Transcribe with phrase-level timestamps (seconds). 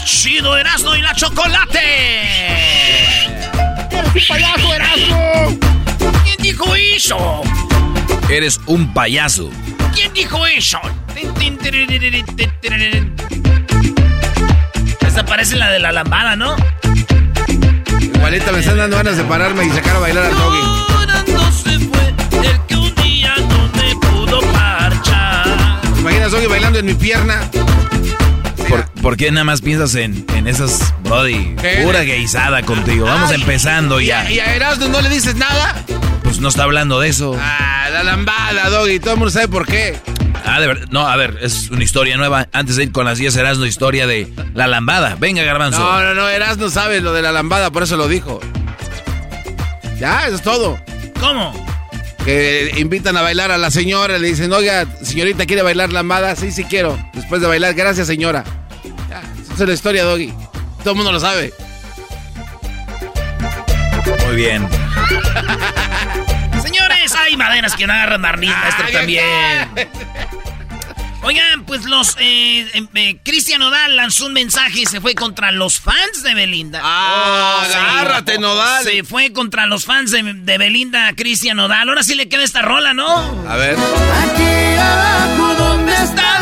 [0.00, 1.78] Más chido, Erasmo y la Chocolate.
[3.90, 5.58] ¡Eres un payaso, Erasmo!
[6.24, 7.42] ¿Quién dijo eso?
[8.28, 9.50] Eres un payaso.
[9.94, 10.78] ¿Quién dijo eso?
[15.00, 16.56] Esta parece la de la lambada, ¿no?
[18.00, 20.60] Igualita me están dando ganas de pararme y sacar a bailar al doggy.
[20.88, 25.80] Llorando se fue el que un día no me pudo marchar.
[25.94, 27.50] ¿Te imaginas doggy bailando en mi pierna?
[28.70, 31.56] ¿Por, por qué nada más piensas en, en esas, Brody?
[31.84, 33.06] Pura gaysada contigo.
[33.06, 34.30] Vamos Ay, empezando ¿Y ya.
[34.30, 35.74] y a Erasmo no le dices nada?
[36.22, 37.36] Pues no está hablando de eso.
[37.40, 39.00] Ah, la lambada, doggy.
[39.00, 39.98] Todo el mundo sabe por qué.
[40.44, 40.86] Ah, de verdad.
[40.90, 42.48] No, a ver, es una historia nueva.
[42.52, 45.16] Antes de ir con las 10 Erasmo, historia de la lambada.
[45.18, 45.80] Venga, Garbanzo.
[45.80, 46.28] No, no, no.
[46.28, 48.40] Erasmo sabe lo de la lambada, por eso lo dijo.
[49.98, 50.78] Ya, eso es todo.
[51.18, 51.52] ¿Cómo?
[52.24, 56.36] Que invitan a bailar a la señora, le dicen, oiga, señorita, ¿quiere bailar lambada?
[56.36, 56.98] Sí, sí quiero.
[57.12, 58.44] Después de bailar, gracias, señora.
[59.60, 60.32] Es la historia, Doggy.
[60.78, 61.52] Todo el mundo lo sabe.
[64.26, 64.66] Muy bien.
[66.62, 69.24] Señores, hay maderas que no agarran barniz, maestro, Ay, también.
[71.22, 72.16] Oigan, pues los...
[72.18, 76.34] Eh, eh, eh, Cristian Nodal lanzó un mensaje y se fue contra los fans de
[76.34, 76.80] Belinda.
[76.82, 77.74] Ah, Sí.
[77.76, 78.82] agárrate, Nodal.
[78.84, 81.86] Se fue contra los fans de, de Belinda, Cristian Nodal.
[81.90, 83.14] Ahora sí le queda esta rola, ¿no?
[83.46, 83.76] A ver.
[83.76, 86.39] Aquí abajo donde están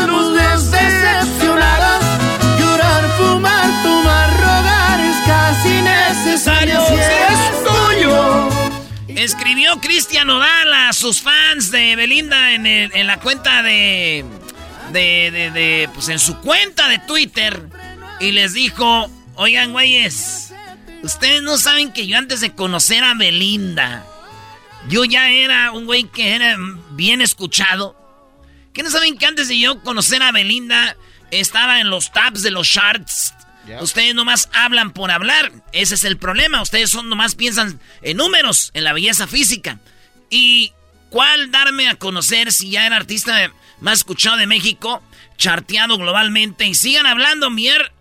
[9.19, 14.23] Escribió Cristian Nodal a sus fans de Belinda en, la cuenta de,
[14.93, 17.67] de, Pues en su cuenta de Twitter.
[18.21, 20.53] Y les dijo: Oigan, güeyes,
[21.03, 24.05] ustedes no saben que yo antes de conocer a Belinda,
[24.87, 26.55] yo ya era un güey que era
[26.91, 27.97] bien escuchado.
[28.71, 30.95] ¿Qué no saben que antes de yo conocer a Belinda
[31.29, 33.33] estaba en los tabs de los charts?
[33.81, 35.51] Ustedes nomás hablan por hablar.
[35.71, 36.61] Ese es el problema.
[36.61, 39.79] Ustedes son nomás piensan en números, en la belleza física.
[40.29, 40.73] ¿Y
[41.09, 45.03] cuál darme a conocer si ya era artista más escuchado de México,
[45.37, 46.65] charteado globalmente?
[46.65, 47.91] Y sigan hablando, mier.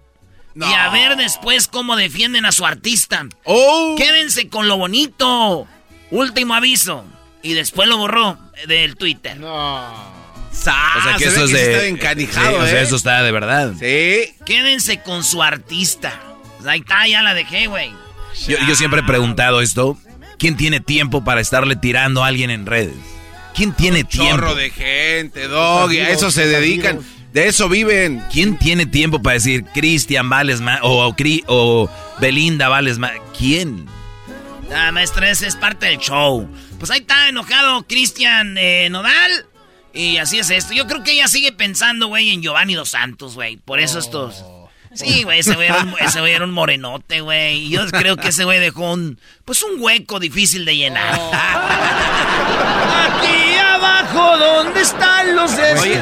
[0.54, 3.26] Y a ver después cómo defienden a su artista.
[3.44, 3.94] ¡Oh!
[3.96, 5.68] Quédense con lo bonito.
[6.10, 7.04] Último aviso.
[7.42, 9.38] Y después lo borró del Twitter.
[9.40, 10.14] Sa-
[10.60, 11.72] O sea que se eso ve es sí de.
[11.72, 13.72] está encanijado, Sí, o sea, eso está de verdad.
[13.78, 14.34] Sí.
[14.44, 16.20] Quédense con su artista.
[16.66, 17.92] Ahí está, ya la dejé, güey.
[18.46, 19.98] Yo, yo siempre he preguntado esto.
[20.38, 22.94] ¿Quién tiene tiempo para estarle tirando a alguien en redes?
[23.54, 24.36] ¿Quién tiene tiempo?
[24.36, 25.98] Chorro de gente, Doggy.
[25.98, 27.00] A eso se dedican.
[27.32, 28.22] De eso viven.
[28.32, 31.14] ¿Quién tiene tiempo para decir Cristian vales más o, o
[31.48, 31.90] o
[32.20, 33.12] Belinda vales más?
[33.36, 33.86] ¿Quién?
[34.74, 36.48] Ah, maestra, ese es parte del show.
[36.78, 39.47] Pues ahí está enojado Cristian eh, Nodal.
[39.98, 40.72] Y así es esto.
[40.72, 43.56] Yo creo que ella sigue pensando, güey, en Giovanni Dos Santos, güey.
[43.56, 44.44] Por eso estos.
[44.94, 45.84] Sí, güey, ese güey era
[46.28, 47.66] era un morenote, güey.
[47.66, 49.18] Y yo creo que ese güey dejó un.
[49.44, 51.14] Pues un hueco difícil de llenar.
[53.10, 56.00] Aquí abajo, donde están los Oye,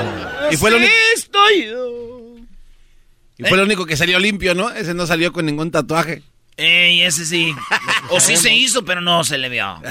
[0.50, 1.72] y fue lo único- Estoy
[3.38, 4.68] Y fue lo único que salió limpio, ¿no?
[4.70, 6.22] Ese no salió con ningún tatuaje.
[6.56, 7.54] Ey, ese sí.
[8.10, 9.82] O sí se hizo, pero no se le vio.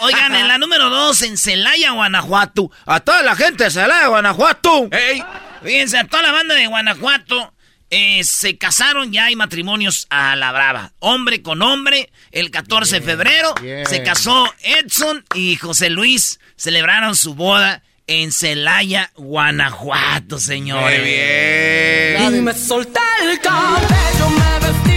[0.00, 2.70] Oigan, en la número dos, en Celaya, Guanajuato.
[2.86, 4.88] A toda la gente de Celaya, Guanajuato.
[4.90, 5.22] ¡Ey!
[5.62, 7.54] Fíjense, a toda la banda de Guanajuato
[7.94, 10.92] eh, se casaron, ya hay matrimonios a la brava.
[10.98, 13.54] Hombre con hombre, el 14 de febrero
[13.86, 16.40] se casó Edson y José Luis.
[16.56, 21.00] Celebraron su boda en Celaya, Guanajuato, señores.
[21.00, 22.36] Muy bien.
[22.36, 24.91] Y me solté el cabello, me vestí.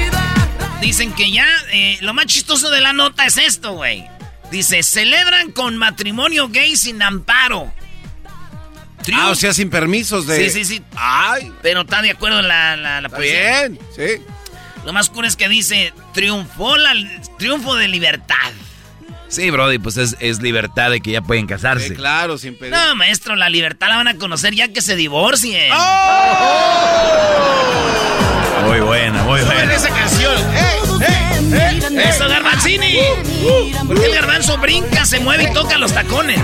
[0.81, 4.05] Dicen que ya, eh, lo más chistoso de la nota es esto, güey.
[4.51, 7.73] Dice, celebran con matrimonio gay sin amparo.
[9.13, 10.49] Ah, o sea, sin permisos de.
[10.49, 10.83] Sí, sí, sí.
[10.95, 13.67] Ay, Pero está de acuerdo la, la, la policía.
[13.67, 13.79] bien.
[13.95, 14.23] Sí.
[14.83, 16.93] Lo más cool es que dice, triunfó la,
[17.37, 18.51] triunfo de libertad.
[19.35, 21.93] Sí, Brody, pues es, libertad de que ya pueden casarse.
[21.93, 22.73] Claro, sin pedir.
[22.73, 25.73] No, maestro, la libertad la van a conocer ya que se divorcien.
[25.73, 26.95] ¡Oh!
[28.65, 29.73] Muy buena, muy Suben buena.
[29.73, 30.37] esa canción.
[30.55, 30.79] ¡Eh!
[31.01, 31.49] ¡Eh!
[31.51, 31.79] ¡Eh!
[31.91, 32.03] eh!
[32.07, 32.95] ¡Eso, Garbanzini!
[32.95, 36.39] Uh, uh, uh, porque el garbanzo brinca, se mueve y toca los tacones.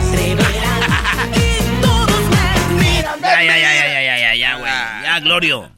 [3.21, 4.71] ya, ya, ya, ya, ya, ya, ya, güey.
[5.03, 5.71] Ya, Glorio.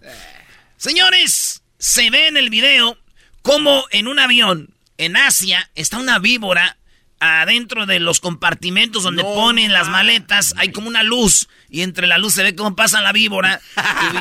[0.77, 2.97] Señores, se ve en el video
[3.43, 6.77] como en un avión en Asia está una víbora
[7.23, 12.17] adentro de los compartimentos donde ponen las maletas, hay como una luz y entre la
[12.17, 13.61] luz se ve cómo pasa la víbora.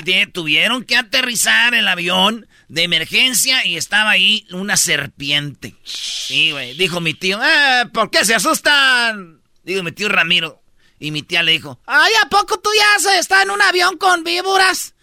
[0.05, 5.75] y tuvieron que aterrizar el avión de emergencia y estaba ahí una serpiente.
[5.85, 6.75] Sí, güey.
[6.75, 9.41] Dijo mi tío, eh, ¿por qué se asustan?
[9.63, 10.63] Digo mi tío Ramiro.
[10.99, 13.99] Y mi tía le dijo, ay, ¿a poco tú ya se está en un avión
[13.99, 14.95] con víboras?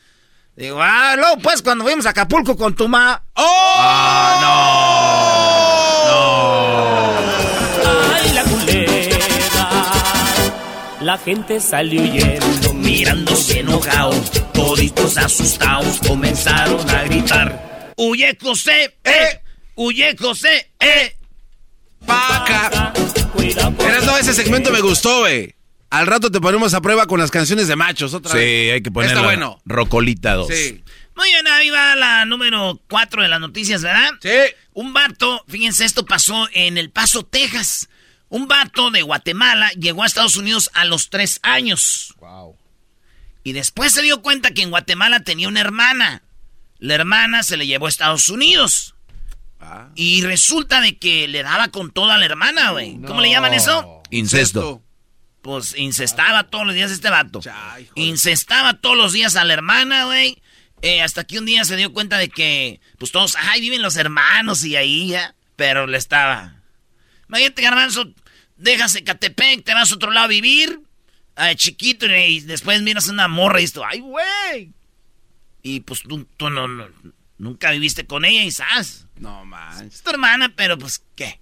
[0.56, 3.22] Digo, ah, luego pues cuando fuimos a Acapulco con tu ma.
[3.34, 3.74] ¡Oh!
[3.78, 4.89] Ah,
[11.10, 14.12] La gente salió huyendo, mirándose enojado.
[14.54, 17.94] Toditos asustados comenzaron a gritar.
[17.98, 18.96] ¡Huye, José!
[19.04, 19.42] ¡Eh!
[19.74, 20.70] ¡Huye, José!
[20.80, 21.18] ¡Eh!
[22.06, 22.94] ¡Paca!
[23.80, 25.56] Pero no, ese segmento me gustó, güey.
[25.90, 28.44] Al rato te ponemos a prueba con las canciones de machos otra vez.
[28.44, 29.60] Sí, hay que poner Está bueno.
[29.66, 30.48] Rocolita 2.
[30.48, 30.84] Sí.
[31.16, 34.12] Muy bien, ahí va la número 4 de las noticias, ¿verdad?
[34.22, 34.54] Sí.
[34.74, 37.90] Un vato, fíjense, esto pasó en El Paso, Texas.
[38.30, 42.14] Un vato de Guatemala llegó a Estados Unidos a los 3 años.
[42.20, 42.56] Wow.
[43.44, 46.22] Y después se dio cuenta que en Guatemala tenía una hermana.
[46.78, 48.96] La hermana se le llevó a Estados Unidos.
[49.60, 49.90] Ah.
[49.96, 53.00] Y resulta de que le daba con toda la hermana, güey.
[53.02, 54.04] ¿Cómo le llaman eso?
[54.12, 54.82] Incesto.
[55.42, 57.42] Pues incestaba todos los días este vato.
[57.96, 60.42] Incestaba todos los días a la hermana, güey.
[60.82, 63.98] Eh, hasta que un día se dio cuenta de que, pues todos, ay, viven los
[63.98, 65.36] hermanos y ahí ya.
[65.56, 66.59] Pero le estaba.
[67.30, 68.12] Imagínate, garbanzo,
[68.58, 70.82] dejas Ecatepec, te vas a otro lado a vivir,
[71.36, 74.74] a chiquito, y después miras una morra y esto, ay, güey.
[75.62, 76.88] Y pues tú, tú no, no-
[77.38, 79.06] nunca viviste con ella y sabes.
[79.18, 79.96] No manches.
[79.96, 81.40] Es tu hermana, pero pues, ¿qué?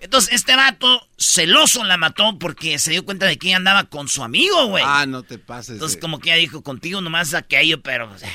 [0.00, 4.08] Entonces, este vato celoso la mató porque se dio cuenta de que ella andaba con
[4.08, 4.82] su amigo, güey.
[4.86, 5.74] Ah, no te pases.
[5.74, 8.30] Entonces, como que ella dijo, contigo nomás aquello, pero, o sea,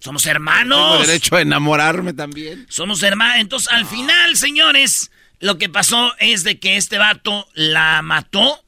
[0.00, 1.06] somos Tengo hermanos.
[1.06, 2.66] derecho a enamorarme también.
[2.68, 3.36] Somos hermanos.
[3.40, 8.64] Entonces, al final, señores, lo que pasó es de que este vato la mató.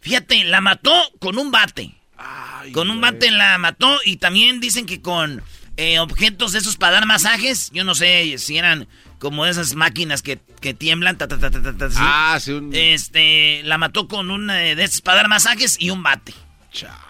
[0.00, 1.94] Fíjate, la mató con un bate.
[2.16, 5.42] Ay, Con un bate la mató y también dicen que con
[5.76, 7.70] eh, objetos de esos para dar masajes.
[7.72, 8.88] Yo no sé si eran
[9.18, 11.18] como esas máquinas que, que tiemblan.
[11.18, 11.96] ta, ta, ta, ta, ta, ta, así.
[12.00, 12.70] Ah, sí, un.
[12.74, 16.34] Este, la mató con una de esas para dar masajes y un bate.
[16.72, 17.08] Char.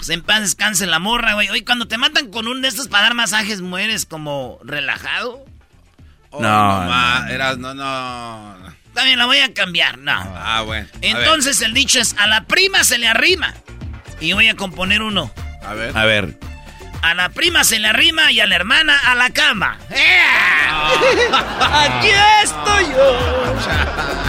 [0.00, 1.50] Pues en paz descanse la morra, güey.
[1.50, 5.44] Oye, cuando te matan con un de estos para dar masajes, mueres como relajado.
[6.30, 7.32] Oh, No, ma, no, no.
[7.32, 8.54] Eras, no, no.
[8.94, 10.12] También la voy a cambiar, no.
[10.12, 10.86] Ah, bueno.
[11.00, 13.54] Entonces el dicho es, a la prima se le arrima.
[14.20, 15.32] Y voy a componer uno.
[15.64, 15.96] A ver.
[15.96, 16.38] A ver.
[17.02, 19.78] A la prima se le arrima y a la hermana a la cama.
[19.90, 20.20] ¡Eh!
[21.60, 22.08] Aquí
[22.44, 23.56] estoy yo.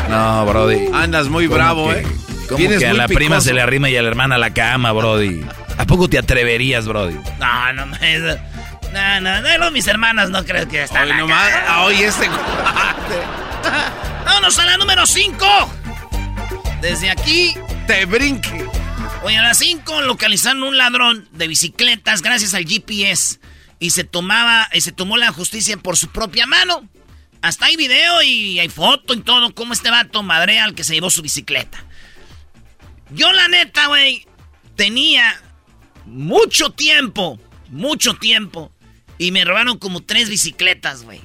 [0.09, 0.87] No, Brody.
[0.93, 2.07] Andas muy ¿Cómo bravo, que- ¿eh?
[2.47, 4.53] ¿Cómo Vienes que a la prima se le arrima y a la hermana a la
[4.53, 5.45] cama, Brody?
[5.77, 7.17] ¿A poco te atreverías, Brody?
[7.39, 7.97] No, no, me...
[8.93, 11.51] No, no, mis hermanas no creo que están Hoy nomás.
[11.79, 12.29] Hoy este.
[14.25, 15.45] Vámonos a la número 5.
[16.81, 17.55] Desde aquí
[17.87, 18.67] Te brinque.
[19.23, 23.39] Oye, a las 5 localizaron un ladrón de bicicletas gracias al GPS
[23.79, 26.87] y se tomaba, y se tomó la justicia por su propia mano.
[27.41, 30.93] Hasta hay video y hay foto y todo, como este vato madrea al que se
[30.93, 31.83] llevó su bicicleta.
[33.09, 34.27] Yo la neta, güey,
[34.75, 35.41] tenía
[36.05, 38.71] mucho tiempo, mucho tiempo,
[39.25, 41.21] y me robaron como tres bicicletas, güey.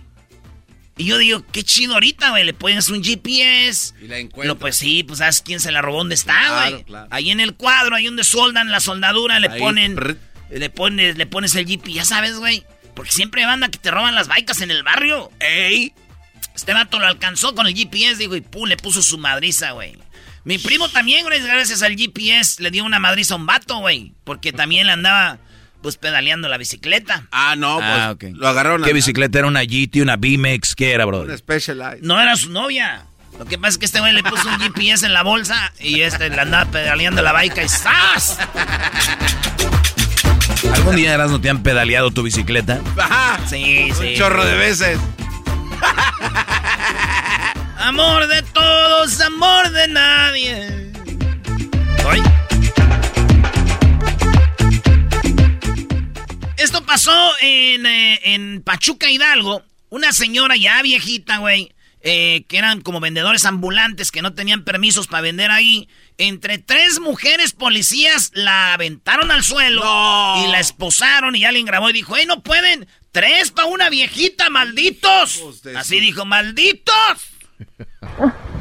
[0.98, 4.54] Y yo digo, qué chido ahorita, güey, le pones un GPS, Y la encuentro.
[4.54, 6.84] no, pues sí, pues sabes quién se la robó, dónde está, Claro, güey.
[6.84, 7.08] claro.
[7.10, 10.16] Ahí en el cuadro, ahí donde soldan la soldadura, le Ahí, ponen, prr.
[10.50, 12.64] le pones, le pones el y ya sabes, güey.
[12.94, 15.30] Porque siempre hay banda que te roban las bikes en el barrio.
[15.40, 15.92] ¡Ey!
[16.54, 19.98] Este vato lo alcanzó con el GPS, digo, y pum, le puso su madriza, güey.
[20.44, 24.14] Mi primo también, gracias al GPS, le dio una madriza a un vato, güey.
[24.24, 25.38] Porque también le andaba,
[25.82, 27.26] pues, pedaleando la bicicleta.
[27.30, 27.88] Ah, no, pues.
[27.88, 28.24] Ah, ok.
[28.34, 30.74] Lo agarraron ¿Qué a- bicicleta era una GT, una B-Max?
[30.74, 31.36] ¿Qué era, Un Brody?
[31.38, 32.02] Specialized.
[32.02, 33.06] No era su novia.
[33.38, 36.00] Lo que pasa es que este güey le puso un GPS en la bolsa y
[36.00, 38.38] este le andaba pedaleando la bike y ¡zas!
[40.72, 42.80] ¿Algún día eras no te han pedaleado tu bicicleta?
[42.96, 43.38] Ajá.
[43.46, 44.14] Sí, Un sí.
[44.16, 44.98] chorro de veces.
[47.78, 50.92] Amor de todos, amor de nadie.
[52.08, 52.22] Ay.
[56.66, 59.62] Esto pasó en, eh, en Pachuca Hidalgo.
[59.88, 65.06] una señora ya viejita, güey, eh, que eran como vendedores ambulantes que no tenían permisos
[65.06, 65.88] para vender ahí.
[66.18, 69.80] Entre tres mujeres policías la aventaron al suelo
[70.44, 72.88] y la esposaron y alguien grabó y dijo, ¡Ey, no pueden!
[73.12, 75.40] ¡Tres para una viejita, malditos!
[75.76, 77.28] Así dijo, ¡malditos!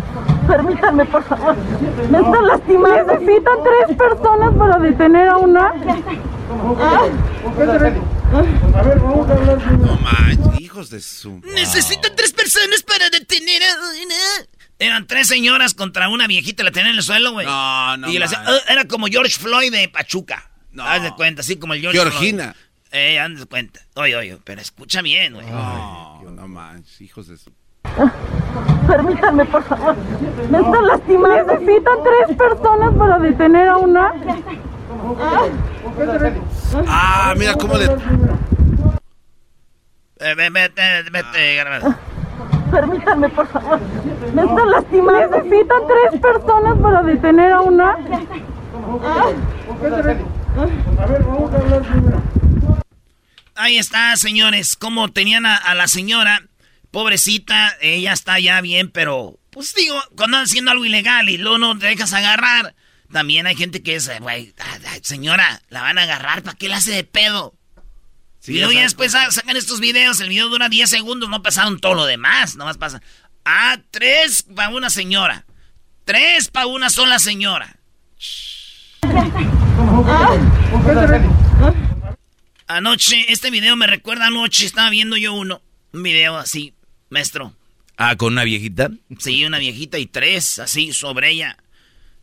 [0.48, 1.56] Permítanme, por favor.
[2.10, 3.14] Me están lastimando.
[3.14, 5.74] Necesitan tres personas para detener a una.
[8.66, 11.40] No manches, hijos de su.
[11.54, 14.16] Necesitan tres personas para detener a una.
[14.80, 17.46] Eran tres señoras contra una viejita, la tenían en el suelo, güey.
[17.46, 18.10] No, no.
[18.10, 18.56] y la- manches.
[18.56, 20.50] eh, era como George Floyd de Pachuca.
[20.72, 20.84] No.
[20.86, 22.54] Haz de cuenta, así como el George Georgina.
[22.54, 22.66] Floyd.
[22.92, 23.80] Eh, haz de cuenta.
[23.96, 25.46] Oye, oye, pero escucha bien, güey.
[25.48, 27.52] No, no manches, hijos de su.
[28.88, 29.96] Permítanme, por favor.
[30.50, 31.54] Me están lastimando.
[31.54, 34.14] Necesitan tres personas para detener a una.
[36.88, 37.86] Ah, mira cómo le.
[40.18, 41.96] Eh, ve- vete, vete, garbanzo.
[42.72, 43.80] Permítanme, por favor.
[44.34, 45.38] Me están lastimando.
[45.38, 47.98] Necesitan tres personas para detener a una.
[53.56, 54.76] Ahí está, señores.
[54.76, 56.42] Como tenían a, a la señora,
[56.96, 61.58] pobrecita, ella está ya bien, pero, pues digo, cuando andan haciendo algo ilegal y luego
[61.58, 62.74] no te dejas agarrar,
[63.12, 66.70] también hay gente que es, güey, ah, ah, señora, la van a agarrar, ¿para qué
[66.70, 67.54] la hace de pedo?
[68.48, 71.82] y luego ya después sa- sacan estos videos, el video dura 10 segundos, no pasaron
[71.82, 73.02] todo lo demás, nomás pasa.
[73.44, 75.46] Ah, tres para una señora.
[76.06, 77.76] Tres para una sola señora.
[82.68, 85.62] Anoche, este video me recuerda anoche, estaba viendo yo uno.
[85.92, 86.74] Un video así,
[87.16, 87.54] maestro.
[87.98, 88.90] Ah, con una viejita.
[89.20, 91.58] Sí, una viejita y tres, así, sobre ella.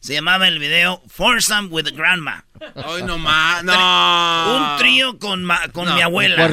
[0.01, 2.45] Se llamaba el video Foursome with Grandma.
[2.75, 3.63] Ay, no más.
[3.65, 3.73] No.
[4.73, 6.49] Un trío con, ma- con No, mi abuela.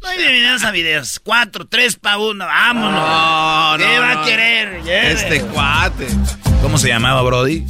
[0.00, 1.20] No hay de videos a videos.
[1.22, 2.46] Cuatro, tres pa' uno.
[2.46, 2.92] Vámonos.
[2.92, 4.20] No, ¿Qué no, va no.
[4.20, 4.82] a querer?
[4.82, 5.12] Lleve.
[5.12, 6.06] Este cuate.
[6.60, 7.64] ¿Cómo se llamaba, Brody?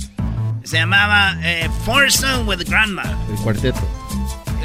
[0.65, 3.03] Se llamaba eh, Foursome with Grandma.
[3.29, 3.81] El cuarteto.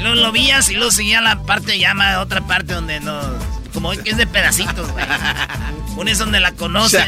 [0.00, 3.20] Luego lo vías y luego seguía la parte, llama otra parte donde no.
[3.74, 5.04] Como que es de pedacitos, güey.
[5.96, 7.06] Una es donde la conocen.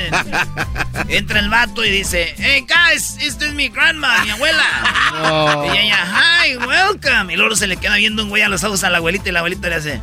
[1.09, 4.65] Entra el vato y dice: Hey guys, esta es mi grandma, mi abuela.
[5.13, 5.75] No.
[5.75, 5.99] Y ella,
[6.45, 7.33] hi, welcome.
[7.33, 9.33] Y luego se le queda viendo un güey a los ojos a la abuelita y
[9.33, 10.01] la abuelita le hace: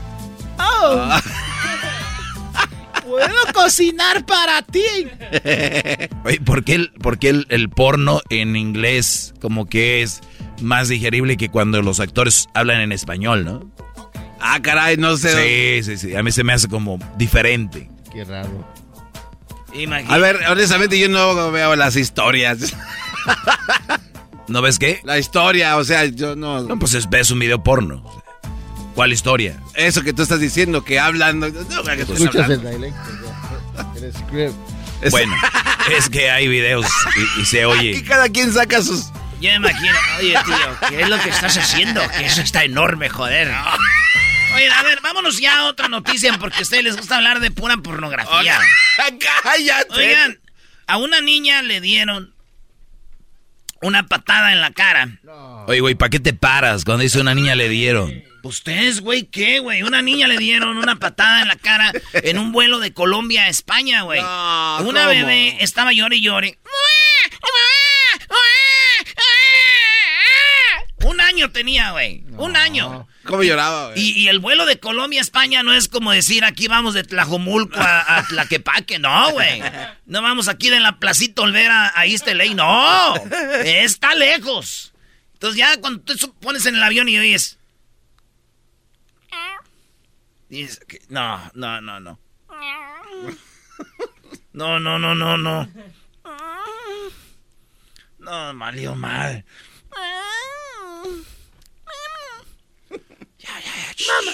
[0.59, 1.09] Oh,
[3.07, 4.83] puedo cocinar para ti.
[6.25, 10.21] Oye, ¿por qué, el, por qué el, el porno en inglés como que es
[10.61, 13.71] más digerible que cuando los actores hablan en español, no?
[14.39, 15.81] Ah, caray, no sé.
[15.83, 16.15] Sí, sí, sí.
[16.15, 17.89] A mí se me hace como diferente.
[18.13, 18.67] Qué raro.
[19.73, 20.13] Imagínate.
[20.13, 22.73] A ver, honestamente yo no veo las historias.
[24.47, 25.01] ¿No ves qué?
[25.03, 26.61] La historia, o sea, yo no...
[26.61, 28.03] No, pues es- ves un video porno.
[28.97, 29.59] ¿Cuál historia?
[29.75, 31.39] Eso que tú estás diciendo, que hablan...
[31.39, 32.67] No, que tú Escuchas hablando.
[32.69, 33.09] el dialecto.
[33.75, 34.07] ya.
[34.07, 34.55] El script.
[35.03, 35.35] Es- Bueno,
[35.95, 36.87] es que hay videos
[37.37, 38.03] y, y se Aquí oye.
[38.03, 39.11] cada quien saca sus...
[39.39, 42.01] Yo me imagino, oye tío, ¿qué es lo que estás haciendo?
[42.17, 43.53] Que eso está enorme, joder.
[44.55, 47.51] Oye, a ver, vámonos ya a otra noticia porque a ustedes les gusta hablar de
[47.51, 48.57] pura pornografía.
[49.43, 49.93] ¡Cállate!
[49.93, 50.39] Oigan,
[50.87, 52.33] a una niña le dieron
[53.83, 55.07] una patada en la cara.
[55.67, 56.83] Oye, güey, ¿para qué te paras?
[56.83, 58.11] Cuando dice una niña le dieron.
[58.47, 59.83] ¿Ustedes, güey, qué, güey?
[59.83, 63.49] Una niña le dieron una patada en la cara en un vuelo de Colombia a
[63.49, 64.21] España, güey.
[64.21, 65.09] No, una ¿cómo?
[65.09, 66.57] bebé estaba llore y llore.
[71.03, 72.23] Un año tenía, güey.
[72.37, 73.07] Un año.
[73.25, 73.99] ¿Cómo lloraba, güey?
[73.99, 77.03] Y, y el vuelo de Colombia a España no es como decir aquí vamos de
[77.03, 79.61] Tlajomulco a, a Tlaquepaque, no, güey.
[80.05, 83.13] No vamos aquí de la Placita Olvera a LA, no.
[83.65, 84.93] Está lejos.
[85.33, 87.56] Entonces ya cuando tú pones en el avión y oyes...
[90.49, 92.19] dices que- no, no, no, no.
[94.53, 95.69] No, no, no, no, no.
[98.19, 99.45] No, valió mal.
[103.37, 104.13] Ya, ya, ya.
[104.21, 104.33] Mamá.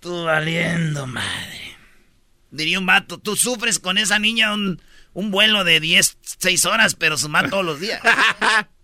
[0.00, 1.76] Tú valiendo madre.
[2.50, 6.94] Diría un vato, tú sufres con esa niña un, un vuelo de 10, 6 horas,
[6.96, 8.00] pero su todos los días.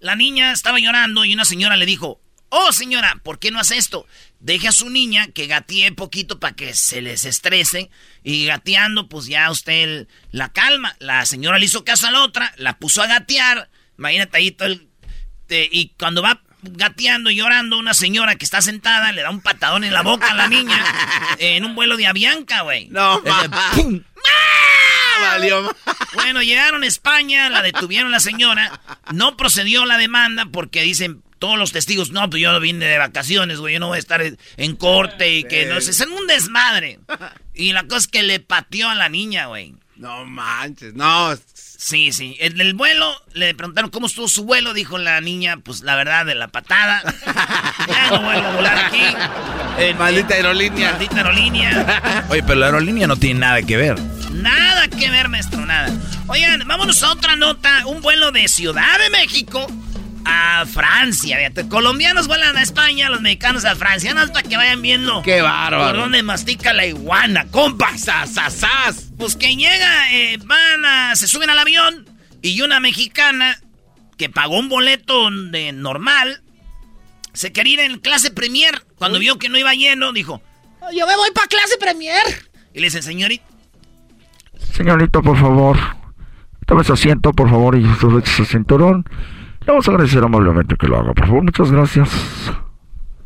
[0.00, 3.76] La niña estaba llorando y una señora le dijo, oh señora, ¿por qué no hace
[3.76, 4.06] esto?
[4.40, 7.90] Deje a su niña que gatee poquito para que se les estrese
[8.22, 10.96] y gateando pues ya usted la calma.
[10.98, 14.68] La señora le hizo caso a la otra, la puso a gatear, imagínate ahí todo
[14.68, 14.88] el...
[15.48, 19.84] y cuando va gateando y llorando, una señora que está sentada le da un patadón
[19.84, 20.84] en la boca a la niña
[21.38, 22.88] en un vuelo de Avianca, güey.
[22.88, 24.02] No, Ese,
[25.20, 25.76] Valió
[26.14, 28.80] Bueno, llegaron a España, la detuvieron la señora,
[29.12, 33.58] no procedió la demanda porque dicen todos los testigos, no, pues yo vine de vacaciones,
[33.58, 36.26] güey, yo no voy a estar en- en corte y que no sé, es un
[36.26, 36.98] desmadre.
[37.54, 39.74] Y la cosa es que le pateó a la niña, güey.
[39.96, 41.36] No manches, no.
[41.86, 42.36] Sí, sí.
[42.40, 46.26] En el vuelo le preguntaron cómo estuvo su vuelo, dijo la niña, pues la verdad,
[46.26, 47.00] de la patada.
[47.86, 49.04] ya no vuelvo a volar aquí.
[49.78, 50.90] Eh, Maldita aerolínea.
[50.90, 52.24] Maldita aerolínea.
[52.28, 54.00] Oye, pero la aerolínea no tiene nada que ver.
[54.32, 55.92] Nada que ver, maestro, nada.
[56.26, 57.86] Oigan, vámonos a otra nota.
[57.86, 59.68] Un vuelo de Ciudad de México
[60.26, 61.36] a Francia.
[61.38, 64.12] Fíjate, colombianos vuelan a España, los mexicanos a Francia.
[64.12, 65.86] Nada más para que vayan viendo Qué bárbaro.
[65.92, 67.96] por dónde mastica la iguana, compa.
[67.96, 69.10] ¡Sas, sas, sas!
[69.16, 72.04] Pues que llega, eh, van a, se suben al avión
[72.42, 73.58] y una mexicana
[74.18, 76.42] que pagó un boleto de normal
[77.32, 78.82] se quería ir en clase premier.
[78.96, 80.42] Cuando vio que no iba lleno, dijo,
[80.80, 82.22] "Oh, yo me voy para clase premier.
[82.74, 83.44] Y le dicen, señorita,
[84.72, 85.78] Señorita, por favor,
[86.66, 87.84] tome su asiento, por favor, y
[88.24, 89.04] su cinturón.
[89.66, 91.42] Le vamos a agradecer amablemente que lo haga, por favor.
[91.42, 92.08] Muchas gracias.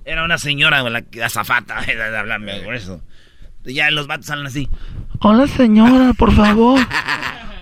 [0.07, 3.03] Era una señora, la azafata, de hablarme por eso.
[3.65, 4.71] Ya los vatos salen así.
[5.19, 6.81] Hola, señora, por favor.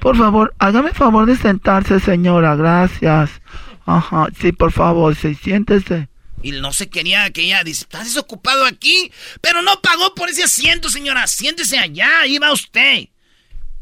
[0.01, 2.55] Por favor, hágame favor de sentarse, señora.
[2.55, 3.43] Gracias.
[3.85, 6.09] Ajá, sí, por favor, sí, siéntese.
[6.41, 9.11] Y no se quería que ella dice, ¿estás desocupado aquí?
[9.41, 11.27] Pero no pagó por ese asiento, señora.
[11.27, 13.09] Siéntese allá, ahí va usted.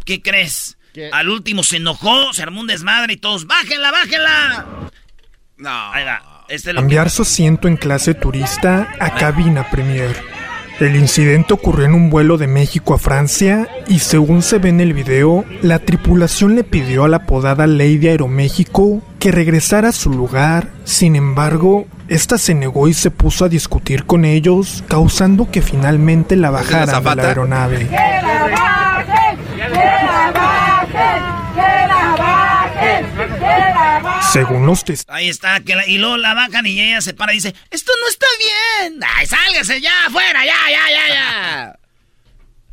[0.06, 0.78] ¿Qué crees?
[0.96, 1.10] ¿Qué?
[1.12, 4.66] Al último se enojó, se armó un desmadre y todos, ¡bájenla, bájenla!
[5.58, 5.92] No.
[5.92, 6.44] Ahí va.
[6.48, 10.16] Este es que- Cambiar su asiento en clase turista a cabina premier.
[10.80, 14.80] El incidente ocurrió en un vuelo de México a Francia y según se ve en
[14.80, 20.10] el video, la tripulación le pidió a la apodada Lady Aeroméxico que regresara a su
[20.10, 20.70] lugar.
[20.84, 26.36] Sin embargo, esta se negó y se puso a discutir con ellos, causando que finalmente
[26.36, 27.88] la bajaran de la aeronave.
[34.32, 37.32] Según los testigos, Ahí está, que la- y luego la bajan y ella se para
[37.32, 39.00] y dice, esto no está bien.
[39.16, 41.78] ¡Ay, sálgase ya, afuera, ya, ya, ya, ya!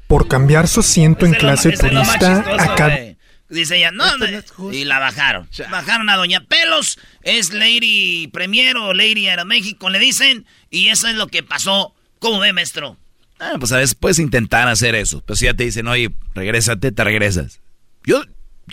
[0.07, 3.17] por cambiar su asiento en Ese clase lo turista chistoso, a cabina güey.
[3.49, 5.47] Dice ella, no, no, y la bajaron.
[5.71, 11.15] Bajaron a Doña Pelos, es Lady Premier o Lady Aeroméxico, le dicen, y eso es
[11.15, 11.95] lo que pasó.
[12.19, 12.97] ¿Cómo ve, maestro?
[13.39, 15.21] Ah, pues a veces puedes intentar hacer eso.
[15.25, 17.59] Pero si ya te dicen, oye, regrésate, te regresas.
[18.05, 18.23] Yo,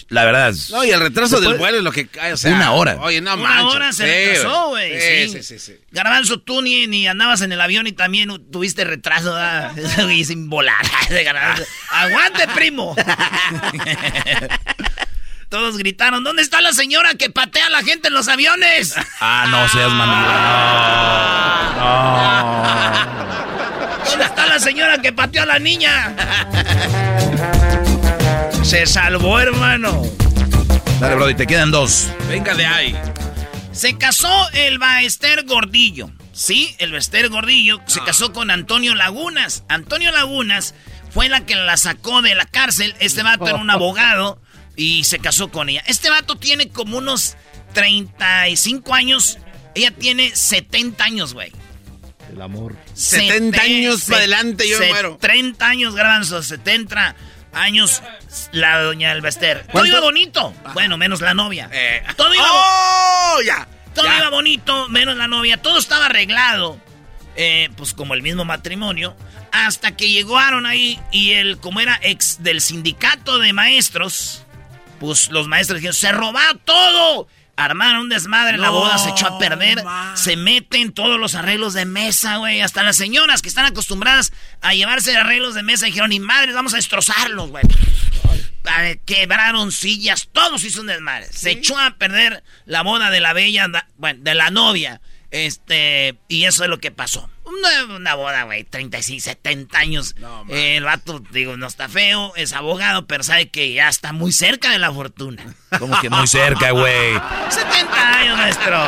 [0.09, 0.55] la verdad.
[0.70, 2.55] No, y el retraso del vuelo es lo que cae, o sea.
[2.55, 2.96] Una hora.
[3.00, 5.00] Oye, no Una hora se Sí, retrasó, güey.
[5.00, 5.76] Sí, Sí, sí, sí.
[5.90, 9.37] Garbanzo, tú ni, ni andabas en el avión y también tuviste retraso,
[10.11, 10.85] y sin volar.
[11.90, 12.94] ¡Aguante, primo!
[15.48, 18.94] Todos gritaron, ¿dónde está la señora que patea a la gente en los aviones?
[19.18, 20.20] Ah, no seas mandilón.
[24.11, 26.14] ¿Dónde está la señora que pateó a la niña?
[28.70, 29.90] Se salvó, hermano.
[30.48, 30.80] No.
[31.00, 32.06] Dale, Brody, te quedan dos.
[32.28, 32.96] Venga de ahí.
[33.72, 36.12] Se casó el Baester Gordillo.
[36.33, 39.64] Sí, el Baester Gordillo se casó con Antonio Lagunas.
[39.66, 40.76] Antonio Lagunas
[41.11, 42.94] fue la que la sacó de la cárcel.
[43.00, 44.40] Este vato era un abogado
[44.76, 45.83] y se casó con ella.
[45.88, 47.35] Este vato tiene como unos
[47.72, 49.38] 35 años.
[49.74, 51.50] Ella tiene 70 años, güey.
[52.33, 52.76] El amor.
[52.94, 55.18] 70 años para adelante, yo me muero.
[55.20, 57.16] 30 años, garbanzo, 70
[57.53, 58.03] años
[58.53, 59.67] la doña Elvester.
[59.73, 60.55] Todo iba bonito.
[60.75, 61.69] Bueno, menos la novia.
[61.73, 62.03] Eh.
[62.17, 63.39] Todo iba ¡Oh!
[63.45, 63.67] Ya.
[63.95, 64.19] todo ya.
[64.19, 65.57] iba bonito, menos la novia.
[65.61, 66.79] Todo estaba arreglado.
[67.37, 69.17] eh, pues como el mismo matrimonio.
[69.53, 74.45] Hasta que llegaron ahí y él, como era ex del sindicato de maestros,
[75.01, 77.27] pues los maestros dijeron, se robó todo.
[77.61, 79.85] Armaron un desmadre, la boda se echó a perder.
[79.85, 80.16] man.
[80.16, 82.61] Se meten todos los arreglos de mesa, güey.
[82.61, 86.73] Hasta las señoras que están acostumbradas a llevarse arreglos de mesa dijeron, ni madres, vamos
[86.73, 87.64] a destrozarlos, güey.
[89.05, 91.27] Quebraron sillas, todos hizo un desmadre.
[91.33, 95.01] Se echó a perder la boda de la bella, bueno, de la novia.
[95.31, 97.31] Este, y eso es lo que pasó.
[97.59, 100.15] Una, una boda, güey, 35, 70 años.
[100.19, 100.45] No.
[100.49, 104.33] Eh, el vato, digo, no está feo, es abogado, pero sabe que ya está muy
[104.33, 105.43] cerca de la fortuna.
[105.79, 107.15] Como que muy cerca, güey.
[107.51, 108.87] 70 años, maestro.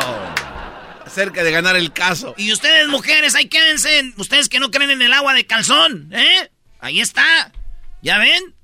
[1.12, 2.35] Cerca de ganar el caso.
[2.38, 4.12] Y ustedes, mujeres, ahí quédense.
[4.16, 6.51] Ustedes que no creen en el agua de calzón, ¿eh?
[6.81, 7.53] Ahí está.
[8.01, 8.55] ¿Ya ven?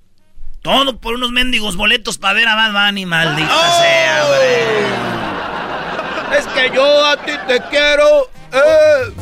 [0.63, 4.89] Todo por unos mendigos boletos para ver a Bad Bunny, maldita sea, hombre.
[6.39, 8.29] Es que yo a ti te quiero.
[8.53, 9.13] eh,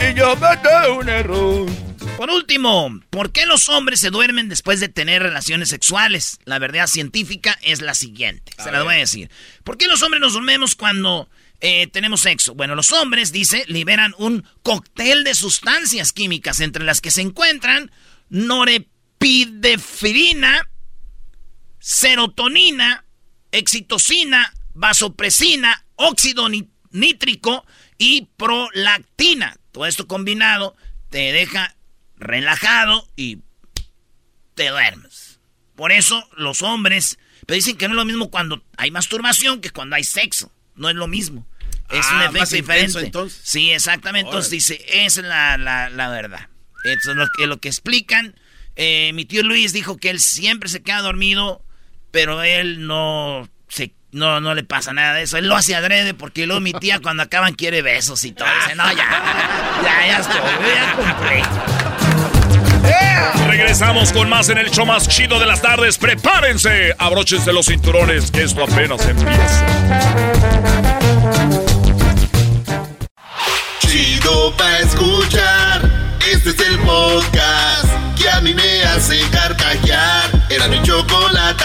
[0.00, 1.70] y yo metí un error.
[2.16, 6.38] Por último, ¿por qué los hombres se duermen después de tener relaciones sexuales?
[6.44, 8.52] La verdad científica es la siguiente.
[8.62, 9.30] Se la voy a decir.
[9.64, 11.28] ¿Por qué los hombres nos dormimos cuando
[11.66, 12.54] eh, tenemos sexo.
[12.54, 17.90] Bueno, los hombres, dice, liberan un cóctel de sustancias químicas entre las que se encuentran
[18.28, 20.68] norepidefrina,
[21.78, 23.06] serotonina,
[23.50, 26.50] excitocina, vasopresina, óxido
[26.90, 27.64] nítrico
[27.96, 29.56] y prolactina.
[29.74, 30.76] Todo esto combinado
[31.10, 31.74] te deja
[32.16, 33.40] relajado y
[34.54, 35.40] te duermes.
[35.74, 39.70] Por eso los hombres, pero dicen que no es lo mismo cuando hay masturbación que
[39.70, 40.52] cuando hay sexo.
[40.76, 41.44] No es lo mismo.
[41.90, 43.12] Es un ah, efecto diferente.
[43.42, 44.28] Sí, exactamente.
[44.28, 46.48] Entonces dice, esa es la, la, verdad.
[46.84, 48.38] Eso es lo que, lo que explican.
[48.76, 51.64] Eh, mi tío Luis dijo que él siempre se queda dormido,
[52.12, 55.36] pero él no se no, no le pasa nada de eso.
[55.36, 58.48] Él lo hace adrede porque luego mi tía cuando acaban quiere besos y todo.
[58.60, 59.22] Dice, no, ya,
[59.82, 60.40] ya, ya estoy,
[60.74, 61.42] ya cumplí.
[63.48, 65.98] Regresamos con más en el show más chido de las tardes.
[65.98, 69.66] Prepárense, abróchense los cinturones, que esto apenas empieza.
[73.80, 75.82] Chido pa' escuchar.
[76.32, 80.30] Este es el podcast que a mí me hace carcajear.
[80.50, 81.64] Era mi chocolate.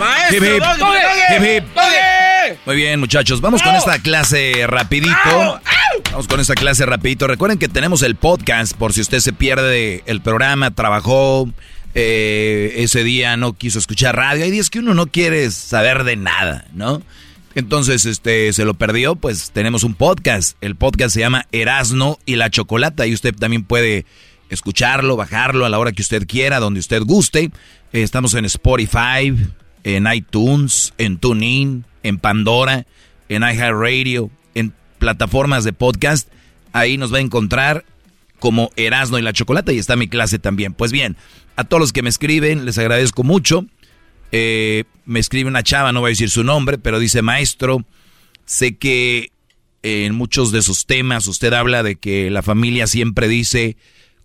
[0.00, 0.58] Maestro
[2.64, 3.42] Muy bien, muchachos.
[3.42, 5.60] Vamos con esta clase rapidito.
[6.10, 7.26] Vamos con esta clase rapidito.
[7.26, 11.50] Recuerden que tenemos el podcast por si usted se pierde el programa, trabajó,
[11.94, 14.44] eh, ese día no quiso escuchar radio.
[14.44, 17.02] Hay días que uno no quiere saber de nada, ¿no?
[17.54, 20.56] Entonces, este, se lo perdió, pues tenemos un podcast.
[20.62, 24.06] El podcast se llama Erasno y la Chocolata y usted también puede
[24.48, 27.50] escucharlo, bajarlo a la hora que usted quiera, donde usted guste.
[27.92, 29.36] estamos en Spotify,
[29.84, 32.86] en iTunes, en TuneIn, en Pandora,
[33.28, 36.28] en iHeartRadio, en plataformas de podcast.
[36.72, 37.84] Ahí nos va a encontrar
[38.38, 40.72] como Erasno y la Chocolata y está mi clase también.
[40.72, 41.16] Pues bien,
[41.56, 43.66] a todos los que me escriben, les agradezco mucho.
[44.32, 47.84] Eh, me escribe una chava, no voy a decir su nombre, pero dice, maestro,
[48.44, 49.32] sé que
[49.82, 53.76] en muchos de sus temas usted habla de que la familia siempre dice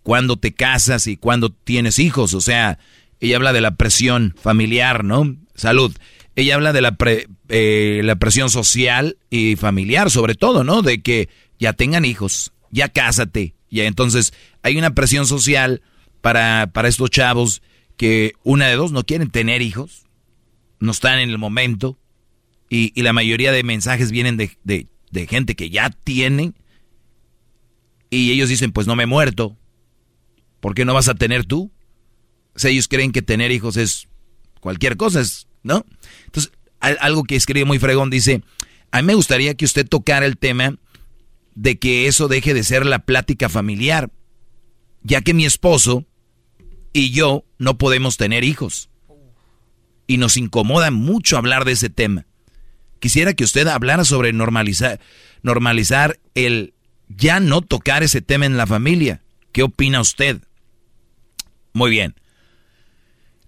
[0.04, 2.34] cuándo te casas y cuándo tienes hijos.
[2.34, 2.78] O sea,
[3.20, 5.36] ella habla de la presión familiar, ¿no?
[5.56, 5.96] Salud.
[6.36, 6.98] Ella habla de la,
[7.50, 10.82] eh, la presión social y familiar, sobre todo, ¿no?
[10.82, 13.56] De que ya tengan hijos, ya cásate.
[13.70, 15.82] Ya entonces hay una presión social
[16.22, 17.62] para, para estos chavos
[17.98, 20.06] que una de dos no quieren tener hijos,
[20.80, 21.98] no están en el momento,
[22.70, 26.54] y, la mayoría de mensajes vienen de, de, gente que ya tiene,
[28.10, 29.58] y ellos dicen, pues no me he muerto,
[30.60, 31.72] ¿por qué no vas a tener tú?
[32.56, 34.08] O ellos creen que tener hijos es
[34.66, 35.22] cualquier cosa,
[35.62, 35.86] ¿no?
[36.26, 38.42] Entonces, algo que escribe muy fregón dice,
[38.90, 40.80] a mí me gustaría que usted tocara el tema
[41.54, 44.10] de que eso deje de ser la plática familiar,
[45.04, 46.08] ya que mi esposo
[46.94, 48.90] y yo no podemos tener hijos.
[50.08, 52.26] Y nos incomoda mucho hablar de ese tema.
[53.00, 55.00] Quisiera que usted hablara sobre normalizar,
[55.44, 56.74] normalizar el
[57.08, 59.22] ya no tocar ese tema en la familia.
[59.52, 60.42] ¿Qué opina usted?
[61.72, 62.16] Muy bien.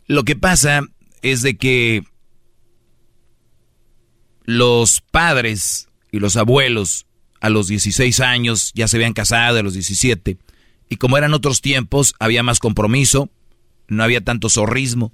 [0.06, 0.84] Lo que pasa
[1.22, 2.04] es de que
[4.46, 7.06] los padres y los abuelos
[7.42, 10.38] a los 16 años ya se habían casado, a los 17,
[10.90, 13.30] y como eran otros tiempos, había más compromiso,
[13.88, 15.12] no había tanto zorrismo,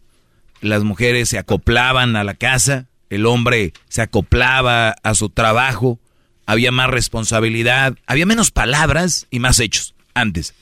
[0.61, 5.99] las mujeres se acoplaban a la casa, el hombre se acoplaba a su trabajo,
[6.45, 10.53] había más responsabilidad, había menos palabras y más hechos antes.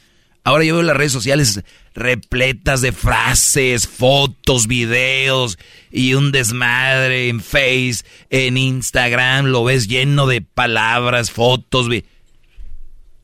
[0.43, 1.61] Ahora yo veo las redes sociales
[1.93, 5.59] repletas de frases, fotos, videos
[5.91, 11.87] y un desmadre en Face, en Instagram, lo ves lleno de palabras, fotos,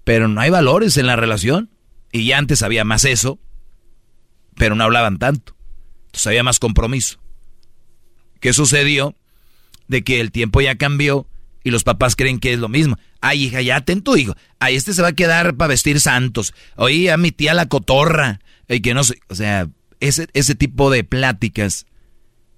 [0.03, 1.69] pero no hay valores en la relación.
[2.12, 3.39] Y ya antes había más eso,
[4.56, 5.56] pero no hablaban tanto.
[6.08, 7.19] Entonces había más compromiso.
[8.39, 9.15] ¿Qué sucedió?
[9.88, 11.27] De que el tiempo ya cambió
[11.63, 12.97] y los papás creen que es lo mismo.
[13.19, 14.36] Ay, hija, ya ten tu hijo.
[14.60, 16.53] Ay, este se va a quedar para vestir santos.
[16.75, 18.39] Oye, a mi tía la cotorra.
[18.67, 19.67] Y que no sé, o sea,
[19.99, 21.86] ese, ese tipo de pláticas,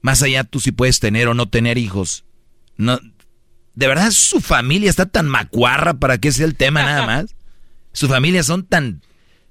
[0.02, 2.26] más allá tú si puedes tener o no tener hijos.
[2.78, 3.00] No,
[3.80, 7.36] ¿De verdad su familia está tan macuarra para que sea el tema nada más?
[7.94, 9.02] ¿Su familia son tan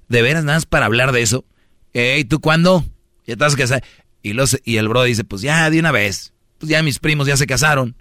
[0.07, 1.45] de veras nada más para hablar de eso?
[1.93, 2.85] Ey, ¿tú cuándo?
[3.25, 3.81] Ya estás casado.
[4.21, 6.33] Y, los, y el bro dice, pues ya, de una vez.
[6.59, 7.95] Pues ya mis primos ya se casaron.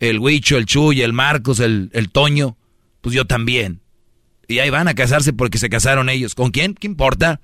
[0.00, 2.56] El Huicho, el Chuy, el Marcos, el, el Toño.
[3.00, 3.80] Pues yo también.
[4.48, 6.34] Y ahí van a casarse porque se casaron ellos.
[6.34, 6.74] ¿Con quién?
[6.74, 7.40] ¿Qué importa?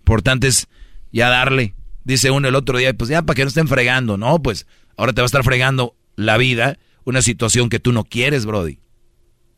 [0.00, 0.68] Importante es
[1.12, 1.74] ya darle.
[2.04, 4.16] Dice uno el otro día, pues ya para que no estén fregando.
[4.16, 8.04] No, pues ahora te va a estar fregando la vida, una situación que tú no
[8.04, 8.80] quieres, Brody.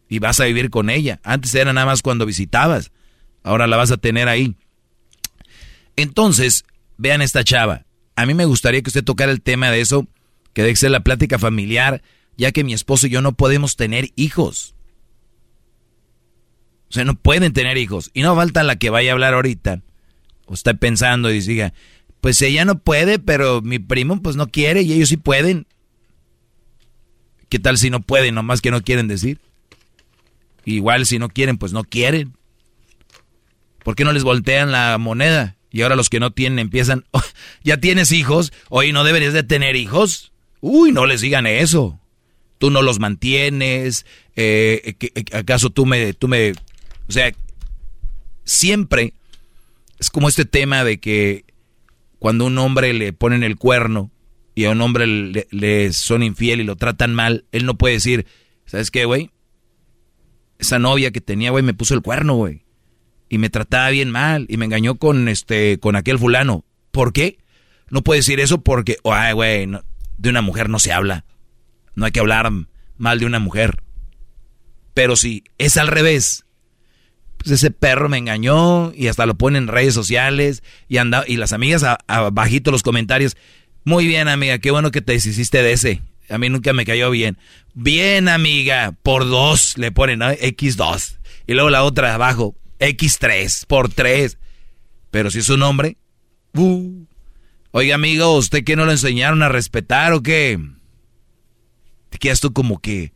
[0.08, 1.20] Y vas a vivir con ella.
[1.22, 2.92] Antes era nada más cuando visitabas.
[3.42, 4.56] Ahora la vas a tener ahí.
[5.96, 6.64] Entonces,
[6.96, 7.86] vean esta chava.
[8.16, 10.06] A mí me gustaría que usted tocara el tema de eso,
[10.52, 12.02] que ser la plática familiar,
[12.36, 14.74] ya que mi esposo y yo no podemos tener hijos.
[16.88, 18.10] O sea, no pueden tener hijos.
[18.12, 19.80] Y no falta la que vaya a hablar ahorita.
[20.52, 21.72] O pensando y diga,
[22.20, 25.66] pues ella no puede, pero mi primo pues no quiere y ellos sí pueden.
[27.48, 29.38] ¿Qué tal si no pueden, nomás que no quieren decir?
[30.64, 32.34] Igual si no quieren, pues no quieren.
[33.82, 35.56] ¿Por qué no les voltean la moneda?
[35.70, 37.22] Y ahora los que no tienen empiezan, oh,
[37.64, 40.32] ya tienes hijos, hoy no deberías de tener hijos.
[40.60, 41.98] Uy, no les digan eso.
[42.58, 44.06] Tú no los mantienes.
[44.36, 44.96] Eh,
[45.32, 46.52] ¿Acaso tú me, tú me
[47.08, 47.32] o sea,
[48.44, 49.12] siempre
[50.02, 51.44] es como este tema de que
[52.18, 54.10] cuando un hombre le ponen el cuerno
[54.52, 58.26] y a un hombre le, son infiel y lo tratan mal, él no puede decir,
[58.66, 59.30] ¿sabes qué, güey?
[60.58, 62.64] Esa novia que tenía, güey, me puso el cuerno, güey.
[63.28, 66.64] Y me trataba bien mal y me engañó con este con aquel fulano.
[66.90, 67.38] ¿Por qué?
[67.88, 69.68] No puede decir eso porque, ay, güey,
[70.18, 71.24] de una mujer no se habla.
[71.94, 72.50] No hay que hablar
[72.96, 73.84] mal de una mujer.
[74.94, 76.44] Pero si es al revés,
[77.42, 81.36] pues ese perro me engañó y hasta lo pone en redes sociales y anda y
[81.36, 83.36] las amigas abajito los comentarios.
[83.84, 86.02] Muy bien, amiga, qué bueno que te deshiciste de ese.
[86.28, 87.36] A mí nunca me cayó bien.
[87.74, 90.30] Bien, amiga, por dos le ponen ¿no?
[90.30, 91.18] X2.
[91.46, 94.38] Y luego la otra abajo, X3, por tres.
[95.10, 95.96] Pero si es un hombre,
[96.54, 97.04] uh.
[97.72, 100.60] Oiga, amigo, ¿usted qué no lo enseñaron a respetar o qué?
[102.10, 103.14] Te quedas tú como que,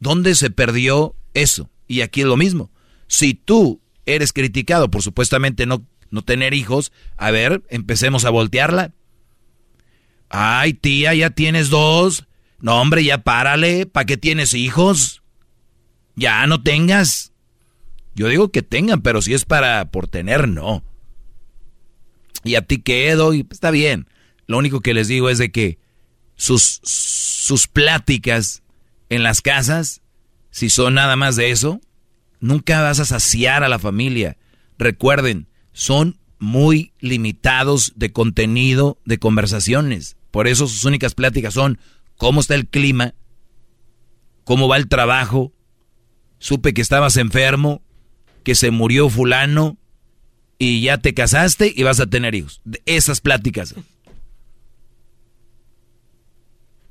[0.00, 1.70] ¿dónde se perdió eso?
[1.86, 2.71] Y aquí es lo mismo.
[3.12, 8.94] Si tú eres criticado por supuestamente no, no tener hijos, a ver, empecemos a voltearla.
[10.30, 12.24] Ay, tía, ya tienes dos.
[12.58, 13.84] No, hombre, ya párale.
[13.84, 15.22] ¿Para qué tienes hijos?
[16.16, 17.34] Ya no tengas.
[18.14, 20.82] Yo digo que tengan, pero si es para por tener, no.
[22.44, 24.08] Y a ti quedo, y está bien.
[24.46, 25.78] Lo único que les digo es de que
[26.34, 28.62] sus, sus pláticas
[29.10, 30.00] en las casas,
[30.50, 31.82] si son nada más de eso,
[32.42, 34.36] Nunca vas a saciar a la familia.
[34.76, 40.16] Recuerden, son muy limitados de contenido de conversaciones.
[40.32, 41.78] Por eso sus únicas pláticas son
[42.16, 43.14] cómo está el clima,
[44.42, 45.52] cómo va el trabajo,
[46.40, 47.80] supe que estabas enfermo,
[48.42, 49.78] que se murió fulano
[50.58, 52.60] y ya te casaste y vas a tener hijos.
[52.64, 53.76] De esas pláticas.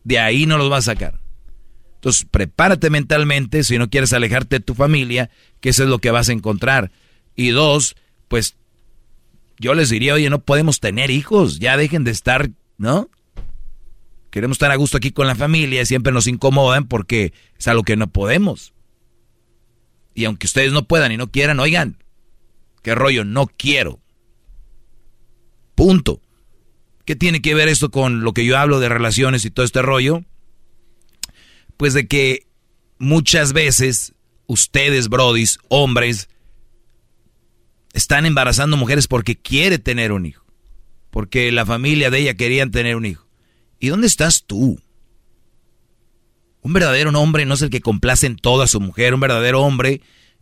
[0.05, 1.19] De ahí no los vas a sacar.
[2.01, 6.09] Entonces, prepárate mentalmente si no quieres alejarte de tu familia, que eso es lo que
[6.09, 6.91] vas a encontrar.
[7.35, 7.95] Y dos,
[8.27, 8.55] pues
[9.59, 13.07] yo les diría, oye, no podemos tener hijos, ya dejen de estar, ¿no?
[14.31, 17.95] Queremos estar a gusto aquí con la familia, siempre nos incomodan porque es algo que
[17.95, 18.73] no podemos.
[20.15, 21.97] Y aunque ustedes no puedan y no quieran, oigan,
[22.81, 23.99] qué rollo, no quiero.
[25.75, 26.19] Punto.
[27.05, 29.83] ¿Qué tiene que ver esto con lo que yo hablo de relaciones y todo este
[29.83, 30.23] rollo?
[31.81, 32.45] Pues de que
[32.99, 34.13] muchas veces
[34.45, 36.29] ustedes, brodis, hombres,
[37.93, 40.45] están embarazando mujeres porque quiere tener un hijo.
[41.09, 43.27] Porque la familia de ella querían tener un hijo.
[43.79, 44.79] ¿Y dónde estás tú?
[46.61, 49.15] Un verdadero hombre no es el que complace en todo a su mujer.
[49.15, 50.01] Un verdadero hombre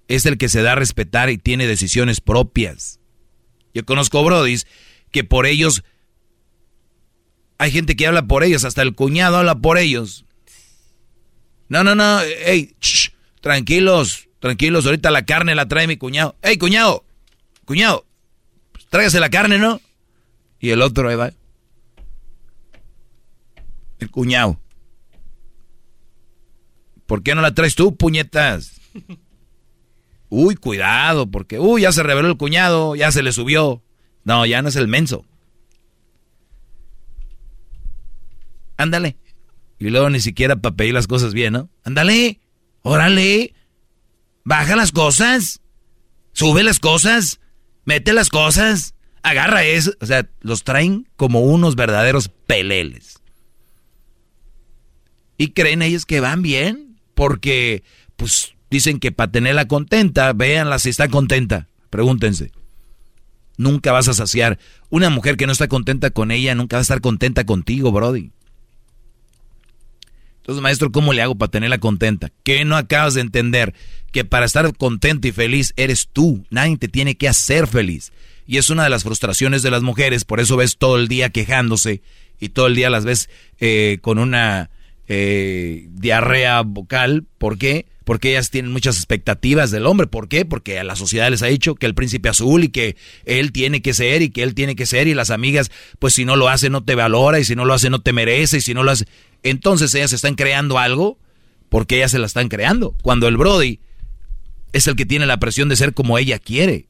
[0.10, 2.99] es el que se da a respetar y tiene decisiones propias.
[3.73, 4.67] Yo conozco brodis
[5.10, 5.86] que por ellos...
[7.60, 10.25] Hay gente que habla por ellos, hasta el cuñado habla por ellos.
[11.69, 12.75] No, no, no, ey,
[13.41, 16.36] tranquilos, tranquilos, ahorita la carne la trae mi cuñado.
[16.41, 17.05] Ey, cuñado,
[17.65, 18.05] cuñado,
[18.71, 19.79] pues tráigase la carne, ¿no?
[20.60, 21.32] Y el otro ahí va.
[23.99, 24.60] El cuñado.
[27.05, 28.79] ¿Por qué no la traes tú, puñetas?
[30.29, 33.82] Uy, cuidado, porque, uy, ya se reveló el cuñado, ya se le subió.
[34.23, 35.25] No, ya no es el menso.
[38.77, 39.17] Ándale.
[39.79, 41.69] Y luego ni siquiera para pedir las cosas bien, ¿no?
[41.83, 42.41] Ándale,
[42.81, 43.53] órale,
[44.43, 45.61] baja las cosas,
[46.33, 47.39] sube las cosas,
[47.85, 49.93] mete las cosas, agarra eso.
[50.01, 53.21] O sea, los traen como unos verdaderos peleles.
[55.37, 57.83] Y creen ellos que van bien, porque,
[58.17, 61.69] pues, dicen que para tenerla contenta, véanla si está contenta.
[61.89, 62.51] Pregúntense.
[63.57, 64.59] Nunca vas a saciar.
[64.89, 68.31] Una mujer que no está contenta con ella nunca va a estar contenta contigo, Brody.
[70.41, 72.32] Entonces, maestro, ¿cómo le hago para tenerla contenta?
[72.43, 73.73] ¿Qué no acabas de entender?
[74.12, 76.43] Que para estar contento y feliz eres tú.
[76.49, 78.12] Nadie te tiene que hacer feliz.
[78.47, 81.30] Y es una de las frustraciones de las mujeres, por eso ves todo el día
[81.30, 82.02] quejándose
[82.39, 84.71] y todo el día las ves eh, con una
[85.08, 87.25] eh, diarrea vocal.
[87.38, 87.86] ¿Por qué?
[88.06, 90.08] Porque ellas tienen muchas expectativas del hombre.
[90.08, 90.45] ¿Por qué?
[90.45, 93.84] Porque a la sociedad les ha dicho que el príncipe azul y que él tiene
[93.84, 96.49] que ser y que él tiene que ser y las amigas, pues si no lo
[96.49, 98.84] hace no te valora y si no lo hace no te merece y si no
[98.84, 99.06] lo hace...
[99.43, 101.17] Entonces ellas están creando algo
[101.69, 102.95] porque ellas se la están creando.
[103.02, 103.80] Cuando el Brody
[104.73, 106.89] es el que tiene la presión de ser como ella quiere.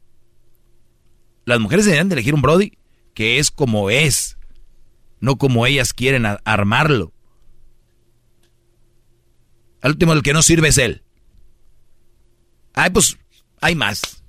[1.46, 2.78] Las mujeres deberían de elegir un Brody
[3.14, 4.38] que es como es,
[5.20, 7.12] no como ellas quieren armarlo.
[9.82, 11.04] Al último, el que no sirve es él.
[12.74, 13.18] Ay, pues
[13.62, 14.24] hay más.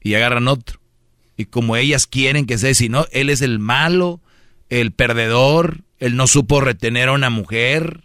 [0.00, 0.80] Y agarran otro.
[1.36, 4.20] Y como ellas quieren que sea, si no, él es el malo,
[4.68, 8.02] el perdedor, él no supo retener a una mujer.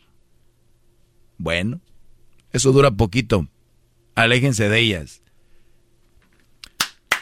[1.38, 1.82] Bueno,
[2.52, 3.48] eso dura poquito.
[4.16, 5.22] Aléjense de ellas.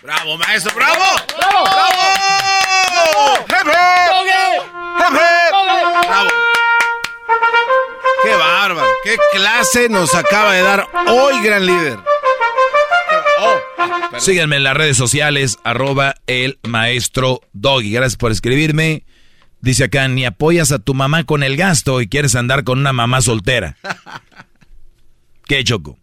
[0.01, 0.73] ¡Bravo, maestro!
[0.75, 1.03] ¡Bravo!
[1.37, 1.63] ¡Bravo!
[1.65, 1.97] ¡Bravo!
[6.07, 6.29] ¡Bravo!
[8.23, 8.87] ¡Qué bárbaro!
[9.03, 11.99] ¡Qué clase nos acaba de dar hoy, gran líder!
[13.39, 13.57] Oh,
[14.19, 17.91] Síganme en las redes sociales, arroba el maestro Doggy.
[17.91, 19.03] Gracias por escribirme.
[19.61, 22.93] Dice acá, ni apoyas a tu mamá con el gasto y quieres andar con una
[22.93, 23.77] mamá soltera.
[25.45, 25.99] ¿Qué, Choco?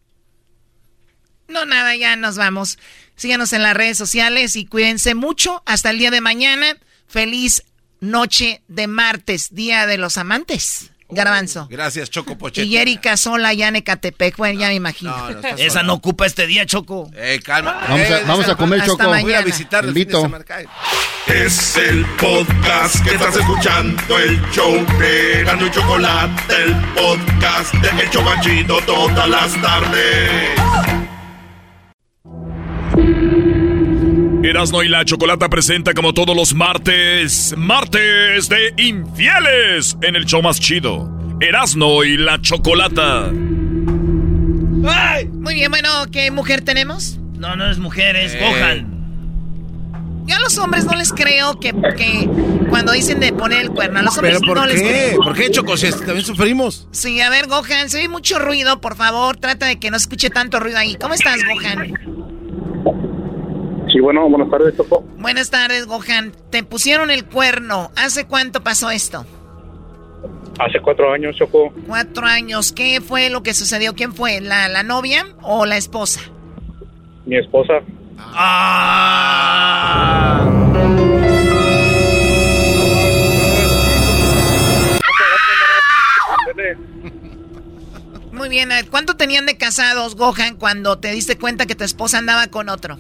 [1.49, 2.79] No, nada, ya nos vamos.
[3.17, 5.63] Síganos en las redes sociales y cuídense mucho.
[5.67, 6.77] Hasta el día de mañana.
[7.09, 7.65] Feliz
[8.01, 10.93] noche de martes, Día de los Amantes.
[11.11, 11.67] Garbanzo.
[11.71, 12.67] Gracias, Choco Pochete.
[12.67, 14.37] Y Erika Sola, ya en Ecatepec.
[14.37, 15.15] Bueno, ya me imagino.
[15.57, 17.11] Esa no ocupa este día, Choco.
[17.15, 17.81] Eh, calma.
[17.89, 19.07] Vamos a, vamos a comer, Choco.
[19.07, 20.31] Voy a visitar el Invito.
[21.27, 28.03] Es el podcast que estás escuchando, el show de Gano y Chocolate, el podcast de
[28.03, 30.51] El Chobachito todas las tardes.
[34.43, 40.43] Erasno y la Chocolata presenta como todos los martes, martes de infieles en el show
[40.43, 41.11] más chido.
[41.41, 43.31] Erasno y la Chocolata.
[43.33, 44.85] Muy
[45.55, 47.19] bien, bueno, ¿qué mujer tenemos?
[47.35, 48.39] No, no es mujer, es Eh.
[48.41, 48.95] Gohan.
[50.27, 52.29] Yo a los hombres no les creo que, que
[52.69, 54.89] cuando dicen de poner el cuerno, a los hombres ¿Pero por no les qué?
[54.89, 55.21] creo.
[55.23, 55.75] ¿Por qué, Choco?
[55.77, 56.87] Si también sufrimos.
[56.93, 60.29] Sí, a ver, Gohan, se oye mucho ruido, por favor, trata de que no escuche
[60.31, 60.97] tanto ruido ahí.
[61.01, 62.28] ¿Cómo estás, Gohan?
[63.99, 65.03] Sí, bueno, buenas tardes, Choco.
[65.19, 66.31] Buenas tardes, Gohan.
[66.51, 67.91] Te pusieron el cuerno.
[67.97, 69.27] ¿Hace cuánto pasó esto?
[70.61, 72.71] Hace cuatro años, Choco, Cuatro años.
[72.71, 73.97] ¿Qué fue lo que sucedió?
[73.97, 74.41] ¿Quién fue?
[74.41, 76.21] ¿La, la novia o la esposa?
[77.27, 77.81] mi esposa,
[78.19, 79.49] Ah.
[88.33, 88.69] Muy bien.
[88.91, 92.99] ¿Cuánto tenían de casados, Gohan, cuando te diste cuenta que tu esposa andaba con otro?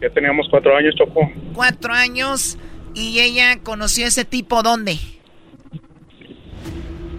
[0.00, 1.30] Ya teníamos cuatro años, Choco.
[1.54, 2.58] Cuatro años.
[2.94, 4.98] ¿Y ella conoció a ese tipo dónde?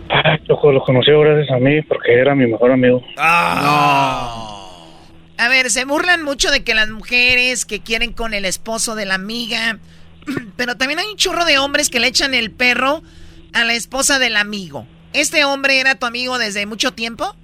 [0.09, 3.03] Ah, Choco lo conoció gracias a mí porque era mi mejor amigo.
[5.39, 9.05] A ver, se burlan mucho de que las mujeres que quieren con el esposo de
[9.05, 9.79] la amiga,
[10.57, 13.01] pero también hay un chorro de hombres que le echan el perro
[13.53, 14.85] a la esposa del amigo.
[15.13, 17.35] ¿Este hombre era tu amigo desde mucho tiempo?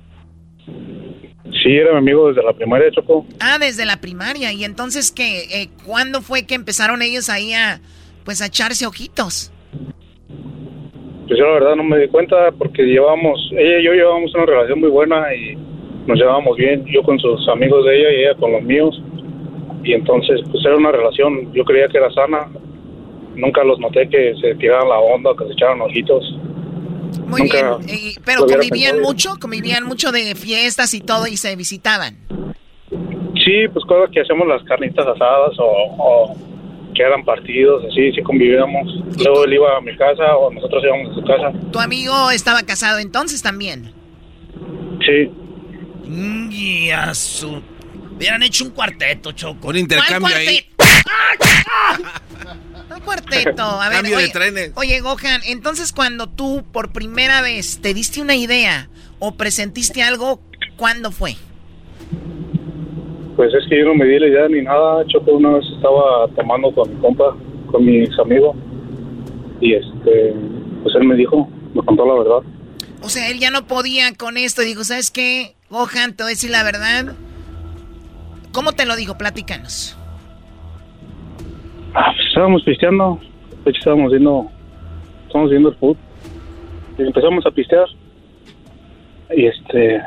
[1.66, 3.26] Sí, era mi amigo desde la primaria, Choco.
[3.40, 4.54] Ah, desde la primaria.
[4.54, 5.46] ¿Y entonces qué?
[5.52, 7.82] Eh, ¿Cuándo fue que empezaron ellos ahí a,
[8.24, 9.52] pues, a echarse ojitos?
[11.28, 14.46] Pues yo la verdad no me di cuenta porque llevábamos, ella y yo llevábamos una
[14.46, 15.56] relación muy buena y
[16.06, 19.02] nos llevábamos bien, yo con sus amigos de ella y ella con los míos.
[19.84, 22.48] Y entonces, pues era una relación, yo creía que era sana.
[23.34, 26.24] Nunca los noté que se tiraran la onda, que se echaran ojitos.
[27.26, 27.90] Muy Nunca bien.
[28.00, 29.02] Y- pero convivían pensado.
[29.14, 32.18] mucho, convivían mucho de fiestas y todo y se visitaban.
[33.44, 35.66] Sí, pues cosas que hacemos las carnitas asadas o,
[35.98, 36.36] o
[36.96, 38.88] que eran partidos, así, sí convivíamos.
[39.18, 41.52] Luego él iba a mi casa o nosotros íbamos a su casa.
[41.72, 43.92] ¿Tu amigo estaba casado entonces también?
[45.06, 45.30] Sí.
[46.08, 47.62] Mm, Y a su...
[48.16, 49.68] Hubieran hecho un cuarteto, Choco.
[49.68, 50.66] Un intercambio ¿Cuál ahí.
[52.94, 53.64] Un cuarteto.
[53.64, 54.72] A ver, Cambio de oye, trenes.
[54.76, 60.40] oye, Gohan, entonces cuando tú por primera vez te diste una idea o presentiste algo,
[60.78, 61.36] ¿cuándo fue?
[63.36, 65.06] Pues es que yo no me di la idea ni nada.
[65.08, 67.36] Choco una vez estaba tomando con mi compa,
[67.72, 68.56] con mis amigos.
[69.60, 70.34] Y este,
[70.84, 72.52] pues él me dijo, me contó la verdad.
[73.02, 75.56] O sea, él ya no podía con esto dijo, ¿sabes qué?
[75.70, 77.14] Gohan, te voy a decir la verdad.
[78.52, 79.18] ¿Cómo te lo dijo?
[79.18, 79.98] Platícanos.
[82.28, 83.20] Estábamos pisteando.
[83.64, 84.50] De hecho, estábamos viendo,
[85.28, 85.98] estábamos viendo el fútbol.
[86.98, 87.88] y empezamos a pistear.
[89.36, 90.02] Y este,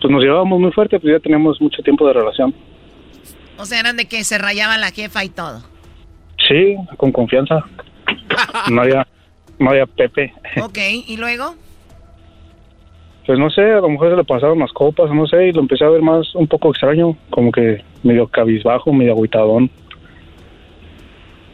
[0.00, 2.54] pues nos llevábamos muy fuerte, pues ya teníamos mucho tiempo de relación.
[3.56, 5.62] O sea, eran de que se rayaba la jefa y todo.
[6.48, 7.64] Sí, con confianza.
[8.70, 9.06] No había,
[9.58, 10.32] no había Pepe.
[10.62, 11.54] Ok, ¿y luego?
[13.26, 15.60] Pues no sé, a lo mejor se le pasaron las copas, no sé, y lo
[15.60, 19.70] empecé a ver más un poco extraño, como que medio cabizbajo, medio agüitadón.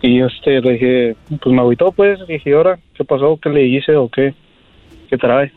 [0.02, 3.38] Y este, le dije, pues me agüitó, pues, le dije, ahora, ¿qué pasó?
[3.42, 4.34] ¿Qué le hice o qué?
[5.08, 5.52] ¿Qué trae?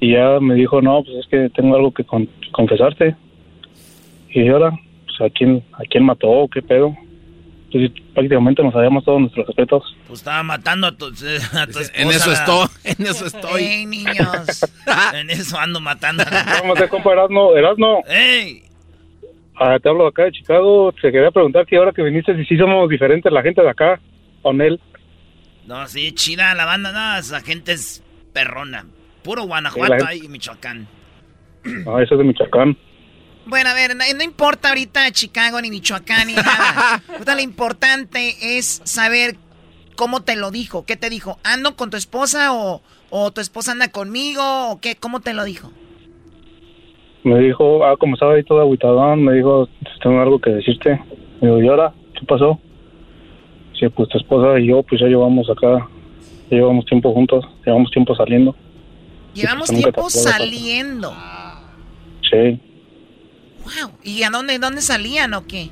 [0.00, 3.14] Y ya me dijo, no, pues es que tengo algo que con- confesarte.
[4.30, 4.72] Y dije, ahora,
[5.06, 6.94] pues, ¿a quién, ¿a quién mató o qué pedo?
[7.70, 9.96] Pues prácticamente nos habíamos todos nuestros respetos.
[10.06, 11.06] Pues estaba matando a tu,
[11.54, 11.92] a tu esposa.
[11.94, 13.62] En eso estoy, en eso estoy.
[13.62, 14.64] Ey, niños.
[15.14, 16.24] en eso ando matando.
[16.60, 18.02] Vamos a compa Erasmo, Erasmo.
[18.08, 18.63] ¡Ey!
[19.56, 20.92] Ah, te hablo acá de Chicago.
[20.92, 24.00] Te quería preguntar que ahora que viniste, si sí somos diferentes la gente de acá,
[24.42, 24.80] con él.
[25.66, 28.02] No, sí, chida la banda, no, esa gente es
[28.32, 28.86] perrona.
[29.22, 30.86] Puro Guanajuato ahí, Michoacán.
[31.86, 32.76] Ah, eso es de Michoacán.
[33.46, 37.02] Bueno, a ver, no, no importa ahorita Chicago ni Michoacán ni nada.
[37.08, 39.36] Ahorita lo importante es saber
[39.96, 40.86] cómo te lo dijo.
[40.86, 41.38] ¿Qué te dijo?
[41.44, 44.96] ¿Ando con tu esposa o, o tu esposa anda conmigo o qué?
[44.96, 45.70] ¿Cómo te lo dijo?
[47.24, 49.68] Me dijo, ah, como estaba ahí todo agüitadón, me dijo,
[50.02, 51.00] tengo algo que decirte.
[51.40, 51.92] Me digo, ¿y ahora?
[52.18, 52.60] ¿Qué pasó?
[53.78, 55.88] Sí, pues tu esposa y yo, pues ya llevamos acá,
[56.50, 58.54] ya llevamos tiempo juntos, llevamos tiempo saliendo.
[59.34, 61.12] Llevamos pues, tiempo saliendo.
[62.30, 62.60] Sí,
[63.64, 63.92] Wow.
[64.02, 65.70] ¿Y a dónde, dónde salían o qué?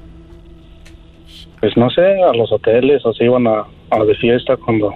[1.62, 4.92] pues no sé, a los hoteles o se iban a, a de fiesta cuando,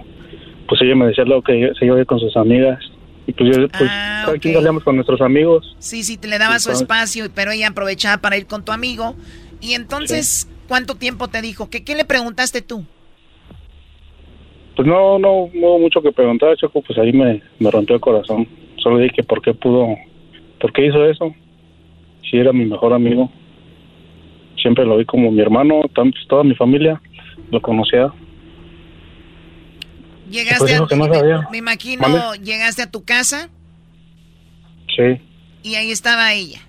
[0.67, 2.79] pues ella me decía lo que se iba a ir con sus amigas.
[3.27, 5.75] Y pues yo, pues, Ah, cada quien salíamos con nuestros amigos.
[5.79, 9.15] Sí, sí, te le daba su espacio, pero ella aprovechaba para ir con tu amigo.
[9.59, 11.69] Y entonces, ¿cuánto tiempo te dijo?
[11.69, 12.85] ¿Qué, qué le preguntaste tú?
[14.77, 18.01] Pues no, no, no hubo mucho que preguntar, Choco, pues ahí me, me rompió el
[18.01, 18.47] corazón.
[18.77, 19.87] Solo dije por qué pudo,
[20.61, 21.33] por qué hizo eso.
[22.29, 23.29] Si era mi mejor amigo.
[24.61, 27.01] Siempre lo vi como mi hermano, tanto, toda mi familia
[27.51, 28.11] lo conocía.
[30.29, 31.47] Llegaste Pues a, dijo que no me- sabía.
[31.51, 32.43] me imagino, ¿Mande?
[32.43, 33.49] llegaste a tu casa
[34.95, 35.21] Sí,
[35.63, 36.59] y ahí estaba ella.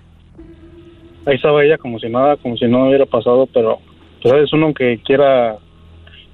[1.26, 3.78] ahí estaba ella como si nada, como si no hubiera pasado, pero
[4.22, 5.56] pues sabes, uno que quiera,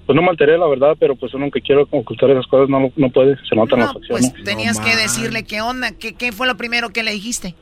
[0.06, 2.90] pues no me alteré la verdad, pero pues uno que quiera ocultar esas cosas no,
[2.96, 4.30] no puede, se notan las acciones.
[4.32, 7.54] Pues tenías que decirle qué onda, qué, qué fue lo primero que le dijiste.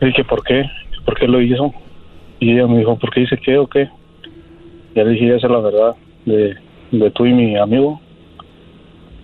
[0.00, 0.64] Y dije, ¿por qué?
[1.04, 1.72] ¿Por qué lo hizo?
[2.40, 3.88] Y ella me dijo, ¿por qué dice qué o qué?
[4.94, 5.96] Ya le dije, esa es la verdad
[6.26, 6.54] de,
[6.90, 8.00] de tú y mi amigo.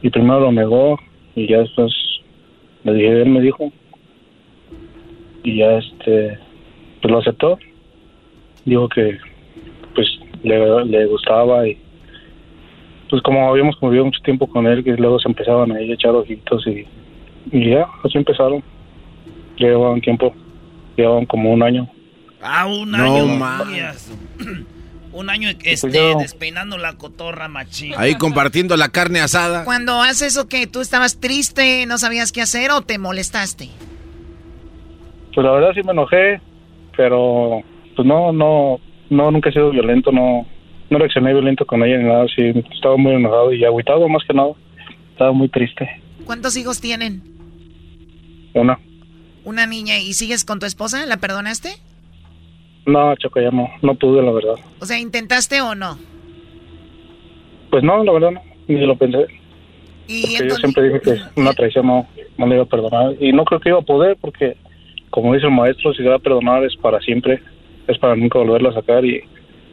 [0.02, 0.98] Y primero lo negó
[1.34, 1.92] y ya después
[2.84, 3.72] le dije, él me dijo.
[5.44, 6.38] Y ya este,
[7.00, 7.58] pues lo aceptó.
[8.64, 9.18] Dijo que
[9.94, 10.08] pues
[10.42, 11.76] le, le gustaba y
[13.10, 16.14] pues como habíamos convivido mucho tiempo con él, que luego se empezaban ahí a echar
[16.14, 16.86] ojitos y,
[17.50, 18.62] y ya, así empezaron.
[19.58, 20.34] Ya Llevaban tiempo,
[20.96, 21.86] llevaban como un año.
[22.40, 23.26] Ah, un No año.
[23.36, 24.18] mames.
[25.12, 27.94] un año este, Pues yo- despeinando la cotorra machín.
[27.96, 29.64] Ahí compartiendo la carne asada.
[29.64, 33.68] Cuando haces eso, que ¿Tú estabas triste, no sabías qué hacer o te molestaste?
[35.34, 36.40] Pues la verdad sí me enojé,
[36.96, 37.62] pero
[37.96, 38.78] pues no, no,
[39.10, 40.46] no, nunca he sido violento, no,
[40.90, 42.42] no reaccioné violento con ella ni nada, sí,
[42.74, 44.52] estaba muy enojado y agüitado más que nada,
[45.12, 45.88] estaba muy triste.
[46.24, 47.22] ¿Cuántos hijos tienen?
[48.54, 48.78] Una,
[49.44, 51.70] Una niña y sigues con tu esposa, ¿la perdonaste?
[52.86, 54.54] No, Choco, ya no, no pude, la verdad.
[54.80, 55.98] O sea, ¿intentaste o no?
[57.70, 59.26] Pues no, la verdad no, ni lo pensé.
[60.06, 62.06] Y Porque yo siempre dije que una traición no,
[62.36, 64.56] no le iba a perdonar y no creo que iba a poder porque,
[65.10, 67.40] como dice el maestro, si se va a perdonar es para siempre,
[67.86, 69.20] es para nunca volverla a sacar y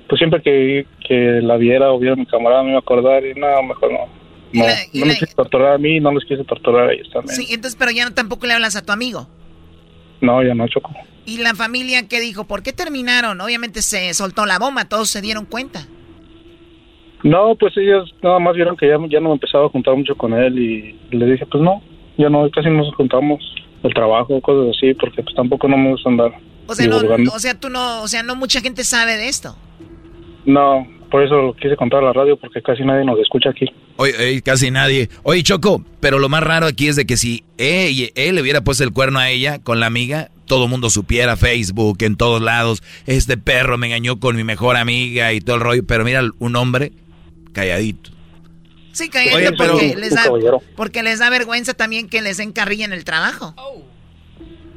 [0.07, 3.25] pues siempre que, que la viera o viera a mi camarada me iba a acordar
[3.25, 3.99] y no, mejor no.
[4.53, 7.09] No, la- no la- me quise torturar a mí, no les quise torturar a ellos
[7.11, 7.35] también.
[7.35, 9.27] sí, entonces, pero ya no, tampoco le hablas a tu amigo.
[10.21, 10.91] No, ya no, Choco.
[11.29, 12.45] ¿Y la familia qué dijo?
[12.45, 13.39] ¿Por qué terminaron?
[13.39, 15.85] Obviamente se soltó la bomba, todos se dieron cuenta.
[17.23, 20.15] No, pues ellos nada más vieron que ya, ya no me empezaba a juntar mucho
[20.15, 21.83] con él y le dije, pues no,
[22.17, 23.43] ya no, casi no nos juntamos
[23.83, 26.31] el trabajo, cosas así, porque pues tampoco no me gusta andar
[26.65, 29.55] O sea, no, o sea, tú no, o sea, no mucha gente sabe de esto.
[30.45, 33.65] No, por eso lo quise contar a la radio, porque casi nadie nos escucha aquí.
[33.97, 35.09] Oye, oye, casi nadie.
[35.23, 38.63] Oye, Choco, pero lo más raro aquí es de que si él, él le hubiera
[38.63, 42.41] puesto el cuerno a ella con la amiga, todo el mundo supiera, Facebook, en todos
[42.41, 46.23] lados, este perro me engañó con mi mejor amiga y todo el rollo, pero mira,
[46.39, 46.91] un hombre
[47.53, 48.09] calladito.
[48.91, 50.23] Sí, pero- porque, les da,
[50.75, 53.55] porque les da vergüenza también que les den carrilla en el trabajo.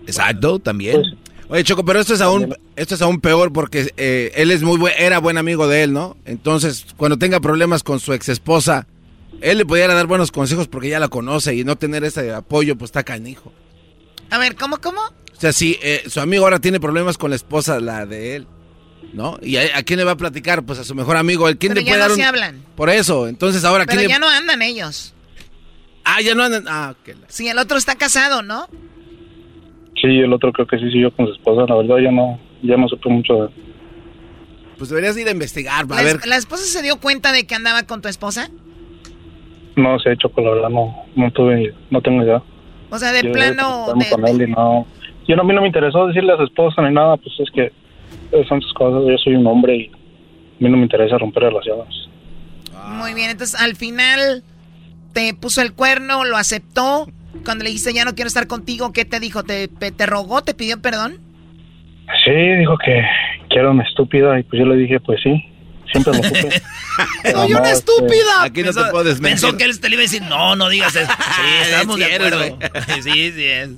[0.07, 0.95] Exacto, también.
[1.01, 1.15] Pues,
[1.49, 4.79] Oye, Choco, pero esto es aún, esto es aún peor porque eh, él es muy
[4.79, 6.17] buen, era buen amigo de él, ¿no?
[6.25, 8.87] Entonces, cuando tenga problemas con su ex esposa,
[9.41, 12.77] él le pudiera dar buenos consejos porque ya la conoce y no tener ese apoyo,
[12.77, 13.53] pues está canijo.
[14.31, 15.01] A ver, ¿cómo, cómo?
[15.43, 18.47] O sea, si eh, su amigo ahora tiene problemas con la esposa, la de él,
[19.13, 19.41] ¿no?
[19.43, 20.63] ¿Y a, quién le va a platicar?
[20.63, 21.47] Pues a su mejor amigo.
[21.59, 22.65] ¿Quién Pero le puede ya no dar se hablan.
[22.77, 23.85] Por eso, entonces ahora...
[23.85, 24.21] Pero ¿quién ya le...
[24.21, 25.17] no andan ellos.
[26.05, 26.67] Ah, ya no andan...
[26.69, 27.17] Ah, ok.
[27.27, 28.69] Sí, el otro está casado, ¿no?
[30.01, 31.67] Sí, el otro creo que sí siguió con su esposa.
[31.69, 33.49] La verdad ya no, ya no supe mucho de
[34.79, 36.25] Pues deberías ir a investigar, ¿La, a ver.
[36.25, 38.49] ¿La esposa se dio cuenta de que andaba con tu esposa?
[39.75, 42.41] No sé, Choco, la verdad no, no tuve, no tengo idea.
[42.91, 43.93] O sea, de Yo plano...
[43.97, 44.87] de- con él y no,
[45.29, 47.51] yo no, a mí no me interesó decirle a su esposa ni nada, pues es
[47.51, 47.73] que
[48.49, 49.91] son sus cosas, yo soy un hombre y a
[50.61, 51.95] mí no me interesa romper relaciones.
[52.89, 54.43] Muy bien, entonces al final
[55.13, 57.09] te puso el cuerno, lo aceptó.
[57.45, 59.43] Cuando le dijiste ya no quiero estar contigo, ¿qué te dijo?
[59.43, 60.43] ¿Te, te rogó?
[60.43, 61.19] ¿Te pidió perdón?
[62.25, 63.03] Sí, dijo que,
[63.49, 65.43] que era una estúpida y pues yo le dije, pues sí,
[65.91, 66.63] siempre lo supe.
[67.33, 68.43] ¡Soy una estúpida!
[68.43, 69.39] Aquí no Pensó- te puedes meter.
[69.41, 71.11] Pensó que él te le iba a decir, no, no digas eso.
[71.19, 72.59] Sí, estamos Sí de acuerdo.
[73.03, 73.71] Sí, sí es.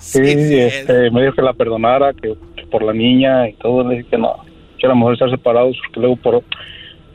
[0.00, 3.98] Sí, este, me dijo que la perdonara, que, que por la niña y todo, le
[3.98, 4.36] dije que no,
[4.78, 6.42] que era mejor estar separados porque luego por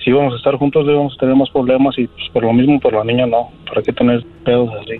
[0.03, 2.79] si íbamos a estar juntos íbamos a tener más problemas y pues por lo mismo
[2.79, 4.99] por la niña no, para qué tener pedos así,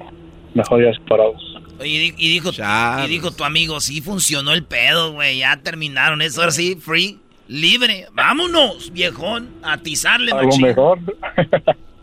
[0.54, 1.58] mejor ya separados.
[1.80, 5.40] Oye, y, di- y dijo, y dijo tu amigo, sí funcionó el pedo, güey.
[5.40, 7.20] Ya terminaron eso, ahora sí, free,
[7.50, 8.06] libre.
[8.14, 10.62] Vámonos, viejón, a atizarle, A lo machín.
[10.62, 11.00] mejor,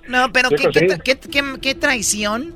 [0.09, 0.87] No, pero Sí, qué, qué sí.
[0.87, 2.55] tra- qué- qué- qué traición.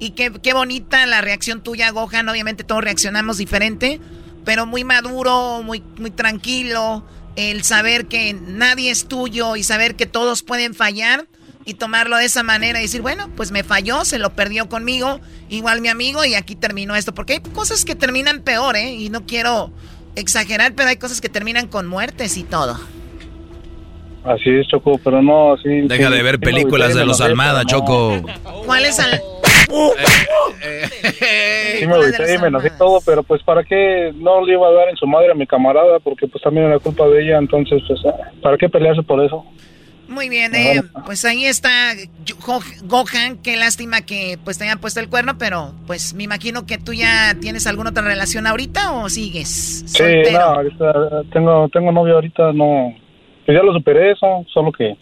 [0.00, 2.28] Y qué, qué bonita la reacción tuya, Gohan.
[2.28, 4.00] Obviamente todos reaccionamos diferente,
[4.46, 7.04] pero muy maduro, muy, muy tranquilo.
[7.36, 11.26] El saber que nadie es tuyo y saber que todos pueden fallar
[11.66, 15.20] y tomarlo de esa manera y decir, bueno, pues me falló, se lo perdió conmigo,
[15.50, 17.14] igual mi amigo y aquí terminó esto.
[17.14, 18.94] Porque hay cosas que terminan peor, ¿eh?
[18.94, 19.70] Y no quiero
[20.16, 22.80] exagerar, pero hay cosas que terminan con muertes y todo.
[24.24, 25.82] así es Choco, pero no así.
[25.82, 27.66] Deja sí, de ver películas de los Almada.
[27.66, 28.22] Choco.
[28.64, 29.20] ¿Cuál es el...?
[31.78, 34.72] Sí me agüité y me enojé todo, pero pues para qué no le iba a
[34.72, 37.82] dar en su madre a mi camarada, porque pues también era culpa de ella, entonces
[37.86, 39.44] pues ah, para qué pelearse por eso.
[40.08, 41.92] Muy bien, eh, pues ahí está
[42.44, 46.66] Go- Gohan, qué lástima que pues te hayan puesto el cuerno, pero pues me imagino
[46.66, 50.32] que tú ya tienes alguna otra relación ahorita o sigues Sí, soltero.
[50.38, 50.92] no, ahorita
[51.32, 52.92] tengo, tengo novio ahorita, no,
[53.46, 54.96] pues ya lo superé eso, solo que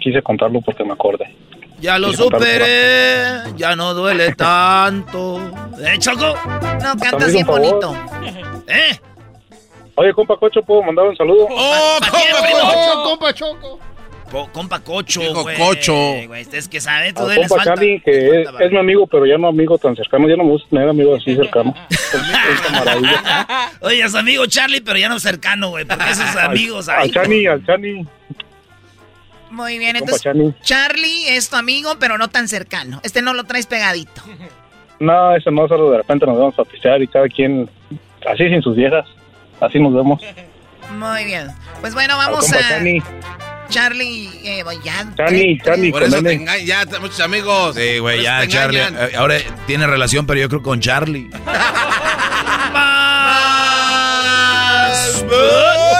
[0.00, 1.34] quise contarlo porque me acordé.
[1.80, 5.38] Ya lo superé, ya no duele tanto.
[5.78, 6.34] ¿Eh, Choco?
[6.82, 7.94] No, cantas bien bonito.
[8.66, 8.98] ¿Eh?
[9.96, 11.46] Oye, compa Cocho, ¿puedo mandar un saludo?
[11.50, 13.02] ¡Oh, compa Choco!
[13.04, 13.78] compa Choco!
[14.30, 15.56] Po- compa Cocho, güey.
[15.56, 15.94] Cocho.
[16.26, 17.64] Güey, es que sabe, tú Al les compa.
[17.64, 20.50] Chani, que es, es mi amigo, pero ya no amigo tan cercano, ya no me
[20.50, 21.74] gusta tener amigos así cercanos.
[23.82, 27.10] Oye, es amigo Charlie, pero ya no cercano, güey, porque esos amigos Al ahí.
[27.12, 28.06] Chani, al Chani.
[29.50, 30.22] Muy bien, entonces.
[30.62, 33.00] Charlie es tu amigo, pero no tan cercano.
[33.04, 34.22] Este no lo traes pegadito.
[34.98, 37.68] No, eso no, solo de repente nos vamos a pistear y cada quien,
[38.26, 39.06] así sin sus viejas,
[39.60, 40.20] así nos vemos.
[40.98, 41.48] Muy bien.
[41.80, 43.02] Pues bueno, vamos compa a Chani,
[43.68, 45.12] Charlie, eh, ya.
[45.90, 46.42] Por eso te N.
[46.42, 47.76] engañan, ya muchos amigos.
[47.76, 48.80] Sí, güey, ya, Charlie.
[48.80, 49.10] engañan.
[49.10, 49.36] eh, Ahora
[49.66, 51.28] tiene relación, pero yo creo con Charlie.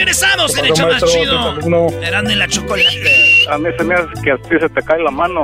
[0.00, 1.90] Regresamos en show más chido.
[2.00, 3.46] Eran en la chocolate.
[3.50, 5.42] A mí se me hace que a ti se te cae la mano.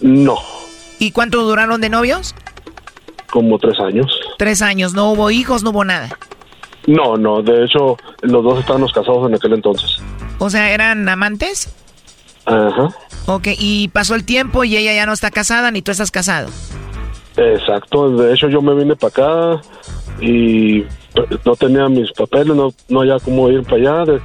[0.00, 0.38] No,
[0.98, 2.34] ¿Y cuánto duraron de novios?
[3.30, 4.06] como tres años.
[4.36, 4.92] Tres años.
[4.92, 6.10] No hubo hijos, no hubo nada.
[6.86, 9.96] No, no, de hecho, los dos estábamos casados en aquel entonces.
[10.38, 11.74] O sea, ¿eran amantes?
[12.44, 12.90] Ajá,
[13.26, 16.48] Ok, y pasó el tiempo y ella ya no está casada ni tú estás casado.
[17.36, 18.10] Exacto.
[18.16, 19.08] De hecho, yo me vine para
[19.56, 19.62] acá
[20.20, 24.12] y p- no tenía mis papeles, no, no había cómo ir para allá.
[24.12, 24.20] De-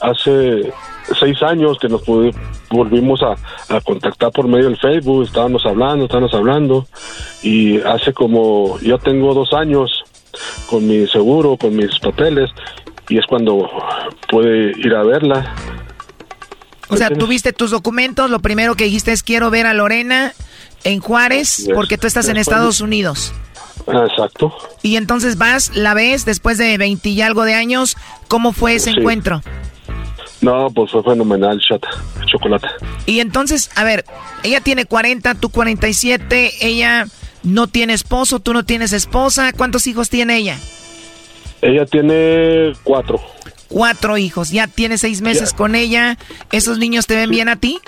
[0.00, 0.72] hace
[1.18, 2.34] seis años que nos pudi-
[2.70, 3.34] volvimos a,
[3.76, 6.86] a contactar por medio del Facebook, estábamos hablando, estábamos hablando.
[7.42, 10.02] Y hace como, yo tengo dos años
[10.68, 12.50] con mi seguro, con mis papeles,
[13.08, 13.68] y es cuando
[14.30, 15.54] puede ir a verla.
[16.88, 20.32] O sea, tuviste tus documentos, lo primero que dijiste es quiero ver a Lorena
[20.84, 21.70] en Juárez Yes.
[21.74, 23.32] porque tú estás en Estados Unidos.
[23.86, 24.54] Exacto.
[24.82, 27.96] Y entonces vas, la ves después de 20 y algo de años,
[28.28, 28.98] ¿cómo fue ese Sí.
[28.98, 29.42] encuentro?
[30.40, 31.88] No, pues fue fenomenal, chata,
[32.26, 32.66] chocolate.
[33.06, 34.04] Y entonces, a ver,
[34.42, 37.06] ella tiene 40, tú 47, ella
[37.44, 40.58] no tiene esposo, tú no tienes esposa, ¿cuántos hijos tiene ella?
[41.60, 43.20] Ella tiene cuatro.
[43.68, 46.18] Cuatro hijos, ya tiene seis meses con ella,
[46.50, 47.80] ¿esos niños te ven bien a ti?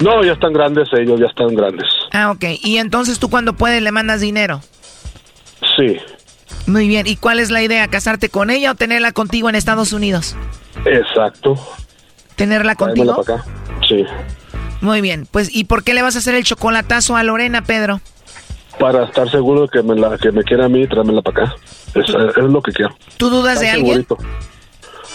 [0.00, 1.86] No, ya están grandes ellos, ya están grandes.
[2.12, 4.60] Ah, ok, y entonces tú cuando puedes le mandas dinero.
[5.76, 5.96] Sí,
[6.66, 7.88] Muy bien, ¿y cuál es la idea?
[7.88, 10.36] ¿Casarte con ella o tenerla contigo en Estados Unidos?
[10.84, 11.58] exacto.
[12.36, 13.22] ¿Tenerla contigo?
[13.22, 13.50] para acá.
[13.88, 14.04] Sí,
[14.80, 18.00] Muy bien, pues ¿y por qué le vas a hacer el chocolatazo a Lorena, Pedro?
[18.78, 21.56] para estar seguro de que me, la, que me quiera a mí, tráemela para acá.
[21.94, 22.92] Es, es lo que quiero.
[23.16, 24.04] ¿Tú dudas de alguien?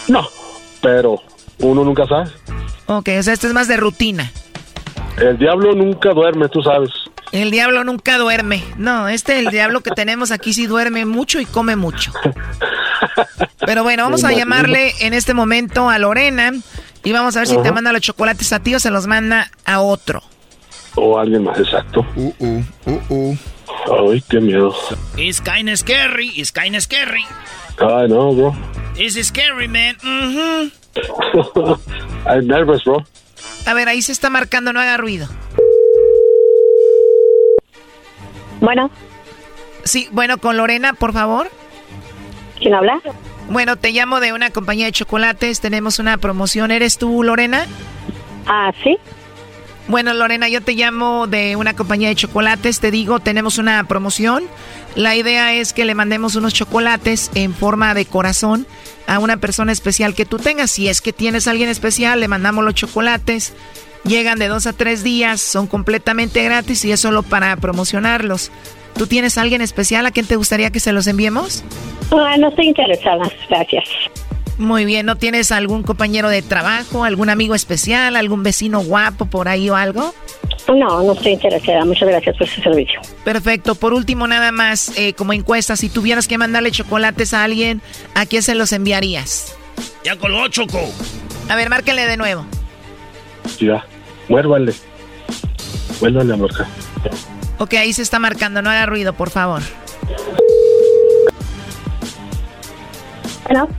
[0.08, 0.26] No,
[0.80, 1.20] pero
[1.58, 2.30] uno nunca sabe.
[2.86, 4.32] Ok, o sea, esto es más de rutina.
[5.20, 6.90] El diablo nunca duerme, tú sabes.
[7.32, 8.64] El diablo nunca duerme.
[8.76, 12.12] No, este el diablo que tenemos aquí sí duerme mucho y come mucho.
[13.66, 16.52] Pero bueno, vamos a llamarle en este momento a Lorena
[17.04, 19.50] y vamos a ver si te manda los chocolates a ti o se los manda
[19.64, 20.22] a otro.
[20.96, 22.04] O alguien más, exacto.
[22.16, 23.36] Uh, uh, uh, uh.
[24.10, 24.74] Ay, qué miedo.
[25.16, 27.24] It's kinda scary, it's kinda scary.
[27.78, 28.56] Ay, no, bro.
[28.96, 29.96] It's scary, man.
[32.26, 33.04] I'm nervous, bro.
[33.66, 35.28] A ver, ahí se está marcando, no haga ruido.
[38.60, 38.90] Bueno.
[39.84, 41.50] Sí, bueno, con Lorena, por favor.
[42.58, 43.00] ¿Quién habla?
[43.48, 46.70] Bueno, te llamo de una compañía de chocolates, tenemos una promoción.
[46.70, 47.66] ¿Eres tú, Lorena?
[48.46, 48.98] Ah, sí.
[49.90, 54.44] Bueno, Lorena, yo te llamo de una compañía de chocolates, te digo, tenemos una promoción.
[54.94, 58.68] La idea es que le mandemos unos chocolates en forma de corazón
[59.08, 60.70] a una persona especial que tú tengas.
[60.70, 63.52] Si es que tienes alguien especial, le mandamos los chocolates.
[64.04, 68.52] Llegan de dos a tres días, son completamente gratis y es solo para promocionarlos.
[68.94, 71.64] ¿Tú tienes alguien especial a quien te gustaría que se los enviemos?
[72.12, 73.88] Ah, no estoy interesada, gracias.
[74.60, 79.48] Muy bien, ¿no tienes algún compañero de trabajo, algún amigo especial, algún vecino guapo por
[79.48, 80.14] ahí o algo?
[80.68, 81.82] No, no estoy interesada.
[81.86, 83.00] Muchas gracias por su servicio.
[83.24, 83.74] Perfecto.
[83.74, 87.80] Por último, nada más, eh, como encuesta, si tuvieras que mandarle chocolates a alguien,
[88.14, 89.56] ¿a quién se los enviarías?
[90.04, 90.78] Ya colgó, Choco.
[91.48, 92.44] A ver, márquenle de nuevo.
[93.58, 93.82] Ya,
[94.28, 94.74] muérvale.
[96.02, 96.68] Muérvale, amorca.
[97.56, 99.62] Ok, ahí se está marcando, no haga ruido, por favor.
[103.44, 103.70] Bueno.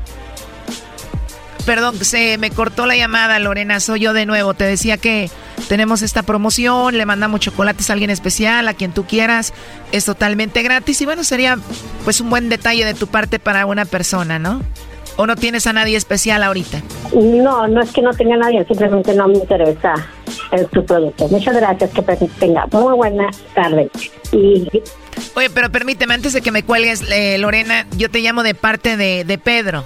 [1.66, 4.54] Perdón, se me cortó la llamada, Lorena, soy yo de nuevo.
[4.54, 5.30] Te decía que
[5.70, 9.54] tenemos esta promoción, le mandamos chocolates a alguien especial, a quien tú quieras.
[9.92, 11.58] Es totalmente gratis y bueno, sería
[12.04, 14.62] pues un buen detalle de tu parte para una persona, ¿no?
[15.18, 16.82] ¿O no tienes a nadie especial ahorita?
[17.14, 19.94] No, no es que no tenga nadie, simplemente no me interesa
[20.52, 21.28] el, tu producto.
[21.28, 22.02] Muchas gracias, que
[22.40, 23.90] tenga muy buena tarde.
[24.32, 24.68] Y
[25.36, 28.98] Oye, pero permíteme, antes de que me cuelgues, eh, Lorena, yo te llamo de parte
[28.98, 29.86] de, de Pedro.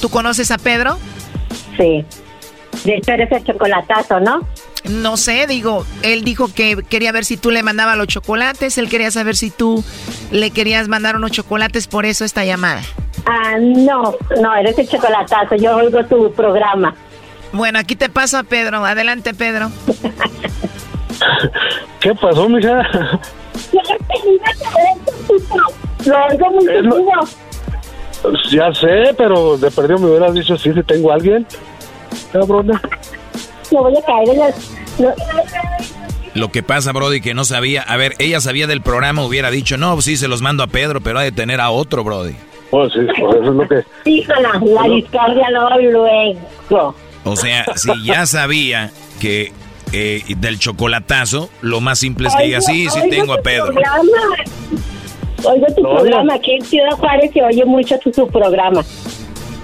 [0.00, 0.98] ¿Tú conoces a Pedro?
[1.76, 2.04] Sí.
[2.84, 4.40] De hecho, eres el chocolatazo, ¿no?
[4.88, 8.88] No sé, digo, él dijo que quería ver si tú le mandabas los chocolates, él
[8.88, 9.84] quería saber si tú
[10.30, 12.80] le querías mandar unos chocolates, por eso esta llamada.
[13.26, 15.56] Ah, no, no, eres el chocolatazo.
[15.56, 16.94] Yo oigo tu programa.
[17.52, 18.84] Bueno, aquí te paso a Pedro.
[18.84, 19.70] Adelante, Pedro.
[22.00, 22.82] ¿Qué pasó, mija?
[26.06, 27.02] Lo oigo muy seguido.
[28.50, 31.46] Ya sé, pero de perdido me hubieras dicho sí, si tengo a alguien.
[32.32, 32.80] Cabrona.
[33.72, 34.70] No voy a caer en las...
[34.98, 35.14] no-
[36.34, 37.82] Lo que pasa, Brody, que no sabía.
[37.82, 41.00] A ver, ella sabía del programa, hubiera dicho, no, sí, se los mando a Pedro,
[41.00, 42.34] pero ha de tener a otro, Brody.
[42.70, 43.82] Pues sí, pues eso es lo que.
[44.04, 46.04] Híjola, la discordia luego,
[46.68, 46.94] luego.
[47.24, 48.90] O sea, si ya sabía
[49.20, 49.52] que
[49.92, 53.72] eh, del chocolatazo, lo más simple es que diga, sí, sí tengo a Pedro.
[55.44, 58.84] Oigo tu programa, aquí en Ciudad Juárez se oye mucho tu, tu programa.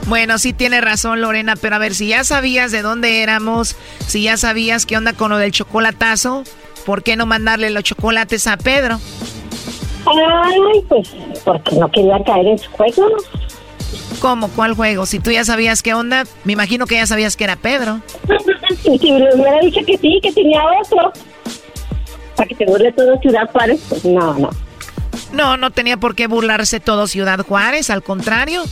[0.06, 4.22] Bueno, sí tiene razón Lorena, pero a ver, si ya sabías de dónde éramos, si
[4.22, 6.44] ya sabías qué onda con lo del chocolatazo,
[6.84, 9.00] ¿por qué no mandarle los chocolates a Pedro?
[10.06, 11.08] Ay, pues
[11.44, 13.08] porque no quería caer en su juego.
[14.20, 14.48] ¿Cómo?
[14.48, 15.06] ¿Cuál juego?
[15.06, 18.00] Si tú ya sabías qué onda, me imagino que ya sabías que era Pedro.
[18.84, 21.12] y si me hubiera dicho que sí, que tenía otro,
[22.36, 24.50] para que te burle todo Ciudad Juárez, pues no, no.
[25.32, 28.62] No, no tenía por qué burlarse todo Ciudad Juárez, al contrario.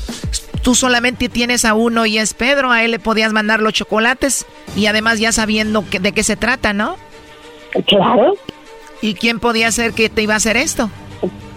[0.62, 4.46] Tú solamente tienes a uno y es Pedro, a él le podías mandar los chocolates
[4.76, 6.96] y además ya sabiendo de qué se trata, ¿no?
[7.86, 8.34] Claro.
[9.02, 10.88] ¿Y quién podía ser que te iba a hacer esto?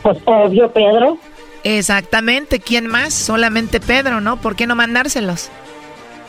[0.03, 1.17] Pues obvio, Pedro.
[1.63, 3.13] Exactamente, ¿quién más?
[3.13, 4.37] Solamente Pedro, ¿no?
[4.37, 5.49] ¿Por qué no mandárselos?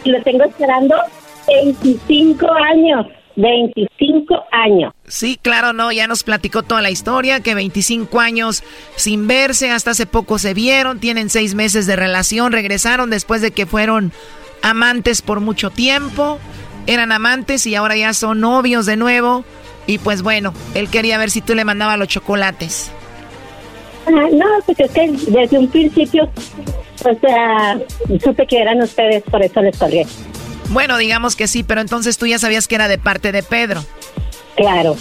[0.04, 0.94] Lo tengo esperando
[1.48, 3.06] 25 años.
[3.38, 4.92] 25 años.
[5.06, 8.64] Sí, claro, no, ya nos platicó toda la historia, que 25 años
[8.96, 13.52] sin verse, hasta hace poco se vieron, tienen seis meses de relación, regresaron después de
[13.52, 14.12] que fueron
[14.60, 16.38] amantes por mucho tiempo,
[16.88, 19.44] eran amantes y ahora ya son novios de nuevo.
[19.86, 22.90] Y pues bueno, él quería ver si tú le mandabas los chocolates.
[24.06, 26.28] Ah, no, pues es que desde un principio,
[27.04, 27.78] o sea,
[28.22, 30.06] supe que eran ustedes, por eso les colgué.
[30.68, 33.84] Bueno, digamos que sí, pero entonces tú ya sabías que era de parte de Pedro.
[34.56, 34.96] Claro.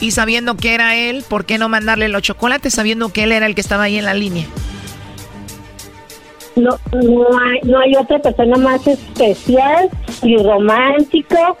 [0.00, 3.46] Y sabiendo que era él, ¿por qué no mandarle los chocolates sabiendo que él era
[3.46, 4.46] el que estaba ahí en la línea?
[6.56, 9.90] No, no hay, no hay otra persona más especial
[10.22, 11.56] y romántico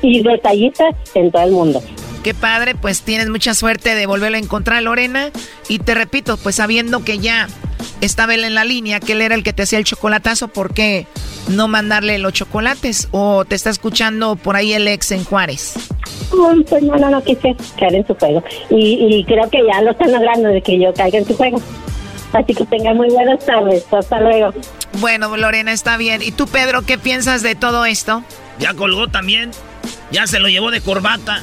[0.00, 1.82] y detallista en todo el mundo.
[2.22, 5.30] Qué padre, pues tienes mucha suerte de volverlo a encontrar, Lorena.
[5.68, 7.48] Y te repito, pues sabiendo que ya
[8.00, 10.72] estaba él en la línea, que él era el que te hacía el chocolatazo, ¿por
[10.72, 11.06] qué
[11.48, 13.08] no mandarle los chocolates?
[13.10, 15.74] ¿O te está escuchando por ahí el ex en Juárez?
[16.68, 18.42] pues no, no, no quise caer en su juego.
[18.70, 21.60] Y, y creo que ya lo están hablando de que yo caiga en su juego.
[22.32, 23.84] Así que tenga muy buenas tardes.
[23.92, 24.52] Hasta luego.
[25.00, 26.22] Bueno, Lorena, está bien.
[26.22, 28.22] ¿Y tú, Pedro, qué piensas de todo esto?
[28.58, 29.50] Ya colgó también.
[30.10, 31.42] Ya se lo llevó de corbata.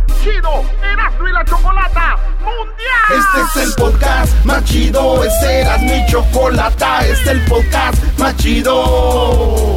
[0.21, 3.09] chido Erasmo y la Chocolata Mundial.
[3.09, 8.35] Este es el podcast más chido, este era mi chocolata, este es el podcast más
[8.37, 9.75] chido.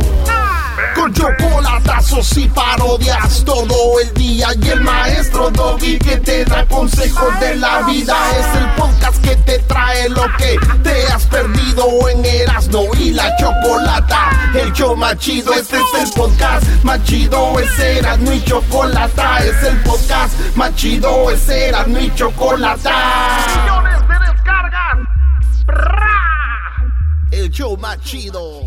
[0.94, 7.40] Con chocolatazos y parodias todo el día y el maestro Doggy que te da consejos
[7.40, 12.24] de la vida es el podcast que te trae lo que te has perdido en
[12.24, 12.43] Erasmo y
[13.34, 14.30] la Chocolata.
[14.54, 19.62] El show más chido, este es el podcast más chido, es Erasmo y Chocolata, es
[19.62, 23.38] el podcast más chido, es Erasmo y Chocolata.
[23.62, 24.98] Millones de descargas.
[27.32, 28.60] El show más chido.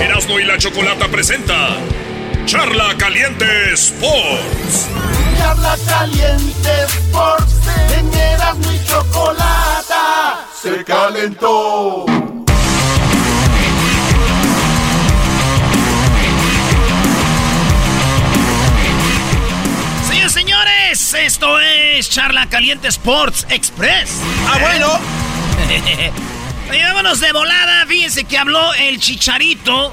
[0.00, 1.76] Erasmo y la Chocolata presenta
[2.46, 4.88] Charla Caliente Sports.
[5.38, 7.54] Charla Caliente Sports.
[7.96, 12.04] En Erasmo y Chocolata se calentó.
[20.08, 24.10] Señores, señores, esto es Charla Caliente Sports Express.
[24.46, 24.88] Ah, bueno.
[26.70, 27.86] Oye, vámonos de volada.
[27.86, 29.92] Fíjense que habló el chicharito.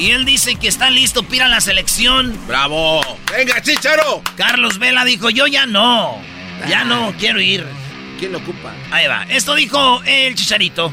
[0.00, 2.34] Y él dice que está listo para la selección.
[2.46, 3.02] ¡Bravo!
[3.30, 4.22] ¡Venga, chicharo!
[4.34, 6.16] Carlos Vela dijo: Yo ya no.
[6.66, 7.66] Ya no quiero ir.
[8.18, 8.72] ¿Quién lo ocupa?
[8.90, 9.24] Ahí va.
[9.28, 10.90] Esto dijo el chicharito.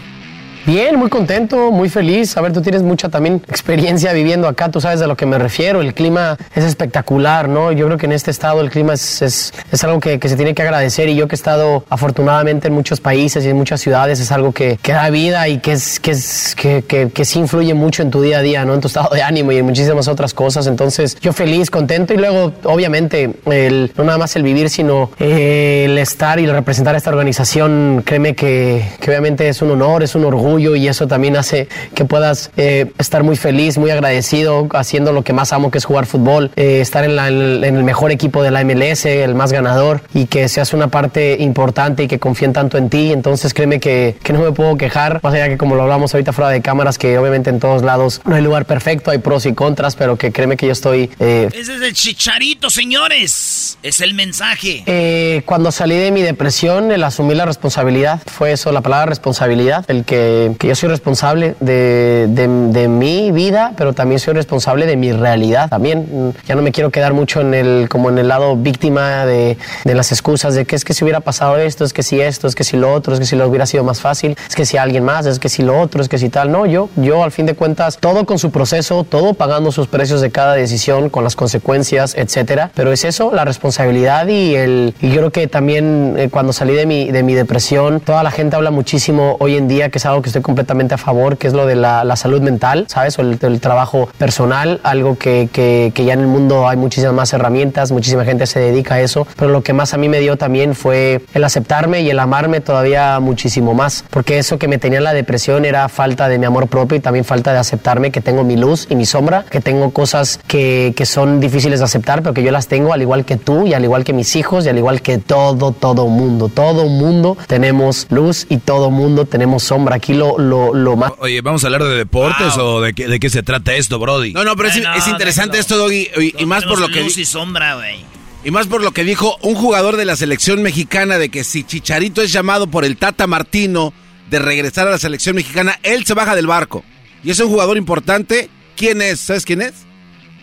[0.67, 2.35] Bien, muy contento, muy feliz.
[2.35, 5.39] A ver, tú tienes mucha también experiencia viviendo acá, tú sabes de lo que me
[5.39, 5.79] refiero.
[5.79, 7.71] El clima es espectacular, ¿no?
[7.71, 10.35] Yo creo que en este estado el clima es, es, es algo que, que, se
[10.35, 13.79] tiene que agradecer y yo que he estado afortunadamente en muchos países y en muchas
[13.79, 17.23] ciudades es algo que, que da vida y que, es, que, es, que, que, que
[17.23, 18.73] sí influye mucho en tu día a día, ¿no?
[18.73, 20.67] En tu estado de ánimo y en muchísimas otras cosas.
[20.67, 25.97] Entonces, yo feliz, contento y luego, obviamente, el, no nada más el vivir, sino el
[25.97, 30.13] estar y el representar a esta organización, créeme que, que obviamente es un honor, es
[30.13, 35.11] un orgullo y eso también hace que puedas eh, estar muy feliz, muy agradecido, haciendo
[35.13, 37.83] lo que más amo que es jugar fútbol, eh, estar en, la- el- en el
[37.83, 42.07] mejor equipo de la MLS, el más ganador y que seas una parte importante y
[42.07, 43.11] que confíen tanto en ti.
[43.13, 46.33] Entonces créeme que, que no me puedo quejar, más allá que como lo hablamos ahorita
[46.33, 49.53] fuera de cámaras, que obviamente en todos lados no hay lugar perfecto, hay pros y
[49.53, 51.09] contras, pero que créeme que yo estoy...
[51.19, 53.77] eh, Ese es el chicharito, señores.
[53.83, 54.83] Es el mensaje.
[54.85, 59.85] eh, cuando salí de mi depresión, el asumir la responsabilidad, fue eso, la palabra responsabilidad,
[59.89, 64.85] el que, que yo soy responsable de, de- de mi vida, pero también soy responsable
[64.85, 66.33] de mi realidad también.
[66.47, 69.95] Ya no me quiero quedar mucho en el, como en el lado víctima de, de
[69.95, 72.55] las excusas, de que es que si hubiera pasado esto, es que si esto, es
[72.55, 74.77] que si lo otro, es que si lo hubiera sido más fácil, es que si
[74.77, 76.51] alguien más, es que si lo otro, es que si tal.
[76.51, 80.21] No, yo, yo al fin de cuentas, todo con su proceso, todo pagando sus precios
[80.21, 82.71] de cada decisión, con las consecuencias, etcétera.
[82.75, 84.93] Pero es eso, la responsabilidad y el.
[85.01, 88.31] Y yo creo que también eh, cuando salí de mi, de mi depresión, toda la
[88.31, 91.47] gente habla muchísimo hoy en día, que es algo que estoy completamente a favor, que
[91.47, 93.17] es lo de la, la salud mental, ¿sabes?
[93.19, 97.13] O el, el trabajo personal, algo que, que, que ya en el mundo hay muchísimas
[97.13, 99.27] más herramientas, muchísima gente se dedica a eso.
[99.37, 102.61] Pero lo que más a mí me dio también fue el aceptarme y el amarme
[102.61, 104.03] todavía muchísimo más.
[104.09, 107.01] Porque eso que me tenía en la depresión era falta de mi amor propio y
[107.01, 110.93] también falta de aceptarme que tengo mi luz y mi sombra, que tengo cosas que,
[110.95, 113.73] que son difíciles de aceptar, pero que yo las tengo al igual que tú y
[113.73, 116.49] al igual que mis hijos y al igual que todo, todo mundo.
[116.49, 119.95] Todo mundo tenemos luz y todo mundo tenemos sombra.
[119.95, 121.11] Aquí lo, lo, lo más...
[121.19, 124.33] Oye, ¿vamos a hablar de deportes o de qué, de qué se trata esto, Brody?
[124.33, 125.61] No, no, pero es, no, interesante déjalo.
[125.61, 128.03] esto, Doggy, y, y más por lo que Luz y sombra, güey.
[128.43, 131.63] y más por lo que dijo un jugador de la selección mexicana de que si
[131.63, 133.93] Chicharito es llamado por el Tata Martino
[134.29, 136.83] de regresar a la selección mexicana, él se baja del barco.
[137.23, 138.49] Y es un jugador importante.
[138.75, 139.19] ¿Quién es?
[139.21, 139.73] ¿Sabes quién es?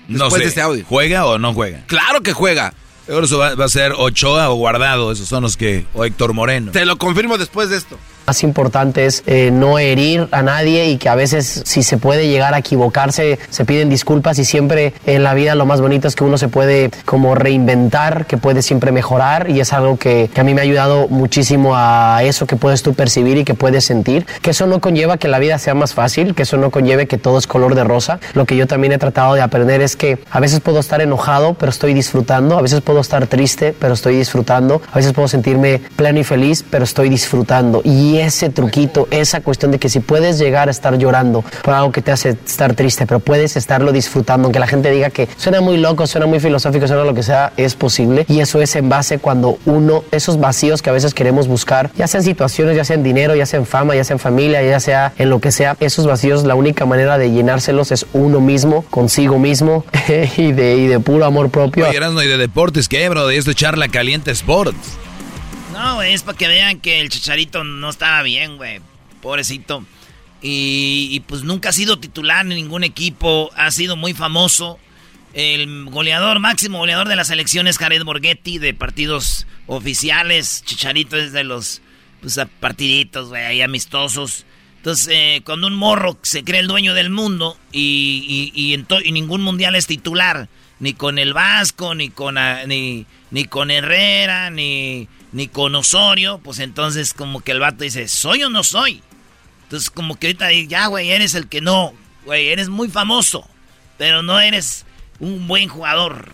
[0.08, 0.84] No Después sé, de este audio.
[0.88, 1.84] ¿Juega o no juega?
[1.86, 2.74] Claro que juega.
[3.06, 5.84] Seguro eso va, va a ser Ochoa o Guardado, esos son los que...
[5.94, 6.72] O Héctor Moreno.
[6.72, 7.98] Te lo confirmo después de esto.
[8.26, 12.28] Más importante es eh, no herir a nadie y que a veces si se puede
[12.28, 16.14] llegar a equivocarse se piden disculpas y siempre en la vida lo más bonito es
[16.14, 20.40] que uno se puede como reinventar, que puede siempre mejorar y es algo que, que
[20.40, 23.84] a mí me ha ayudado muchísimo a eso que puedes tú percibir y que puedes
[23.84, 27.06] sentir, que eso no conlleva que la vida sea más fácil, que eso no conlleve
[27.06, 28.20] que todo es color de rosa.
[28.34, 31.54] Lo que yo también he tratado de aprender es que a veces puedo estar enojado
[31.54, 35.80] pero estoy disfrutando, a veces puedo estar triste pero estoy disfrutando, a veces puedo sentirme
[35.96, 40.38] pleno y feliz pero estoy disfrutando y ese truquito, esa cuestión de que si puedes
[40.38, 44.46] llegar a estar llorando por algo que te hace estar triste, pero puedes estarlo disfrutando,
[44.46, 47.52] aunque la gente diga que suena muy loco, suena muy filosófico, suena lo que sea,
[47.56, 48.24] es posible.
[48.28, 52.06] Y eso es en base cuando uno, esos vacíos que a veces queremos buscar, ya
[52.06, 54.80] sean situaciones, ya sea en dinero, ya sea en fama, ya sea en familia, ya
[54.80, 58.84] sea en lo que sea, esos vacíos, la única manera de llenárselos es uno mismo,
[58.90, 59.84] consigo mismo
[60.36, 61.86] y, de, y de puro amor propio.
[61.86, 63.26] Oye, Erasmo, ¿y de deportes qué, bro?
[63.26, 64.98] De esto es charla caliente sports.
[65.84, 68.80] No, güey, es para que vean que el chicharito no estaba bien, güey.
[69.20, 69.84] Pobrecito.
[70.40, 73.50] Y, y, pues nunca ha sido titular en ningún equipo.
[73.54, 74.78] Ha sido muy famoso.
[75.34, 80.62] El goleador, máximo goleador de la selección es Jared Borghetti de partidos oficiales.
[80.64, 81.82] Chicharito es de los
[82.22, 84.46] pues, partiditos, güey, ahí amistosos.
[84.78, 89.12] Entonces, eh, cuando un morro se cree el dueño del mundo y, y, y y
[89.12, 90.48] ningún mundial es titular,
[90.80, 92.36] ni con el Vasco, ni con,
[92.68, 98.08] ni, ni con Herrera, ni, ni con Osorio, pues entonces como que el vato dice,
[98.08, 99.02] ¿soy o no soy?
[99.64, 101.92] Entonces como que ahorita ya, güey, eres el que no,
[102.24, 103.46] güey, eres muy famoso,
[103.98, 104.86] pero no eres
[105.20, 106.32] un buen jugador.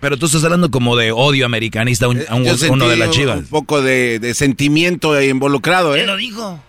[0.00, 2.96] Pero tú estás hablando como de odio americanista a un- a un- Yo uno de
[2.96, 3.38] las chivas.
[3.38, 5.98] Un poco de, de sentimiento involucrado, ¿eh?
[6.00, 6.62] ¿Quién lo dijo?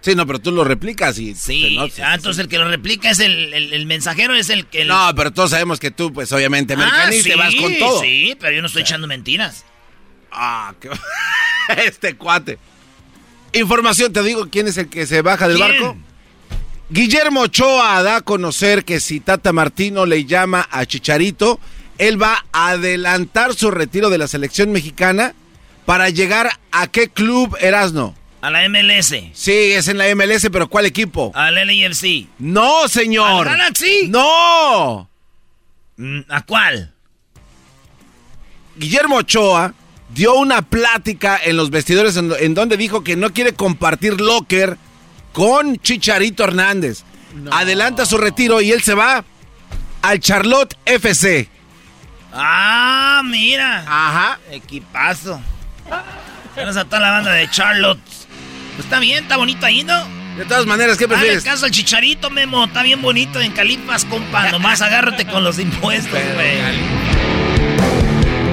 [0.00, 1.34] Sí, no, pero tú lo replicas y...
[1.34, 4.84] Sí, ah, entonces el que lo replica es el, el- el mensajero, es el que...
[4.84, 8.00] No, pero todos sabemos que tú, pues obviamente, ah, sí, vas con todo.
[8.00, 9.64] Sí, pero yo no estoy echando mentiras.
[10.30, 10.88] Ah, qué...
[11.84, 12.58] este cuate.
[13.52, 15.68] Información, te digo, ¿quién es el que se baja del ¿Quién?
[15.70, 15.96] barco?
[16.90, 21.58] Guillermo Ochoa da a conocer que si Tata Martino le llama a Chicharito,
[21.98, 25.34] él va a adelantar su retiro de la selección mexicana
[25.84, 28.14] para llegar a qué club Erasno.
[28.40, 29.14] A la MLS.
[29.32, 31.32] Sí, es en la MLS, pero ¿cuál equipo?
[31.34, 32.26] Al LAFC.
[32.38, 33.48] No, señor.
[33.48, 34.06] ¿Al Galaxy?
[34.08, 35.08] No.
[35.96, 36.94] Mm, ¿A cuál?
[38.76, 39.74] Guillermo Ochoa
[40.14, 44.76] dio una plática en los vestidores en, en donde dijo que no quiere compartir locker
[45.32, 47.02] con Chicharito Hernández.
[47.50, 49.24] Adelanta su retiro y él se va
[50.02, 51.48] al Charlotte FC.
[52.32, 53.80] Ah, mira.
[53.80, 54.38] Ajá.
[54.50, 55.40] Equipazo.
[56.54, 58.00] Tienes a toda la banda de Charlotte.
[58.78, 60.06] Pues está bien, está bonito ahí, ¿no?
[60.36, 61.42] De todas maneras, ¿qué prefieres?
[61.42, 62.64] Dale caso al chicharito, Memo.
[62.64, 64.48] Está bien bonito en Calipas, compa.
[64.52, 66.60] Nomás agárrate con los impuestos, güey.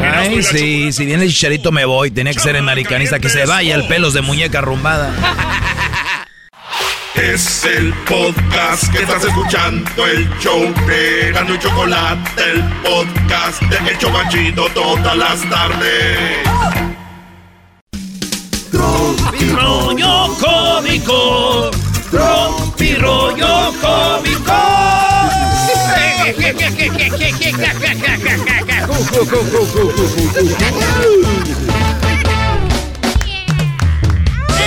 [0.03, 2.09] Ay, sí, si viene el chicharito me voy.
[2.09, 5.13] Tenía que ser americanista, que se vaya el pelos de muñeca rumbada.
[7.15, 13.91] Es el podcast que estás escuchando, el show de Gano y Chocolate, el podcast de
[13.91, 16.84] El Chocachito todas las tardes.
[19.55, 21.71] Rollo cómico,
[22.11, 24.53] tropi rollo cómico.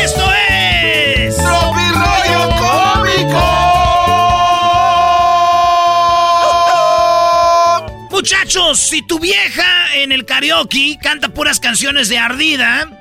[0.03, 3.45] Esto es Tropi rollo cómico.
[8.11, 12.98] Muchachos, si tu vieja en el karaoke canta puras canciones de ardida,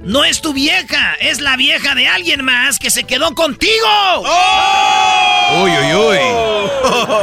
[0.00, 3.86] no es tu vieja, es la vieja de alguien más que se quedó contigo.
[5.62, 6.18] Uy, uy, uy.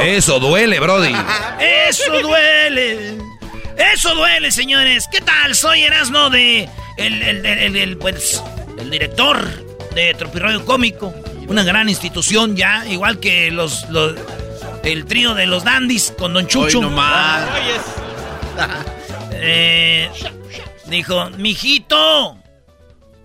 [0.08, 1.14] Eso duele, Brody.
[1.60, 3.18] Eso duele.
[3.94, 5.06] Eso duele, señores.
[5.10, 5.54] ¿Qué tal?
[5.54, 6.68] Soy Erasmo de.
[6.96, 8.42] El, el, el, el- el, pues,
[8.78, 9.38] el director
[9.94, 11.14] de Tropirroyo Cómico.
[11.46, 14.14] Una gran institución ya, igual que los, los-
[14.84, 16.78] el trío de los Dandis con Don Chucho.
[16.78, 17.42] Hoy nomás.
[19.40, 20.10] Eh,
[20.86, 22.37] dijo, mijito,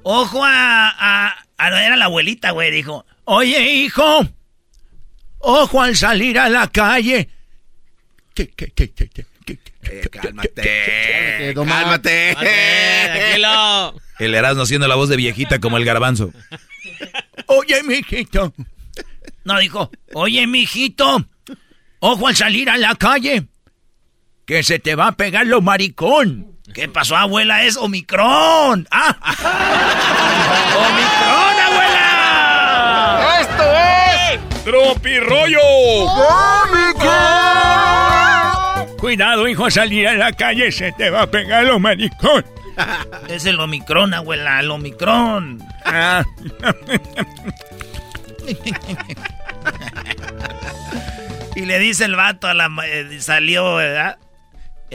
[0.03, 3.05] ojo a, a, a- Era la abuelita, güey, dijo.
[3.25, 4.27] Oye, hijo,
[5.39, 7.29] ojo al salir a la calle.
[8.33, 11.53] ¿Qué, qué, qué, qué, qué, qué, Eh, cálmate.
[11.55, 12.35] Cálmate.
[14.19, 16.31] El Erasmo haciendo la voz de viejita como el garbanzo.
[17.47, 18.53] Oye, mijito.
[19.43, 21.25] No, dijo, oye, mijito,
[21.99, 23.47] ojo al salir a la calle,
[24.45, 26.52] que se te va a pegar lo maricón.
[26.71, 27.63] ¿Qué pasó, abuela?
[27.63, 28.87] Es Omicron.
[28.89, 29.15] ¡Ah!
[30.77, 33.37] ¡Omicron, abuela!
[33.41, 33.63] Esto
[34.31, 35.59] es Tropi rollo.
[38.97, 42.45] Cuidado, hijo, al salir a la calle se te va a pegar lo maricón.
[43.27, 45.61] Es el Omicron, abuela, el Omicron.
[45.85, 46.23] Ah.
[51.55, 52.69] y le dice el vato a la...
[52.69, 54.17] ma- eh, salió, ¿verdad?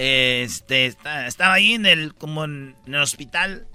[0.00, 3.66] Este, está- estaba ahí en el, como en, en el hospital.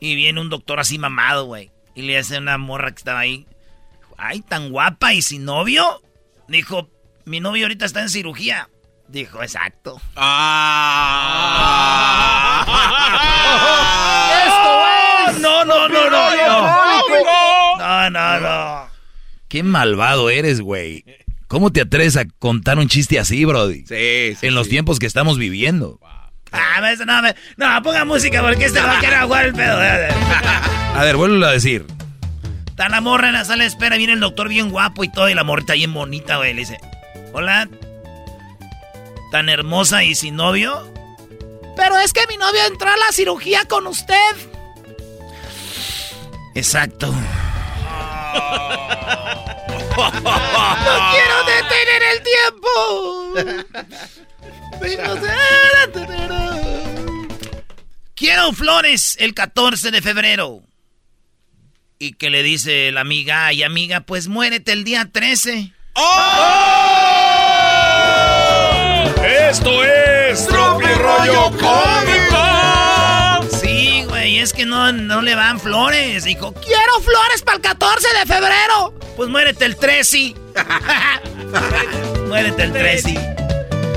[0.00, 1.70] Y viene un doctor así mamado, güey.
[1.94, 3.46] Y le hace una morra que estaba ahí.
[4.16, 6.00] Ay, tan guapa y sin novio.
[6.48, 6.88] Dijo,
[7.24, 8.68] mi novio ahorita está en cirugía.
[9.08, 10.00] Dijo, exacto.
[14.46, 14.86] Esto
[15.30, 17.78] es No, no, no, no, no.
[17.78, 18.88] No, no, no.
[19.48, 21.04] Qué malvado eres, güey.
[21.48, 23.84] ¿Cómo te atreves a contar un chiste así, Brody?
[23.86, 24.46] Sí, sí.
[24.46, 25.98] En los tiempos que estamos viviendo.
[26.52, 29.76] Ah, ves, no, me- no, ponga música porque este va a querer jugar el pedo.
[29.80, 31.86] A ver, vuelvo a decir.
[32.68, 35.28] Está la morra en la sala de espera, viene el doctor bien guapo y todo,
[35.28, 36.52] y la morrita bien bonita, güey.
[36.54, 36.78] Le dice,
[37.32, 37.68] hola,
[39.32, 40.90] tan hermosa y sin novio.
[41.76, 44.14] Pero es que mi novio entró a la cirugía con usted.
[46.54, 47.12] Exacto.
[49.98, 52.68] No quiero detener el tiempo.
[58.14, 60.62] Quiero flores el 14 de febrero.
[61.98, 65.72] Y que le dice la amiga, ay amiga, pues muérete el día 13.
[69.48, 72.17] Esto es Tropi rollo cómico.
[74.40, 76.22] Es que no, no le van flores.
[76.22, 78.94] Dijo, quiero flores para el 14 de febrero.
[79.16, 80.34] Pues muérete el 13.
[82.28, 83.36] muérete el 13.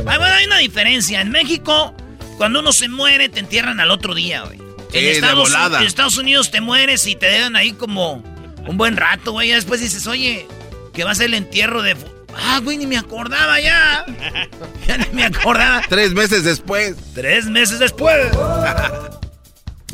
[0.08, 1.22] Ay, bueno, hay una diferencia.
[1.22, 1.96] En México,
[2.38, 4.58] cuando uno se muere, te entierran al otro día, güey.
[4.92, 8.24] Sí, en, Estados, en Estados Unidos te mueres y te dejan ahí como
[8.68, 9.50] un buen rato, güey.
[9.50, 10.48] Ya después dices, oye,
[10.94, 11.96] que va a ser el entierro de...
[12.36, 14.06] Ah, güey, ni me acordaba ya.
[14.88, 15.84] Ya ni me acordaba.
[15.88, 16.96] Tres meses después.
[17.14, 18.28] Tres meses después.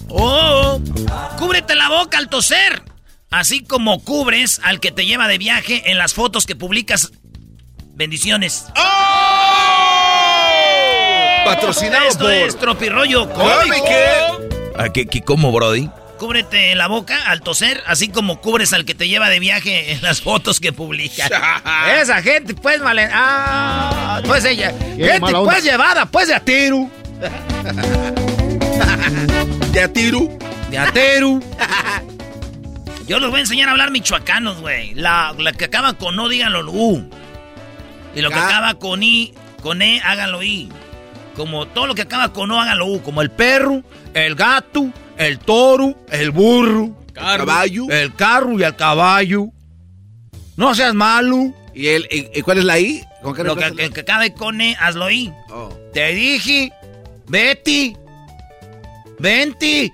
[0.10, 0.80] Oh,
[1.38, 2.84] cúbrete la boca al toser.
[3.30, 7.12] Así como cubres al que te lleva de viaje en las fotos que publicas.
[7.94, 8.66] Bendiciones.
[11.46, 12.34] Patrocinado Esto por...
[12.34, 13.86] es Tropirollo Cómico.
[14.78, 15.90] ¿A qué, qué- cómo, Brody?
[16.20, 20.02] Cúbrete la boca al toser, así como cubres al que te lleva de viaje en
[20.02, 21.30] las fotos que publicas.
[22.02, 23.08] Esa gente, pues, vale.
[23.12, 24.74] Ah, pues ella.
[24.96, 26.90] Gente, pues, llevada, pues, de atero.
[29.72, 30.38] De Atiru.
[30.72, 31.40] De atero.
[33.08, 34.94] Yo les voy a enseñar a hablar michoacanos, güey.
[34.94, 37.10] La, la que acaba con no, díganlo U.
[38.16, 38.48] Y lo que Ah.
[38.48, 40.70] acaba con I, con E, háganlo I.
[41.36, 43.02] Como todo lo que acaba con O, háganlo U.
[43.02, 46.98] Como el perro, el gato, el toro, el burro.
[47.14, 47.88] Caballo.
[47.90, 49.48] El carro y el caballo.
[50.56, 51.54] No seas malo.
[51.74, 53.04] ¿Y, el, y, cuál es la I?
[53.22, 55.32] ¿Con qué Lo que, que acabe con E, hazlo I.
[55.50, 55.70] Oh.
[55.94, 56.72] Te dije,
[57.28, 57.96] Betty,
[59.20, 59.92] Venti.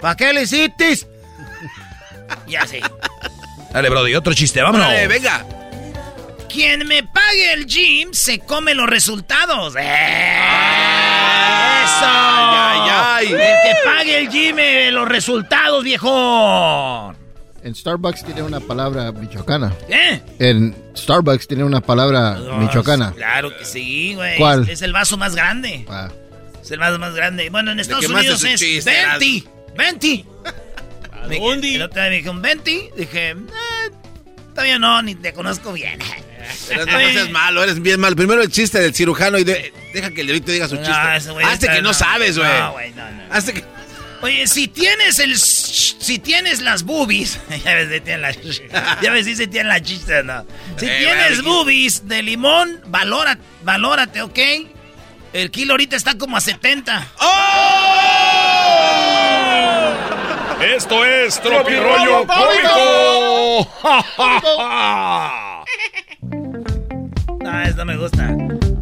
[0.00, 0.98] ¿Para qué le hiciste?
[2.46, 2.80] Ya sé.
[3.72, 4.86] Dale, Brody, otro chiste, vámonos.
[4.86, 5.46] Dale, venga.
[6.48, 9.74] Quien me pague el gym se come los resultados.
[9.76, 9.80] ¡Eh!
[11.84, 12.04] ¡Eso!
[12.04, 13.32] Ay, ay, ay.
[13.32, 17.14] El que pague el gym eh, los resultados, viejo.
[17.62, 19.72] En Starbucks tiene una palabra michoacana.
[19.88, 20.20] ¿Qué?
[20.40, 23.12] En Starbucks tiene una palabra michoacana.
[23.12, 24.36] Claro que sí, güey.
[24.36, 24.64] ¿Cuál?
[24.64, 25.86] Es, es el vaso más grande.
[25.88, 26.10] Ah.
[26.62, 27.50] Es el vaso más grande.
[27.50, 29.44] Bueno, en Estados Unidos es chiste, venti.
[29.76, 30.24] Venti.
[31.28, 31.74] Me- dónde?
[31.74, 32.88] El otro día me venti.
[32.96, 33.36] Dije, eh,
[34.54, 35.98] todavía no, ni te conozco bien.
[36.76, 38.16] No seas malo, eres bien malo.
[38.16, 41.30] Primero el chiste del cirujano y de- deja que el dedito diga su No, chiste.
[41.44, 42.50] Hazte que no, sabes, güey.
[42.50, 43.22] No, güey, no, no.
[43.32, 43.64] Hazte que...
[44.22, 45.36] Oye, si tienes el...
[45.38, 47.38] Si tienes las boobies...
[47.64, 48.32] ya ves si tienen la...
[49.00, 50.44] Ya ves si se tienen la chiste, ¿no?
[50.78, 54.38] Si Eh, tienes boobies de limón, valora, valórate, ¿ok?
[55.32, 57.06] El kilo ahorita está como a 70.
[60.76, 63.68] Esto es Tropirollo Cómico.
[67.42, 68.28] No, esto me gusta.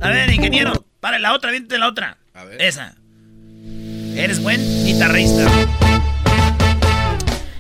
[0.03, 2.19] A ver, ingeniero, para la otra, vente la otra.
[2.35, 2.61] A ver.
[2.61, 2.95] Esa.
[4.17, 5.47] Eres buen guitarrista.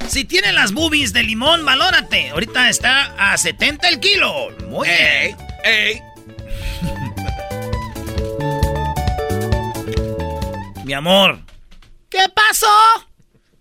[0.09, 2.31] Si tiene las boobies de limón, valórate.
[2.31, 4.51] Ahorita está a 70 el kilo.
[4.69, 5.37] Muy Ey, bien.
[5.65, 6.03] ey.
[10.91, 11.39] Mi amor.
[12.09, 12.67] ¿Qué pasó?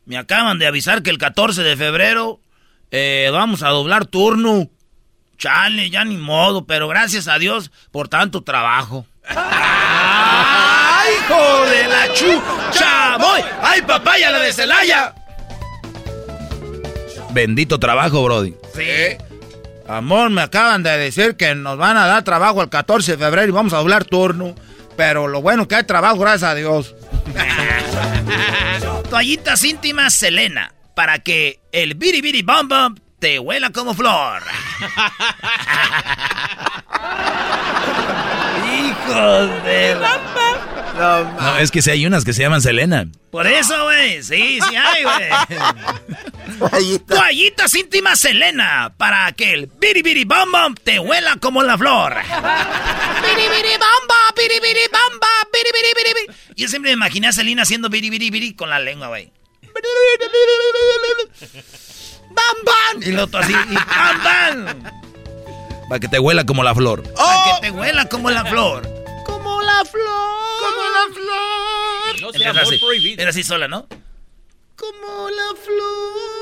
[0.06, 2.40] Me acaban de avisar que el 14 de febrero
[2.90, 4.68] eh, vamos a doblar turno.
[5.38, 9.06] Chale, ya ni modo, pero gracias a Dios por tanto trabajo.
[9.28, 13.18] ¡Ay, hijo de la chucha!
[13.20, 13.42] ¡Voy!
[13.62, 15.14] ¡Ay, papaya, la de Celaya!
[17.30, 18.56] Bendito trabajo, Brody.
[18.74, 19.18] Sí.
[19.88, 23.48] Amor, me acaban de decir que nos van a dar trabajo el 14 de febrero
[23.50, 24.56] y vamos a doblar turno.
[24.98, 26.96] Pero lo bueno que hay trabajo, gracias a Dios.
[29.10, 34.44] Toallitas íntimas Selena, para que el biri biri bum bum te huela como flor.
[38.66, 40.20] Hijos de la...
[41.00, 43.08] No, es que si hay unas que se llaman Selena.
[43.32, 44.22] Por eso, güey.
[44.22, 47.00] Sí, sí hay, güey.
[47.00, 52.16] Toallitas íntimas Selena, para que el biri biri bum bum te huela como la flor.
[52.16, 56.40] Biri biri bamba, biri biri bamba, biri biri biri biri.
[56.56, 59.32] Yo siempre me imaginé a Selena haciendo biri biri con la lengua, güey.
[62.32, 63.04] ¡Bam, bam!
[63.04, 64.84] Y lo otro así, y ¡bam, bam!
[65.88, 67.04] Para que te huela como la flor.
[67.14, 68.99] Para que te huela como la flor.
[69.70, 70.60] Como la flor.
[70.60, 72.22] Como la flor.
[72.22, 72.78] No sea amor así.
[72.80, 73.22] prohibido.
[73.22, 73.88] Era así sola, ¿no?
[74.76, 76.40] Como la flor.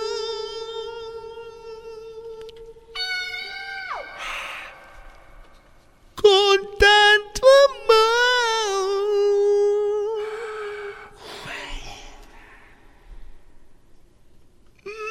[6.15, 8.07] Con tanto amor.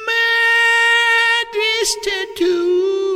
[0.05, 0.23] Me
[1.53, 3.06] diste tú.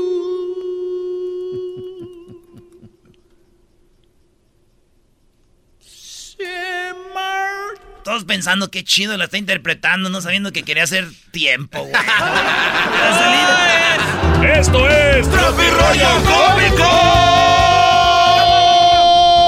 [8.04, 11.93] Todos pensando qué chido la está interpretando, no sabiendo que quería hacer tiempo, güey.
[14.60, 16.89] Esto es Tropirollo Cómico.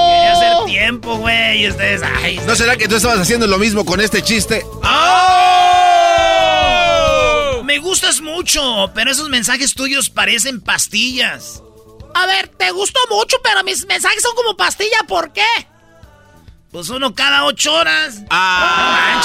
[0.06, 1.64] Quería hacer tiempo, güey.
[1.64, 2.40] Y ustedes, ay.
[2.46, 4.64] ¿No será que tú estabas haciendo lo mismo con este chiste?
[7.64, 11.60] Me gustas mucho, pero esos mensajes tuyos parecen pastillas.
[12.14, 15.42] A ver, te gusto mucho, pero mis mensajes son como pastilla, ¿por qué?
[16.74, 18.20] Pues uno cada ocho horas.
[18.30, 19.22] Ah.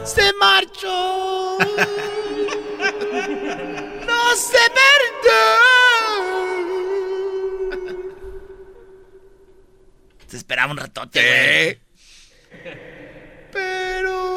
[0.00, 1.58] ¡No Se marchó.
[4.06, 5.58] no se verdad.
[10.28, 11.78] Se esperaba un ratote, güey.
[13.52, 14.35] Pero.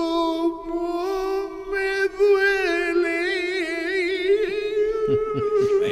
[0.00, 3.18] ¿Cómo me duele?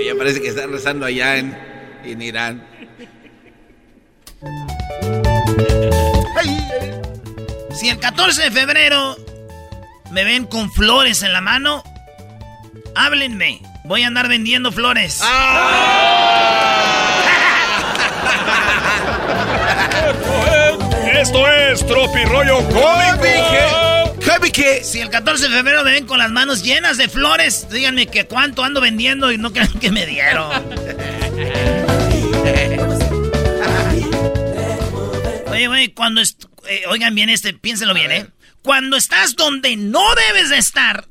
[0.06, 1.54] Ya parece que están rezando allá en,
[2.04, 2.66] en Irán.
[7.78, 9.16] Si el 14 de febrero
[10.10, 11.84] me ven con flores en la mano,
[12.96, 13.60] háblenme.
[13.84, 15.20] Voy a andar vendiendo flores.
[21.12, 23.87] Esto es Tropirollo Cómico.
[24.82, 28.26] Si el 14 de febrero me ven con las manos llenas de flores, díganme que
[28.26, 30.50] cuánto ando vendiendo y no crean que me dieron.
[35.48, 38.26] Oye, güey, cuando eh, oigan bien este, piénsenlo bien, ¿eh?
[38.62, 41.06] Cuando estás donde no debes de estar,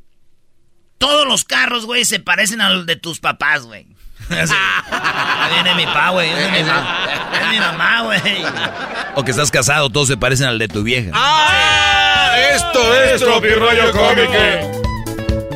[0.97, 3.87] todos los carros, güey, se parecen a los de tus papás, güey.
[4.29, 6.29] viene mi pa, güey.
[6.29, 6.65] Es,
[7.51, 8.21] mi, mamá, güey.
[9.15, 11.11] O que estás casado, todos se parecen al de tu vieja.
[11.13, 12.35] ¡Ah!
[12.53, 14.83] Esto es rollo cómico.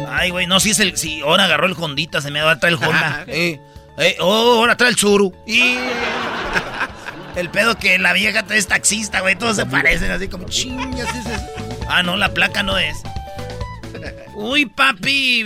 [0.10, 0.98] Ay, güey, no, si es el.
[0.98, 3.24] Si ahora agarró el Hondita, se me va a traer el Honda.
[3.28, 3.60] eh,
[3.98, 5.34] eh, oh, ahora trae el Zuru.
[5.46, 5.78] Y.
[7.36, 9.36] El pedo que la vieja es taxista, güey.
[9.36, 11.08] Todos se parecen así como chingas.
[11.88, 12.98] Ah, no, la placa no es.
[14.36, 15.46] Uy, papi.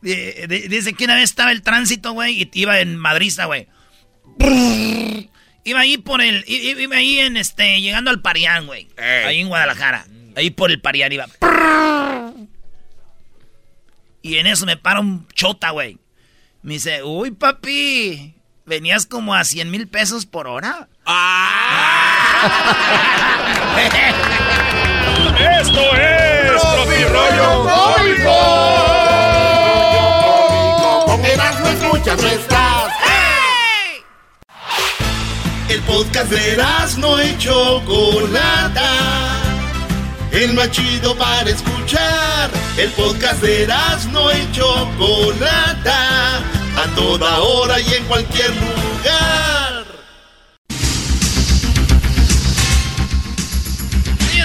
[0.00, 3.66] Dice que una vez estaba el tránsito, güey, y iba en Madrid, güey.
[5.64, 6.44] Iba ahí por el.
[6.46, 7.80] Iba ahí en este.
[7.80, 8.88] Llegando al Parián, güey.
[8.96, 10.06] Ahí en Guadalajara.
[10.36, 11.26] Ahí por el Parián iba.
[14.22, 15.98] Y en eso me para un chota, güey.
[16.62, 18.34] Me dice, uy, papi.
[18.66, 20.88] Venías como a 100 mil pesos por hora.
[21.06, 22.44] ¡Ah!
[32.08, 32.92] escuchas no estás.
[35.68, 38.92] El podcast de Erasmo y Chocolata.
[40.32, 42.50] El más chido para escuchar.
[42.76, 46.38] El podcast de Erasmo y Chocolata.
[46.38, 48.78] A toda hora y en cualquier lugar.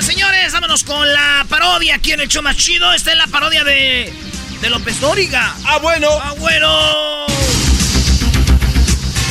[0.02, 2.92] señores, vámonos con la parodia aquí en el show más chido.
[2.92, 4.12] Esta es la parodia de,
[4.60, 5.56] de López Dóriga.
[5.66, 6.10] ¡Ah, bueno!
[6.22, 7.23] ¡Ah, bueno!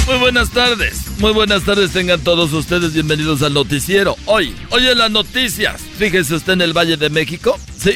[0.07, 1.19] Muy buenas tardes.
[1.19, 4.17] Muy buenas tardes tengan todos ustedes bienvenidos al noticiero.
[4.27, 5.81] Hoy, hoy en las noticias.
[5.97, 7.57] Fíjese usted en el Valle de México.
[7.79, 7.93] Sí,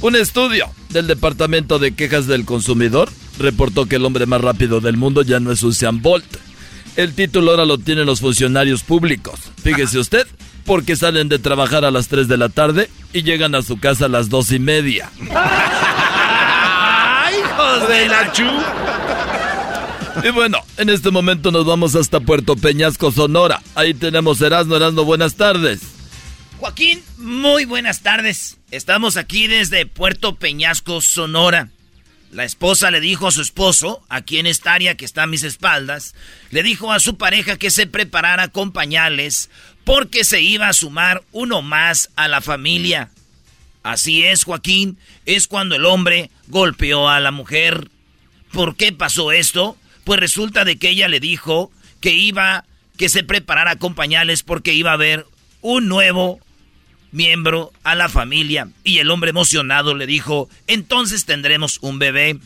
[0.00, 4.96] un estudio del Departamento de Quejas del Consumidor reportó que el hombre más rápido del
[4.96, 6.24] mundo ya no es Usain Bolt.
[6.96, 9.38] El título ahora lo tienen los funcionarios públicos.
[9.62, 10.26] Fíjese usted,
[10.64, 14.06] porque salen de trabajar a las 3 de la tarde y llegan a su casa
[14.06, 15.10] a las 2 y media.
[15.34, 18.44] ¡Ay, hijos de la chu!
[20.24, 23.62] Y bueno, en este momento nos vamos hasta Puerto Peñasco, Sonora.
[23.74, 25.80] Ahí tenemos Erasmo, Erasmo, buenas tardes.
[26.58, 28.58] Joaquín, muy buenas tardes.
[28.70, 31.70] Estamos aquí desde Puerto Peñasco, Sonora.
[32.30, 35.42] La esposa le dijo a su esposo, aquí en esta área que está a mis
[35.42, 36.14] espaldas,
[36.50, 39.50] le dijo a su pareja que se preparara con pañales
[39.84, 43.10] porque se iba a sumar uno más a la familia.
[43.82, 47.90] Así es, Joaquín, es cuando el hombre golpeó a la mujer.
[48.52, 49.76] ¿Por qué pasó esto?
[50.04, 51.70] Pues resulta de que ella le dijo
[52.00, 52.64] que iba,
[52.96, 55.26] que se preparara con pañales porque iba a haber
[55.60, 56.40] un nuevo
[57.12, 58.68] miembro a la familia.
[58.84, 62.38] Y el hombre emocionado le dijo, entonces tendremos un bebé.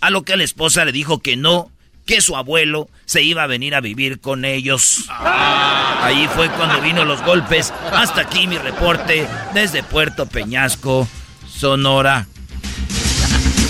[0.00, 1.70] A lo que la esposa le dijo que no,
[2.06, 5.04] que su abuelo se iba a venir a vivir con ellos.
[5.08, 7.72] Ahí fue cuando vino los golpes.
[7.92, 11.06] Hasta aquí mi reporte desde Puerto Peñasco,
[11.48, 12.26] Sonora.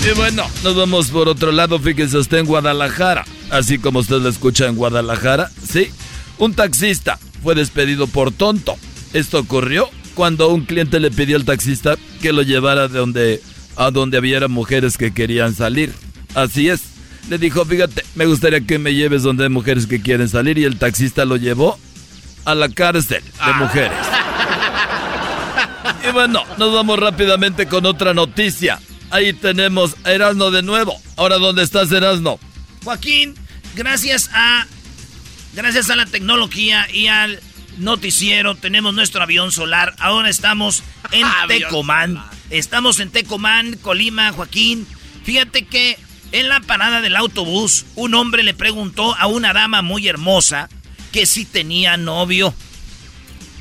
[0.03, 3.23] Y bueno, nos vamos por otro lado, fíjense usted en Guadalajara.
[3.51, 5.91] Así como usted lo escucha en Guadalajara, sí.
[6.37, 8.75] Un taxista fue despedido por tonto.
[9.13, 13.41] Esto ocurrió cuando un cliente le pidió al taxista que lo llevara de donde,
[13.75, 15.93] a donde había mujeres que querían salir.
[16.33, 16.81] Así es.
[17.29, 20.57] Le dijo, fíjate, me gustaría que me lleves donde hay mujeres que quieren salir.
[20.57, 21.77] Y el taxista lo llevó
[22.45, 23.53] a la cárcel de Ah.
[23.59, 23.97] mujeres.
[26.09, 28.79] Y bueno, nos vamos rápidamente con otra noticia.
[29.11, 30.99] Ahí tenemos a Erasno de nuevo.
[31.17, 32.39] Ahora, ¿dónde estás, Erasno?
[32.85, 33.35] Joaquín,
[33.75, 34.65] gracias a
[35.53, 37.41] gracias a la tecnología y al
[37.77, 39.93] noticiero tenemos nuestro avión solar.
[39.99, 42.23] Ahora estamos en Tecomán.
[42.49, 44.87] Estamos en Tecomán, Colima, Joaquín.
[45.25, 45.99] Fíjate que
[46.31, 50.69] en la parada del autobús un hombre le preguntó a una dama muy hermosa
[51.11, 52.53] que si tenía novio.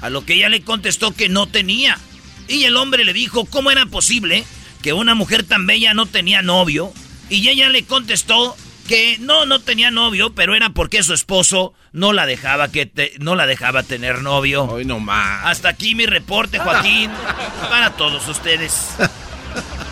[0.00, 1.98] A lo que ella le contestó que no tenía.
[2.46, 4.44] Y el hombre le dijo cómo era posible
[4.82, 6.92] que una mujer tan bella no tenía novio.
[7.28, 8.56] Y ella le contestó
[8.88, 13.12] que no, no tenía novio, pero era porque su esposo no la dejaba que te-
[13.20, 14.64] no la dejaba tener novio.
[14.64, 15.44] Hoy no más.
[15.46, 17.10] Hasta aquí mi reporte, Joaquín,
[17.68, 18.88] para todos ustedes.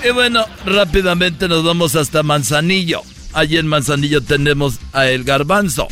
[0.05, 3.03] Y bueno, rápidamente nos vamos hasta Manzanillo.
[3.33, 5.89] Allí en Manzanillo tenemos a El Garbanzo.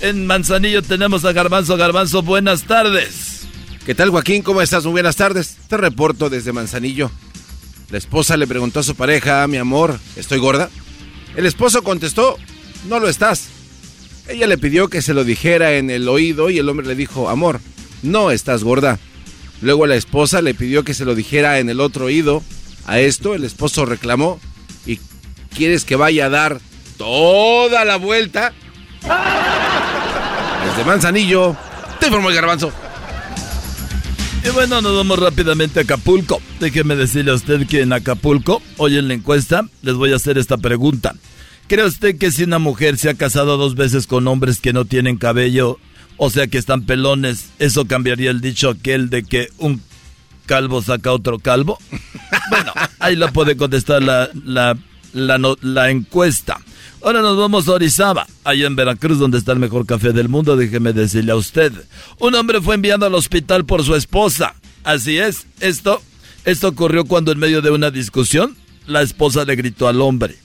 [0.00, 1.76] En Manzanillo tenemos a Garbanzo.
[1.76, 3.48] Garbanzo, buenas tardes.
[3.84, 4.42] ¿Qué tal, Joaquín?
[4.42, 4.84] ¿Cómo estás?
[4.84, 5.56] Muy buenas tardes.
[5.68, 7.10] Te reporto desde Manzanillo.
[7.90, 10.68] La esposa le preguntó a su pareja, mi amor, ¿estoy gorda?
[11.36, 12.36] El esposo contestó,
[12.86, 13.48] no lo estás.
[14.28, 17.30] Ella le pidió que se lo dijera en el oído y el hombre le dijo,
[17.30, 17.60] amor,
[18.02, 18.98] no estás gorda.
[19.62, 22.42] Luego la esposa le pidió que se lo dijera en el otro oído.
[22.86, 24.38] A esto el esposo reclamó,
[24.84, 25.00] ¿y
[25.56, 26.60] quieres que vaya a dar
[26.98, 28.52] toda la vuelta?
[30.66, 31.56] Desde Manzanillo,
[31.98, 32.70] te informó el garbanzo.
[34.48, 36.40] Y bueno, nos vamos rápidamente a Acapulco.
[36.58, 40.38] Déjeme decirle a usted que en Acapulco, hoy en la encuesta, les voy a hacer
[40.38, 41.14] esta pregunta.
[41.66, 44.86] ¿Cree usted que si una mujer se ha casado dos veces con hombres que no
[44.86, 45.78] tienen cabello,
[46.16, 49.82] o sea que están pelones, eso cambiaría el dicho aquel de que un
[50.46, 51.78] calvo saca otro calvo?
[52.48, 54.78] Bueno, ahí la puede contestar la, la,
[55.12, 56.58] la, encuesta.
[57.02, 60.56] Ahora nos vamos a Orizaba, allá en Veracruz, donde está el mejor café del mundo.
[60.56, 61.72] Déjeme decirle a usted.
[62.18, 64.54] Un hombre fue enviado al hospital por su esposa.
[64.84, 66.02] Así es, esto,
[66.44, 68.56] esto ocurrió cuando en medio de una discusión,
[68.86, 70.36] la esposa le gritó al hombre.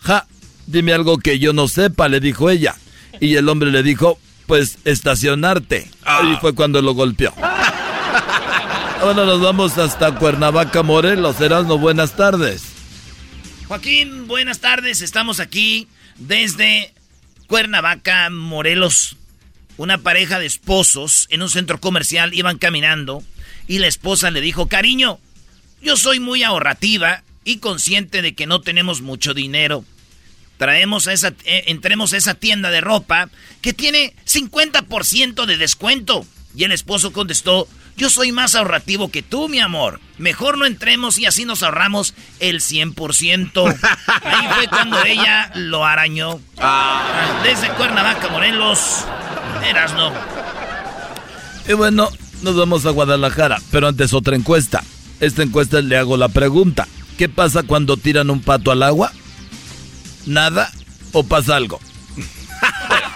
[0.00, 0.26] Ja,
[0.66, 2.74] dime algo que yo no sepa, le dijo ella.
[3.20, 5.88] Y el hombre le dijo, pues estacionarte.
[6.04, 7.32] Ahí fue cuando lo golpeó.
[9.00, 11.40] Ahora nos vamos hasta Cuernavaca, Morelos.
[11.40, 12.71] Erasmo, buenas tardes.
[13.72, 15.00] Joaquín, buenas tardes.
[15.00, 15.88] Estamos aquí
[16.18, 16.92] desde
[17.46, 19.16] Cuernavaca, Morelos.
[19.78, 23.24] Una pareja de esposos en un centro comercial iban caminando
[23.66, 25.20] y la esposa le dijo, cariño,
[25.80, 29.86] yo soy muy ahorrativa y consciente de que no tenemos mucho dinero.
[30.58, 33.30] Traemos a esa, eh, entremos a esa tienda de ropa
[33.62, 36.26] que tiene 50% de descuento.
[36.54, 37.66] Y el esposo contestó,
[37.96, 40.00] yo soy más ahorrativo que tú, mi amor.
[40.18, 43.78] Mejor no entremos y así nos ahorramos el 100%.
[44.24, 46.40] Ahí fue cuando ella lo arañó.
[46.58, 47.40] Ah.
[47.42, 49.04] Desde Cuernavaca, Morelos.
[49.64, 50.12] Eras no.
[51.68, 52.08] Y bueno,
[52.42, 54.82] nos vamos a Guadalajara, pero antes otra encuesta.
[55.20, 56.88] Esta encuesta le hago la pregunta.
[57.16, 59.12] ¿Qué pasa cuando tiran un pato al agua?
[60.26, 60.72] ¿Nada
[61.12, 61.78] o pasa algo?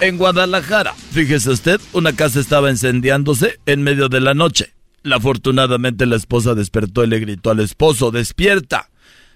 [0.00, 4.72] En Guadalajara, fíjese usted, una casa estaba incendiándose en medio de la noche.
[5.10, 8.90] Afortunadamente la esposa despertó y le gritó al esposo, despierta,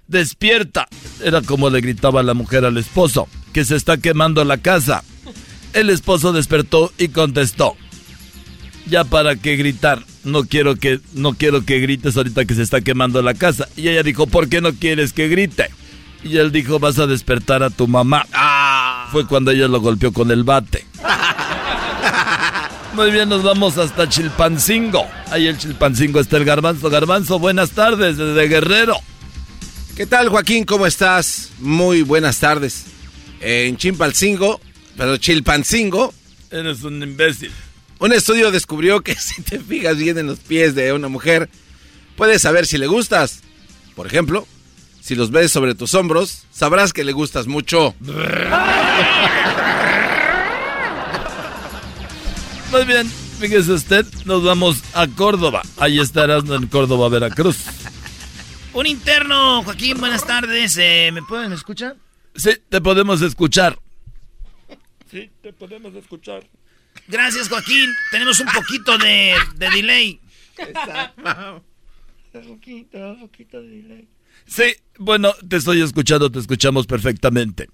[0.06, 0.86] despierta.
[1.24, 5.02] Era como le gritaba la mujer al esposo, que se está quemando la casa.
[5.72, 7.76] El esposo despertó y contestó,
[8.86, 12.82] ya para qué gritar, no quiero que, no quiero que grites ahorita que se está
[12.82, 13.66] quemando la casa.
[13.76, 15.70] Y ella dijo, ¿por qué no quieres que grite?
[16.22, 18.26] Y él dijo, vas a despertar a tu mamá.
[18.32, 18.71] Ah.
[19.12, 20.86] Fue cuando ella lo golpeó con el bate.
[22.94, 25.06] Muy bien, nos vamos hasta Chilpancingo.
[25.30, 26.88] Ahí el Chilpancingo está el Garbanzo.
[26.88, 28.96] Garbanzo, buenas tardes desde Guerrero.
[29.96, 30.64] ¿Qué tal, Joaquín?
[30.64, 31.50] ¿Cómo estás?
[31.58, 32.84] Muy buenas tardes.
[33.42, 34.62] En Chilpancingo,
[34.96, 36.14] pero Chilpancingo.
[36.50, 37.52] Eres un imbécil.
[37.98, 41.50] Un estudio descubrió que si te fijas bien en los pies de una mujer,
[42.16, 43.42] puedes saber si le gustas.
[43.94, 44.48] Por ejemplo,
[45.02, 47.94] si los ves sobre tus hombros, sabrás que le gustas mucho.
[52.70, 53.10] Muy bien,
[53.40, 55.62] fíjese usted, nos vamos a Córdoba.
[55.76, 57.58] Ahí estarás en Córdoba, Veracruz.
[58.72, 60.78] Un interno, Joaquín, buenas tardes.
[60.78, 61.96] Eh, ¿Me pueden escuchar?
[62.36, 63.78] Sí, te podemos escuchar.
[65.10, 66.48] Sí, te podemos escuchar.
[67.08, 67.90] Gracias, Joaquín.
[68.10, 70.20] Tenemos un poquito de, de delay.
[70.56, 71.62] Exacto.
[72.34, 74.08] Un poquito, un poquito de delay.
[74.46, 77.68] Sí, bueno, te estoy escuchando, te escuchamos perfectamente.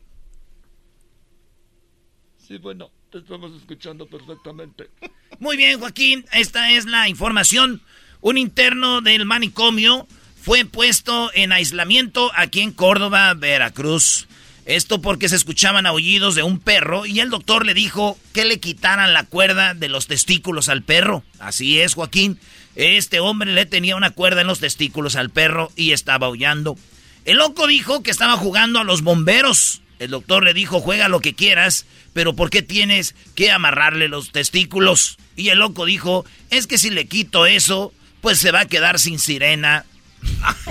[2.36, 4.90] Sí, bueno, te estamos escuchando perfectamente.
[5.38, 7.82] Muy bien, Joaquín, esta es la información.
[8.20, 10.06] Un interno del manicomio
[10.40, 14.26] fue puesto en aislamiento aquí en Córdoba, Veracruz.
[14.64, 18.60] Esto porque se escuchaban aullidos de un perro y el doctor le dijo que le
[18.60, 21.22] quitaran la cuerda de los testículos al perro.
[21.38, 22.38] Así es, Joaquín.
[22.78, 26.76] Este hombre le tenía una cuerda en los testículos al perro y estaba aullando.
[27.24, 29.82] El loco dijo que estaba jugando a los bomberos.
[29.98, 34.30] El doctor le dijo, juega lo que quieras, pero ¿por qué tienes que amarrarle los
[34.30, 35.18] testículos?
[35.34, 39.00] Y el loco dijo, es que si le quito eso, pues se va a quedar
[39.00, 39.84] sin sirena.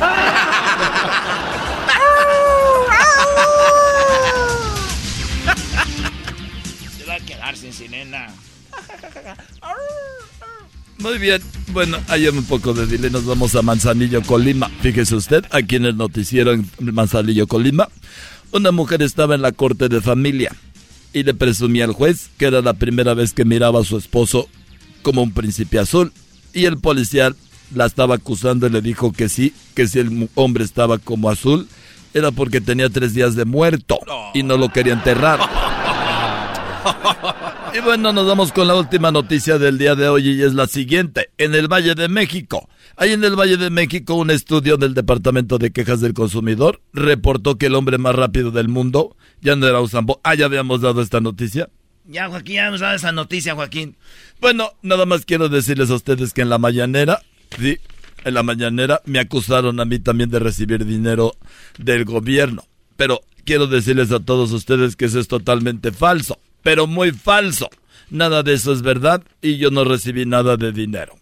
[6.98, 8.34] se va a quedar sin sirena.
[11.00, 11.42] Muy bien,
[11.74, 14.70] bueno, hay un poco de dile, nos vamos a Manzanillo, Colima.
[14.82, 17.88] Fíjese usted, aquí en el noticiero en Manzanillo, Colima,
[18.52, 20.56] una mujer estaba en la corte de familia
[21.14, 24.50] y le presumía al juez que era la primera vez que miraba a su esposo
[25.04, 26.12] como un príncipe azul.
[26.54, 27.32] Y el policía
[27.76, 31.68] la estaba acusando y le dijo que sí, que si el hombre estaba como azul,
[32.14, 34.00] era porque tenía tres días de muerto
[34.34, 35.40] y no lo quería enterrar.
[37.78, 40.66] Y bueno, nos vamos con la última noticia del día de hoy y es la
[40.66, 41.30] siguiente.
[41.38, 42.68] En el Valle de México.
[42.96, 47.60] Ahí en el Valle de México, un estudio del Departamento de Quejas del Consumidor reportó
[47.60, 50.20] que el hombre más rápido del mundo ya no era Usambo.
[50.24, 51.70] Ah, ya habíamos dado esta noticia.
[52.06, 53.96] Ya, Joaquín, ya hemos dado esa noticia, Joaquín.
[54.42, 57.22] Bueno, nada más quiero decirles a ustedes que en la mañanera,
[57.60, 57.78] sí,
[58.24, 61.36] en la mañanera me acusaron a mí también de recibir dinero
[61.78, 62.64] del gobierno.
[62.96, 67.70] Pero quiero decirles a todos ustedes que eso es totalmente falso pero muy falso.
[68.10, 71.16] Nada de eso es verdad y yo no recibí nada de dinero.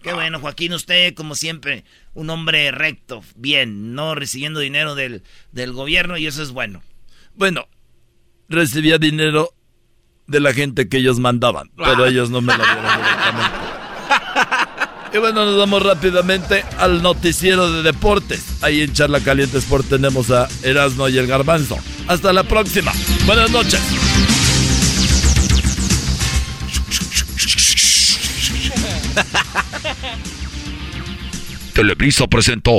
[0.00, 1.82] Qué bueno, Joaquín, usted como siempre,
[2.14, 6.84] un hombre recto, bien, no recibiendo dinero del, del gobierno y eso es bueno.
[7.34, 7.66] Bueno,
[8.48, 9.50] recibía dinero
[10.28, 13.56] de la gente que ellos mandaban, pero ellos no me lo dieron directamente.
[15.14, 18.62] Y bueno, nos vamos rápidamente al noticiero de deportes.
[18.62, 21.76] Ahí en Charla Caliente Sport tenemos a Erasmo y el Garbanzo.
[22.08, 22.92] Hasta la próxima.
[23.26, 24.41] Buenas noches.
[31.74, 32.72] Telebrisa presentó.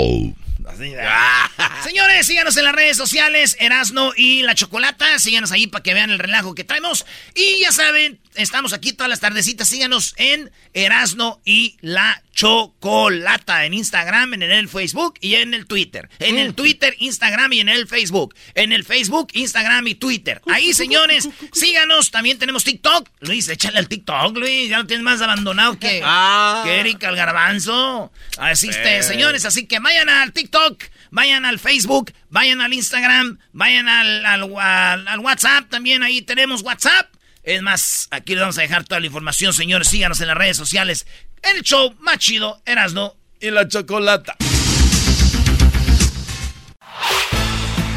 [1.83, 5.19] Señores, síganos en las redes sociales, Erasno y la Chocolata.
[5.19, 7.05] Síganos ahí para que vean el relajo que traemos.
[7.35, 9.67] Y ya saben, estamos aquí todas las tardecitas.
[9.67, 13.65] Síganos en Erasno y la Chocolata.
[13.65, 16.09] En Instagram, en el Facebook y en el Twitter.
[16.19, 18.35] En el Twitter, Instagram y en el Facebook.
[18.55, 20.41] En el Facebook, Instagram y Twitter.
[20.51, 22.11] Ahí, señores, síganos.
[22.11, 23.09] También tenemos TikTok.
[23.21, 24.69] Luis, échale al TikTok, Luis.
[24.69, 26.61] Ya lo tienes más abandonado que, Ah.
[26.65, 28.11] que Erika el garbanzo.
[28.37, 29.03] Así Eh.
[29.03, 29.45] señores.
[29.45, 35.07] Así que vayan al TikTok, vayan al Facebook, vayan al Instagram, vayan al, al, al-
[35.07, 35.69] al WhatsApp.
[35.69, 37.07] También ahí tenemos WhatsApp.
[37.43, 39.89] Es más, aquí les vamos a dejar toda la información, señores.
[39.89, 41.05] Síganos en las redes sociales.
[41.43, 44.37] El show más chido, Erasno y la Chocolata.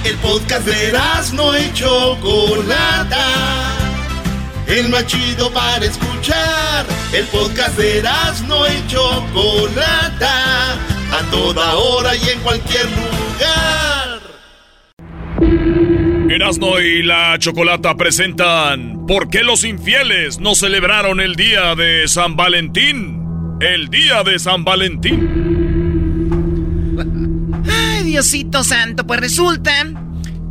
[0.05, 0.93] El podcast de
[1.33, 3.25] no y Chocolata.
[4.67, 6.87] El más chido para escuchar.
[7.13, 8.03] El podcast de
[8.49, 10.73] no y Chocolata.
[11.13, 14.21] A toda hora y en cualquier lugar.
[16.29, 22.35] Erasno y la Chocolata presentan ¿Por qué los infieles no celebraron el día de San
[22.35, 23.26] Valentín?
[23.61, 25.29] El día de San Valentín.
[27.71, 29.73] Ay, Diosito santo, pues resulta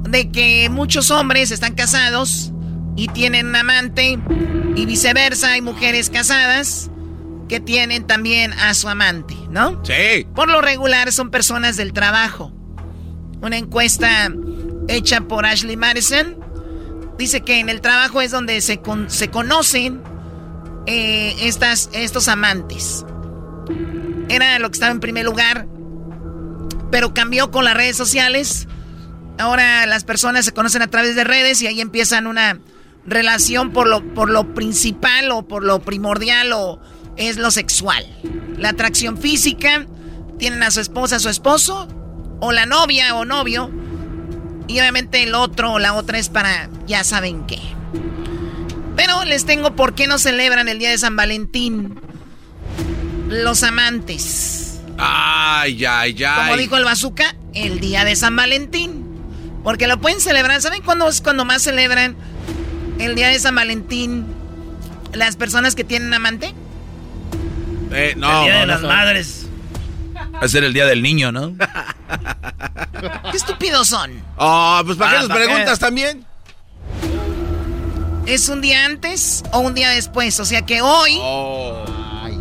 [0.09, 2.51] de que muchos hombres están casados
[2.95, 4.17] y tienen un amante
[4.75, 6.89] y viceversa, hay mujeres casadas
[7.47, 9.83] que tienen también a su amante, ¿no?
[9.85, 10.25] Sí.
[10.33, 12.51] Por lo regular son personas del trabajo.
[13.41, 14.31] Una encuesta
[14.87, 16.37] hecha por Ashley Madison
[17.19, 20.01] dice que en el trabajo es donde se, con- se conocen
[20.85, 23.05] eh, estas, estos amantes.
[24.29, 25.67] Era lo que estaba en primer lugar,
[26.91, 28.67] pero cambió con las redes sociales.
[29.37, 32.59] Ahora las personas se conocen a través de redes y ahí empiezan una
[33.05, 36.79] relación por lo, por lo principal o por lo primordial o
[37.17, 38.05] es lo sexual.
[38.57, 39.85] La atracción física,
[40.37, 41.87] tienen a su esposa, a su esposo,
[42.39, 43.71] o la novia o novio,
[44.67, 47.59] y obviamente el otro o la otra es para ya saben qué.
[48.95, 51.99] Pero les tengo por qué no celebran el día de San Valentín.
[53.27, 54.79] Los amantes.
[54.97, 56.35] Ay, ay, ay.
[56.45, 59.03] Como dijo el bazooka, el día de San Valentín.
[59.63, 60.61] Porque lo pueden celebrar.
[60.61, 62.15] ¿Saben cuándo es cuando más celebran
[62.99, 64.25] el día de San Valentín
[65.13, 66.53] las personas que tienen amante?
[67.91, 68.87] Eh, no, el día de no, las no.
[68.87, 69.41] madres.
[70.35, 71.53] Va a ser el día del niño, ¿no?
[73.31, 74.11] ¿Qué estúpidos son?
[74.37, 75.45] Oh, pues ¿para qué Ah, nos ¿para qué?
[75.47, 76.25] preguntas también?
[78.25, 80.39] ¿Es un día antes o un día después?
[80.39, 81.19] O sea que hoy,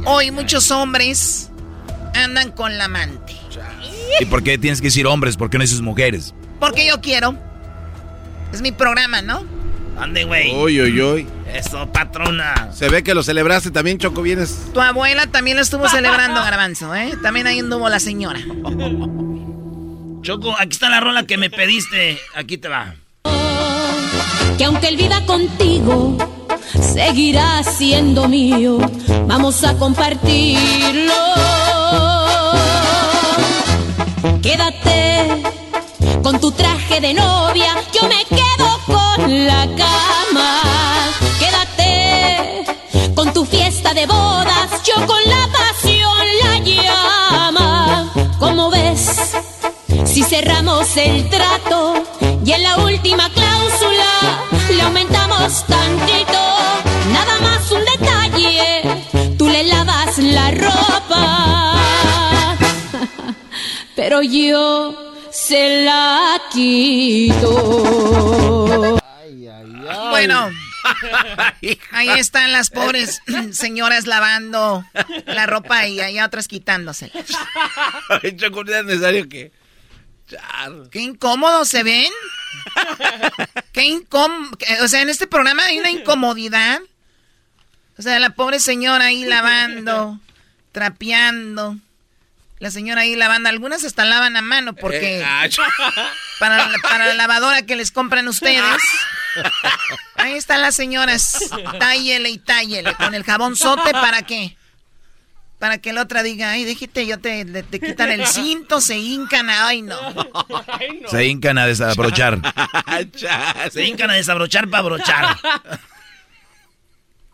[0.07, 1.51] hoy muchos hombres
[2.15, 3.37] andan con la amante.
[4.21, 5.37] ¿Y por qué tienes que decir hombres?
[5.37, 6.35] ¿Por qué no dices mujeres?
[6.59, 7.37] Porque yo quiero.
[8.53, 9.45] Es mi programa, ¿no?
[9.99, 10.55] Ande, güey.
[10.55, 11.27] Uy, uy, uy.
[11.53, 12.73] Eso, patrona.
[12.73, 14.71] Se ve que lo celebraste también, Choco, vienes.
[14.73, 17.13] Tu abuela también lo estuvo celebrando, Garbanzo, ¿eh?
[17.23, 18.41] También ahí anduvo la señora.
[20.23, 22.19] Choco, aquí está la rola que me pediste.
[22.35, 22.95] Aquí te va.
[24.57, 26.17] Que aunque él viva contigo,
[26.81, 28.79] seguirá siendo mío.
[29.27, 31.13] Vamos a compartirlo.
[34.43, 35.43] Quédate
[36.23, 40.61] con tu traje de novia, yo me quedo con la cama.
[41.39, 42.65] Quédate
[43.15, 48.13] con tu fiesta de bodas, yo con la pasión la llama.
[48.39, 49.35] Como ves,
[50.05, 51.95] si cerramos el trato
[52.45, 53.44] y en la última le
[55.55, 56.41] aumentamos tantito,
[57.13, 61.79] nada más un detalle, tú le lavas la ropa,
[63.97, 67.45] pero yo se la quito.
[70.11, 70.51] Bueno,
[71.91, 73.21] ahí están las pobres
[73.53, 74.85] señoras lavando
[75.27, 77.13] la ropa y hay otras quitándosela.
[78.23, 79.53] Ay, Choco, no es necesario que.
[80.91, 82.11] Qué incómodo se ven.
[83.73, 84.57] Qué incómodo.
[84.83, 86.81] O sea, en este programa hay una incomodidad.
[87.99, 90.19] O sea, la pobre señora ahí lavando,
[90.73, 91.77] trapeando.
[92.59, 93.49] La señora ahí lavando.
[93.49, 95.47] Algunas hasta lavan a mano porque Eh, ah,
[96.39, 98.63] para, la- para la lavadora que les compran ustedes.
[100.17, 101.39] Ahí están las señoras.
[101.79, 102.95] Tállele y tállele.
[102.95, 104.57] Con el jabón sote, ¿para qué?
[105.59, 109.49] Para que la otra diga, ay, déjate, yo te, te, quitan el cinto, se hincan,
[109.49, 109.97] ay no.
[111.09, 112.41] Se hincan a desabrochar.
[113.71, 115.37] se hincan a desabrochar para abrochar.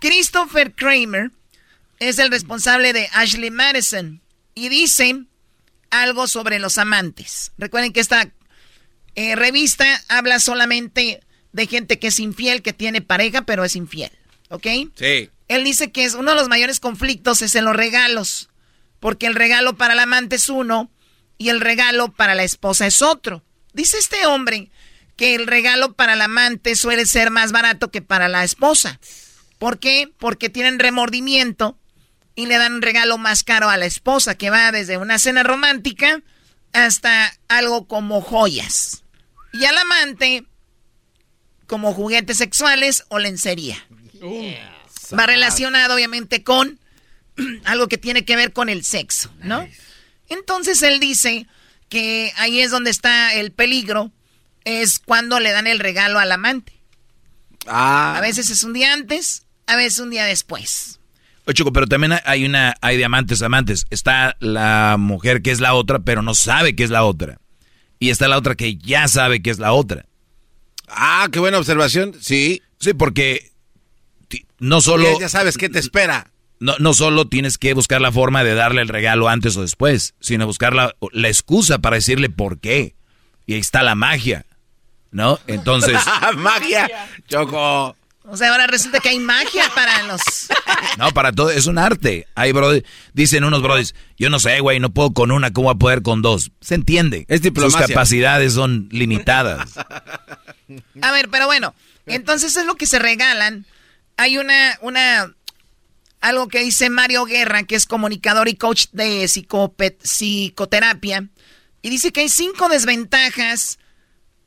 [0.01, 1.30] Christopher Kramer
[1.98, 4.20] es el responsable de Ashley Madison
[4.55, 5.24] y dice
[5.90, 7.52] algo sobre los amantes.
[7.59, 8.30] Recuerden que esta
[9.14, 11.20] eh, revista habla solamente
[11.52, 14.10] de gente que es infiel, que tiene pareja, pero es infiel.
[14.48, 14.66] ¿Ok?
[14.94, 15.30] Sí.
[15.51, 18.51] Él dice que es uno de los mayores conflictos es en los regalos.
[19.01, 20.93] Porque el regalo para el amante es uno
[21.39, 23.43] y el regalo para la esposa es otro.
[23.72, 24.70] Dice este hombre
[25.16, 29.01] que el regalo para el amante suele ser más barato que para la esposa.
[29.59, 30.09] ¿Por qué?
[30.18, 31.77] Porque tienen remordimiento
[32.36, 35.43] y le dan un regalo más caro a la esposa, que va desde una cena
[35.43, 36.22] romántica
[36.72, 39.02] hasta algo como joyas.
[39.52, 40.44] Y al amante,
[41.66, 43.85] como juguetes sexuales o lencería.
[45.19, 46.78] Va relacionado obviamente con
[47.65, 49.66] algo que tiene que ver con el sexo, ¿no?
[50.28, 51.47] Entonces él dice
[51.89, 54.12] que ahí es donde está el peligro,
[54.65, 56.73] es cuando le dan el regalo al amante.
[57.66, 58.15] Ah.
[58.16, 61.01] A veces es un día antes, a veces un día después.
[61.47, 63.87] Oye, Chico, pero también hay una, hay de amantes amantes.
[63.91, 67.39] Está la mujer que es la otra, pero no sabe que es la otra.
[67.99, 70.07] Y está la otra que ya sabe que es la otra.
[70.89, 72.15] Ah, qué buena observación.
[72.20, 72.62] Sí.
[72.78, 73.49] Sí, porque
[74.59, 75.19] no solo...
[75.19, 76.31] Ya, sabes qué te espera.
[76.59, 80.15] No, no solo tienes que buscar la forma de darle el regalo antes o después,
[80.20, 82.94] sino buscar la, la excusa para decirle por qué.
[83.47, 84.47] Y ahí está la magia,
[85.11, 85.39] ¿no?
[85.47, 85.98] Entonces...
[86.36, 86.89] magia,
[87.28, 87.97] Choco.
[88.24, 90.20] O sea, ahora resulta que hay magia para los...
[90.98, 92.27] No, para todo, es un arte.
[92.35, 92.82] Hay brody,
[93.12, 96.02] dicen unos brodis, yo no sé, güey, no puedo con una, ¿cómo voy a poder
[96.02, 96.52] con dos?
[96.61, 97.27] Se entiende.
[97.28, 99.77] Es Sus capacidades son limitadas.
[101.02, 101.74] A ver, pero bueno,
[102.07, 103.66] entonces es lo que se regalan.
[104.16, 105.35] Hay una, una,
[106.20, 111.28] algo que dice Mario Guerra, que es comunicador y coach de psicoterapia,
[111.82, 113.78] y dice que hay cinco desventajas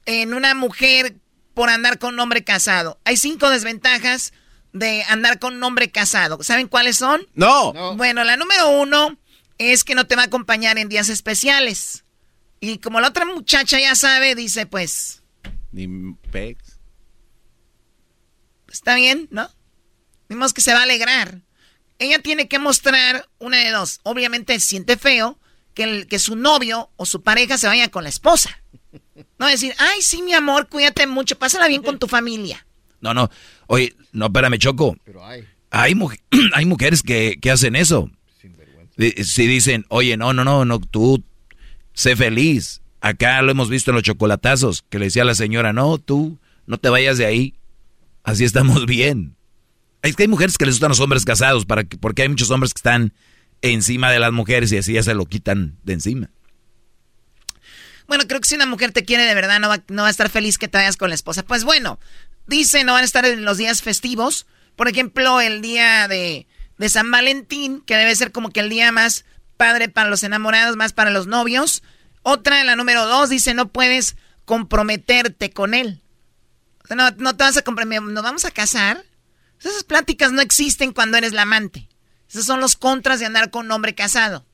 [0.06, 1.16] en una mujer
[1.54, 3.00] por andar con un hombre casado.
[3.06, 4.34] Hay cinco desventajas
[4.72, 6.42] de andar con un hombre casado.
[6.44, 7.28] ¿Saben cuáles son?
[7.36, 7.96] No.
[7.96, 9.18] Bueno, la número uno
[9.58, 12.06] es que no te va a acompañar en días especiales.
[12.60, 15.22] Y como la otra muchacha ya sabe, dice pues...
[15.72, 15.88] Ni
[16.32, 16.73] pex.
[18.74, 19.48] Está bien, ¿no?
[20.28, 21.42] Vimos que se va a alegrar.
[22.00, 24.00] Ella tiene que mostrar una de dos.
[24.02, 25.38] Obviamente siente feo
[25.76, 28.64] que, el, que su novio o su pareja se vaya con la esposa.
[29.38, 32.66] No decir, ay, sí, mi amor, cuídate mucho, pásala bien con tu familia.
[33.00, 33.30] No, no.
[33.68, 34.98] Oye, no, espérame, Choco.
[35.06, 35.48] Pero hay.
[35.70, 35.96] Hay,
[36.54, 38.10] hay mujeres que, que, hacen eso.
[38.98, 41.24] Si dicen, oye, no, no, no, no, tú
[41.94, 42.82] sé feliz.
[43.02, 46.40] Acá lo hemos visto en los chocolatazos, que le decía a la señora, no, tú
[46.66, 47.56] no te vayas de ahí.
[48.24, 49.36] Así estamos bien.
[50.02, 52.74] Es que hay mujeres que les gustan los hombres casados, para porque hay muchos hombres
[52.74, 53.14] que están
[53.62, 56.30] encima de las mujeres y así ya se lo quitan de encima.
[58.08, 60.12] Bueno, creo que si una mujer te quiere de verdad, no va, no va a
[60.12, 61.44] estar feliz que te vayas con la esposa.
[61.44, 62.00] Pues bueno,
[62.48, 64.46] dice, no van a estar en los días festivos.
[64.76, 66.48] Por ejemplo, el día de,
[66.78, 69.26] de San Valentín, que debe ser como que el día más
[69.56, 71.82] padre para los enamorados, más para los novios.
[72.24, 76.03] Otra, la número dos, dice, no puedes comprometerte con él.
[76.96, 79.04] No, no te vas a comprometer, nos vamos a casar.
[79.60, 81.88] Esas pláticas no existen cuando eres la amante.
[82.30, 84.46] Esos son los contras de andar con un hombre casado.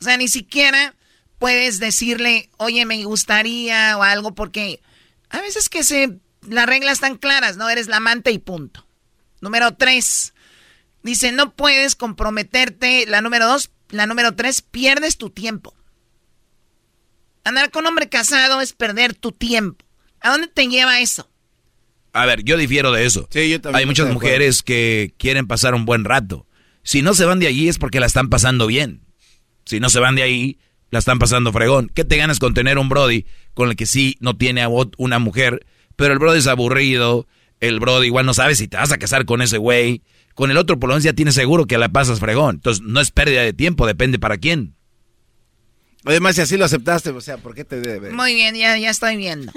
[0.00, 0.94] O sea, ni siquiera
[1.38, 4.82] puedes decirle, oye, me gustaría o algo, porque
[5.30, 7.68] a veces que se, las reglas están claras, ¿no?
[7.70, 8.86] Eres la amante y punto.
[9.40, 10.34] Número tres,
[11.02, 13.06] dice, no puedes comprometerte.
[13.06, 15.74] La número dos, la número tres, pierdes tu tiempo.
[17.44, 19.84] Andar con hombre casado es perder tu tiempo.
[20.20, 21.30] ¿A dónde te lleva eso?
[22.12, 23.28] A ver, yo difiero de eso.
[23.30, 26.46] Sí, yo también Hay muchas mujeres que quieren pasar un buen rato.
[26.82, 29.02] Si no se van de allí es porque la están pasando bien.
[29.64, 30.58] Si no se van de ahí,
[30.90, 31.90] la están pasando fregón.
[31.94, 34.66] ¿Qué te ganas con tener un Brody con el que sí no tiene
[34.96, 35.66] una mujer,
[35.96, 37.26] pero el Brody es aburrido,
[37.60, 40.02] el Brody igual no sabe si te vas a casar con ese güey,
[40.34, 42.56] con el otro por lo menos ya tienes seguro que la pasas fregón.
[42.56, 44.76] Entonces no es pérdida de tiempo, depende para quién.
[46.04, 48.10] Además, si así lo aceptaste, o sea, ¿por qué te debe?
[48.10, 49.52] Muy bien, ya, ya estoy viendo.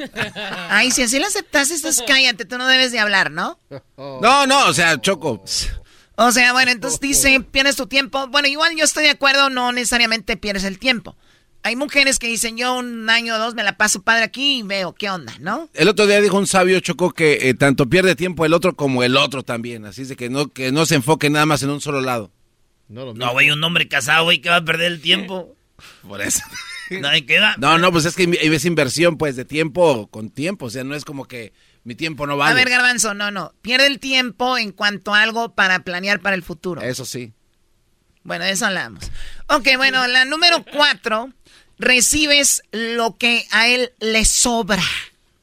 [0.70, 3.60] Ay, si así lo aceptaste, estás cállate, tú no debes de hablar, ¿no?
[3.98, 5.44] No, no, o sea, Choco.
[6.16, 8.28] O sea, bueno, entonces dice, pierdes tu tiempo.
[8.28, 11.16] Bueno, igual yo estoy de acuerdo, no necesariamente pierdes el tiempo.
[11.64, 14.64] Hay mujeres que dicen, yo un año o dos me la paso padre aquí y
[14.64, 15.70] veo qué onda, ¿no?
[15.76, 19.04] El otro día dijo un sabio Choco que eh, tanto pierde tiempo el otro como
[19.04, 19.86] el otro también.
[19.86, 22.32] Así es de que no, que no se enfoque nada más en un solo lado.
[22.90, 25.56] No, güey, un hombre casado, güey, que va a perder el tiempo.
[26.08, 26.42] Por eso.
[26.90, 27.56] No, queda.
[27.58, 30.66] No, no, pues es que es inversión, pues, de tiempo con tiempo.
[30.66, 31.54] O sea, no es como que
[31.84, 32.52] mi tiempo no vale.
[32.52, 33.54] A ver, Garbanzo, no, no.
[33.62, 36.82] Pierde el tiempo en cuanto a algo para planear para el futuro.
[36.82, 37.34] Eso sí.
[38.24, 39.12] Bueno, de eso hablamos.
[39.48, 41.32] Ok, bueno, la número cuatro,
[41.80, 44.84] recibes lo que a él le sobra.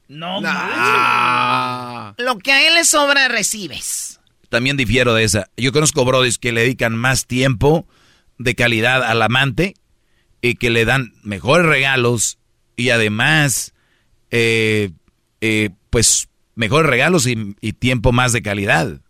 [0.07, 2.13] No, nah.
[2.17, 4.19] Lo que a él le sobra, recibes.
[4.49, 5.49] También difiero de esa.
[5.57, 7.87] Yo conozco brodis que le dedican más tiempo
[8.37, 9.75] de calidad al amante
[10.41, 12.37] y que le dan mejores regalos
[12.75, 13.73] y además,
[14.31, 14.91] eh,
[15.41, 19.01] eh, pues, mejores regalos y, tiempo más de calidad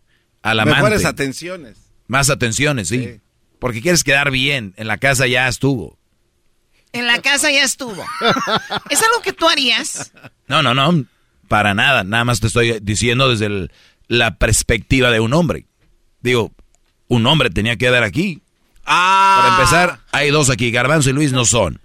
[0.42, 0.82] al amante.
[0.82, 1.76] Mejores atenciones.
[2.08, 3.20] Más atenciones, sí.
[3.58, 4.74] Porque quieres quedar bien.
[4.76, 5.98] En la casa ya estuvo.
[6.92, 8.04] En la casa ya estuvo.
[8.90, 10.12] ¿Es algo que tú harías?
[10.48, 11.04] No, no, no.
[11.46, 12.02] Para nada.
[12.02, 13.70] Nada más te estoy diciendo desde
[14.08, 15.66] la perspectiva de un hombre.
[16.20, 16.52] Digo,
[17.06, 18.42] un hombre tenía que dar aquí.
[18.92, 19.40] Ah.
[19.40, 20.70] Para empezar, hay dos aquí.
[20.70, 21.80] Garbanzo y Luis no son.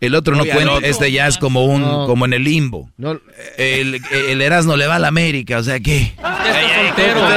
[0.00, 2.90] El otro no cuenta, este ya es como un, como en el limbo.
[3.56, 6.14] El, el Erasmo le va a la América, o sea que.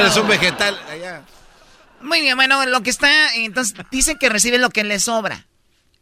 [0.06, 0.78] Es un vegetal.
[2.02, 5.46] Muy bien, bueno, lo que está, entonces dicen que recibe lo que le sobra.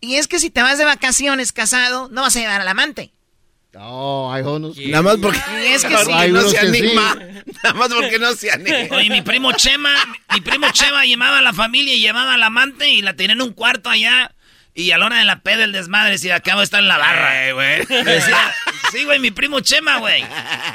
[0.01, 3.13] Y es que si te vas de vacaciones casado, no vas a llevar al amante.
[3.73, 4.77] No, hay unos.
[4.79, 5.39] Nada más porque.
[5.75, 6.33] es que sí.
[6.33, 7.15] no se anima.
[7.63, 8.97] Nada más porque no se anima.
[8.97, 9.95] Oye, mi primo Chema,
[10.33, 13.43] mi primo Chema llevaba a la familia y llevaba al amante y la tenía en
[13.43, 14.33] un cuarto allá.
[14.75, 16.99] Y a la hora de la peda el desmadre, si acabo de estar en la
[16.99, 17.53] barra.
[17.53, 17.85] güey.
[18.93, 20.25] sí, güey, mi primo Chema, güey.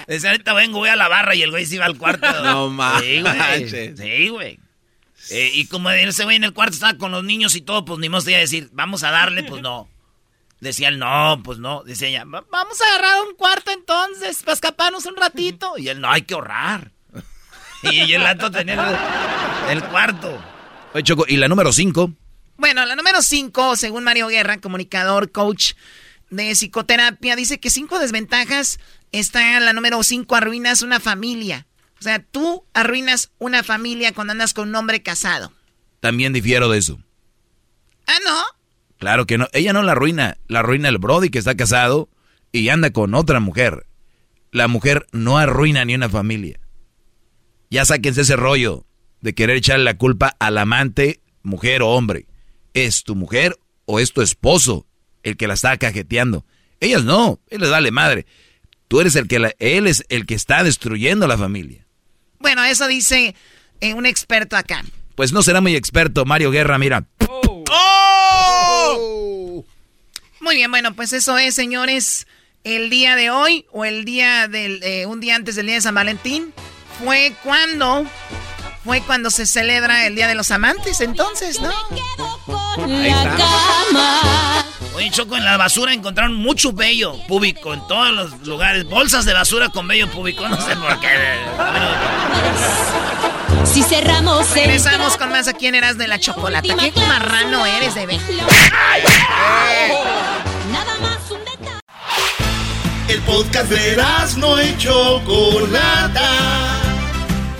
[0.07, 2.27] Decía, ahorita vengo, voy a la barra y el güey se iba al cuarto.
[2.43, 3.01] No mames.
[3.01, 3.97] Sí, güey.
[3.97, 4.59] Sí, güey.
[5.29, 7.97] Eh, y como ese güey en el cuarto estaba con los niños y todo, pues
[7.99, 9.87] ni más te iba a decir, vamos a darle, pues no.
[10.63, 11.83] Decía él, no, pues no.
[11.83, 15.77] Decía ella, vamos a agarrar un cuarto entonces, para escaparnos un ratito.
[15.77, 16.91] Y él, no, hay que ahorrar.
[17.83, 20.41] y el alto tenía el, cuarto.
[20.93, 22.13] Oye, Choco, ¿y la número cinco?
[22.55, 25.73] Bueno, la número cinco, según Mario Guerra, comunicador, coach
[26.29, 28.79] de psicoterapia, dice que cinco desventajas
[29.11, 31.67] está la número cinco, arruinas una familia.
[31.99, 35.51] O sea, tú arruinas una familia cuando andas con un hombre casado.
[35.99, 36.99] También difiero de eso.
[38.07, 38.62] Ah, ¿no?
[39.03, 39.49] Claro que no.
[39.51, 40.37] Ella no la arruina.
[40.47, 42.07] La arruina el Brody que está casado
[42.53, 43.85] y anda con otra mujer.
[44.49, 46.61] La mujer no arruina ni una familia.
[47.69, 48.85] Ya sáquense ese rollo
[49.19, 52.27] de querer echarle la culpa al amante, mujer o hombre.
[52.73, 54.87] ¿Es tu mujer o es tu esposo
[55.21, 56.45] el que la está cajeteando?
[56.79, 57.41] Ellas no.
[57.49, 58.25] Él les dale madre.
[58.87, 61.85] Tú eres el que la, él es el que está destruyendo la familia.
[62.39, 63.35] Bueno, eso dice
[63.81, 64.81] eh, un experto acá.
[65.15, 67.05] Pues no será muy experto, Mario Guerra, mira.
[67.27, 68.32] ¡Oh!
[70.43, 72.27] Muy bien, bueno, pues eso es, señores.
[72.65, 75.81] El día de hoy o el día del eh, un día antes del día de
[75.81, 76.53] San Valentín
[77.01, 78.05] fue cuando
[78.83, 81.71] fue cuando se celebra el Día de los Amantes, entonces, ¿no?
[82.87, 84.65] La cama.
[84.95, 88.83] Oye, Choco, en la basura encontraron mucho vello público en todos los lugares.
[88.83, 91.07] Bolsas de basura con vello público, no sé por qué.
[93.65, 96.75] Si cerramos Regresamos con más aquí en Eras de la Chocolata.
[96.75, 98.19] ¿Qué marrano eres de ver?
[103.13, 103.95] El podcast de
[104.37, 106.23] no y Chocolata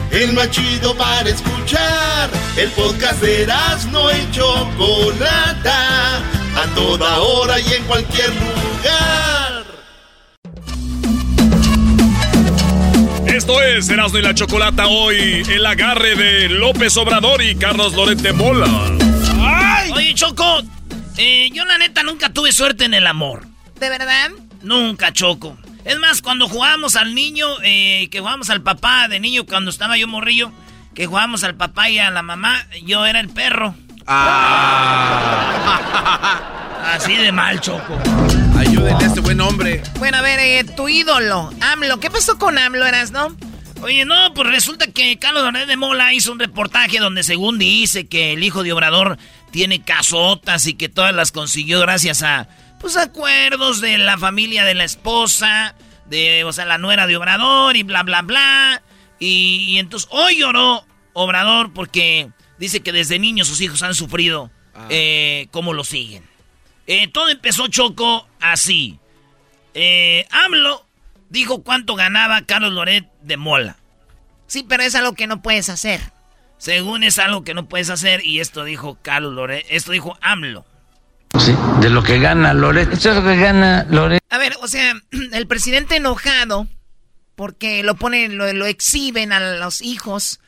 [0.09, 2.29] el más chido para escuchar.
[2.57, 3.45] El podcast de
[3.91, 9.63] no y Chocolata, a toda hora y en cualquier lugar.
[13.27, 18.33] Esto es Erasmo y la Chocolata hoy, el agarre de López Obrador y Carlos Lorente
[18.33, 18.67] Mola.
[19.39, 19.91] ¡Ay!
[19.91, 20.63] Oye, Choco,
[21.17, 23.45] eh, yo la neta nunca tuve suerte en el amor.
[23.79, 24.31] ¿De verdad?
[24.63, 25.57] Nunca, Choco.
[25.85, 29.97] Es más, cuando jugábamos al niño, eh, que jugábamos al papá de niño cuando estaba
[29.97, 30.51] yo morrillo,
[30.95, 33.75] que jugábamos al papá y a la mamá, yo era el perro.
[34.07, 35.59] Ah.
[36.93, 37.97] Así de mal, Choco.
[38.57, 39.81] Ayúdenle a este buen hombre.
[39.99, 41.99] Bueno, a ver, eh, tu ídolo, AMLO.
[41.99, 43.35] ¿Qué pasó con AMLO, eras, no?
[43.81, 48.07] Oye, no, pues resulta que Carlos Donet de Mola hizo un reportaje donde según dice
[48.07, 49.17] que el hijo de Obrador
[49.51, 52.47] tiene casotas y que todas las consiguió gracias a
[52.83, 55.73] pues acuerdos de la familia de la esposa,
[56.07, 58.83] de, o sea, la nuera de Obrador y bla, bla, bla.
[59.19, 62.29] Y, entonces hoy lloró Obrador porque
[62.59, 64.87] dice que desde niños sus hijos han sufrido ah.
[64.89, 66.25] eh, cómo lo siguen.
[66.85, 68.99] Eh, todo empezó Choco así.
[69.73, 70.85] Eh, AMLO
[71.29, 73.77] dijo cuánto ganaba Carlos Loret de Mola.
[74.45, 76.01] Sí, pero es algo que no puedes hacer.
[76.57, 80.65] Según es algo que no puedes hacer y esto dijo Carlos Loret, esto dijo AMLO.
[81.39, 82.93] Sí, de lo que gana Loret.
[82.93, 84.21] Esto es lo que gana Loret.
[84.29, 84.93] A ver, o sea,
[85.31, 86.67] el presidente enojado
[87.35, 90.39] porque lo ponen, lo, lo exhiben a los hijos.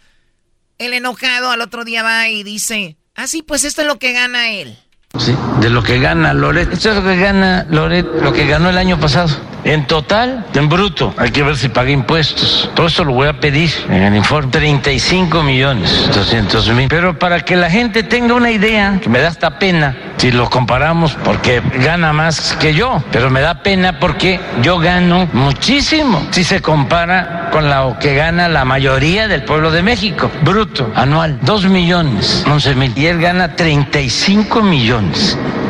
[0.78, 4.14] El enojado al otro día va y dice, ah, sí, pues esto es lo que
[4.14, 4.78] gana él.
[5.18, 6.72] Sí, de lo que gana Loret.
[6.74, 9.30] Esto es lo que gana Loret, lo que ganó el año pasado.
[9.66, 12.70] En total, en bruto, hay que ver si paga impuestos.
[12.76, 14.52] Todo esto lo voy a pedir en el informe.
[14.52, 16.88] 35 millones 200 mil.
[16.88, 20.52] Pero para que la gente tenga una idea, que me da hasta pena si lo
[20.52, 26.44] comparamos, porque gana más que yo, pero me da pena porque yo gano muchísimo si
[26.44, 30.30] se compara con lo que gana la mayoría del pueblo de México.
[30.44, 32.94] Bruto, anual, 2 millones 11 mil.
[32.96, 35.05] Y él gana 35 millones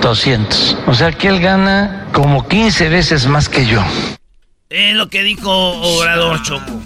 [0.01, 0.77] 200.
[0.87, 3.83] O sea que él gana como 15 veces más que yo.
[4.69, 6.81] Es lo que dijo Obrador Choco.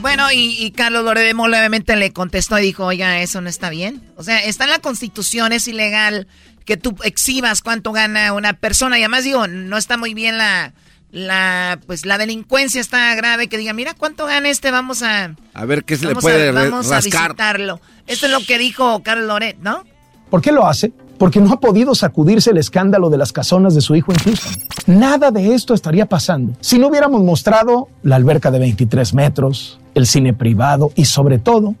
[0.00, 4.02] Bueno, y, Carlos Loredemo obviamente le contestó y dijo, oiga, eso no está bien.
[4.16, 6.28] O sea, está en la constitución, es ilegal
[6.64, 8.98] que tú exhibas cuánto gana una persona.
[8.98, 10.74] Y además digo, no está muy bien la,
[11.10, 15.34] la, pues la delincuencia está grave, que diga, mira cuánto gana este, vamos a...
[15.54, 17.80] A ver qué se le puede a, Vamos a visitarlo.
[18.06, 19.84] Esto es lo que dijo Carlos Loret, ¿no?
[20.30, 20.92] ¿Por qué lo hace?
[21.18, 24.52] Porque no ha podido sacudirse el escándalo de las casonas de su hijo en Houston.
[24.86, 30.06] Nada de esto estaría pasando si no hubiéramos mostrado la alberca de 23 metros, el
[30.06, 31.74] cine privado y sobre todo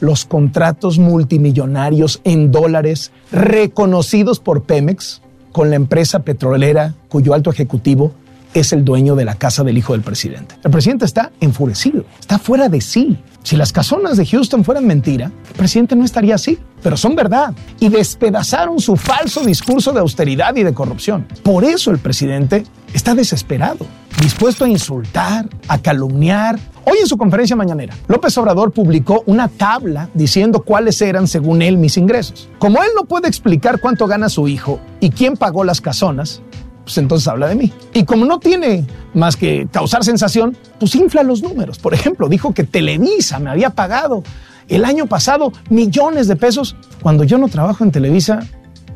[0.00, 8.12] los contratos multimillonarios en dólares reconocidos por Pemex con la empresa petrolera cuyo alto ejecutivo
[8.54, 10.54] es el dueño de la casa del hijo del presidente.
[10.62, 13.18] El presidente está enfurecido, está fuera de sí.
[13.42, 17.54] Si las casonas de Houston fueran mentira, el presidente no estaría así, pero son verdad.
[17.80, 21.26] Y despedazaron su falso discurso de austeridad y de corrupción.
[21.42, 22.64] Por eso el presidente
[22.94, 23.86] está desesperado,
[24.20, 26.58] dispuesto a insultar, a calumniar.
[26.84, 31.78] Hoy en su conferencia mañanera, López Obrador publicó una tabla diciendo cuáles eran, según él,
[31.78, 32.48] mis ingresos.
[32.58, 36.42] Como él no puede explicar cuánto gana su hijo y quién pagó las casonas,
[36.84, 37.72] pues entonces habla de mí.
[37.94, 41.78] Y como no tiene más que causar sensación, pues infla los números.
[41.78, 44.22] Por ejemplo, dijo que Televisa me había pagado
[44.68, 48.46] el año pasado millones de pesos cuando yo no trabajo en Televisa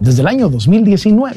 [0.01, 1.37] desde el año 2019.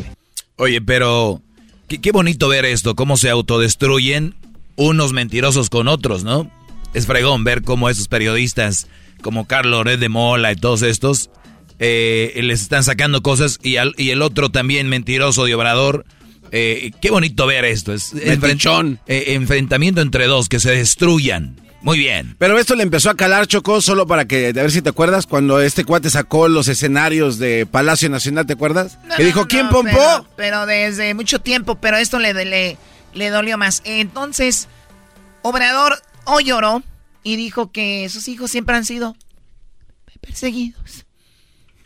[0.58, 1.42] Oye, pero
[1.88, 4.36] qué, bonito ver esto, cómo se autodestruyen
[4.76, 6.50] unos mentirosos con otros, ¿no?
[6.94, 8.88] Es fregón ver cómo esos periodistas
[9.22, 11.30] como Carlos Red de Mola y todos estos
[11.80, 16.06] eh, les están sacando cosas y, y el otro también mentiroso de Obrador
[16.52, 17.94] eh, qué bonito ver esto.
[17.94, 21.56] Es enfrentón, eh, enfrentamiento entre dos que se destruyan.
[21.82, 22.36] Muy bien.
[22.38, 25.28] Pero esto le empezó a calar, Chocó, solo para que, a ver si te acuerdas,
[25.28, 28.98] cuando este cuate sacó los escenarios de Palacio Nacional, ¿te acuerdas?
[29.16, 30.28] que dijo, ¿quién pompó?
[30.36, 32.78] Pero, desde mucho tiempo, pero esto le, le,
[33.14, 33.82] le dolió más.
[33.86, 34.68] Entonces,
[35.42, 36.84] Obrador hoy lloró
[37.24, 39.16] y dijo que sus hijos siempre han sido
[40.22, 41.06] perseguidos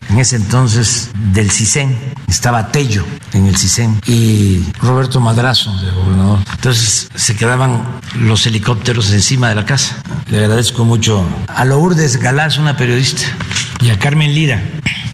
[0.09, 1.97] en ese entonces del CISEN,
[2.27, 6.39] estaba Tello en el CISEN y Roberto Madrazo de gobernador.
[6.51, 7.83] Entonces se quedaban
[8.19, 9.97] los helicópteros encima de la casa.
[10.29, 13.23] Le agradezco mucho a Lourdes Galás, una periodista,
[13.81, 14.61] y a Carmen Lira,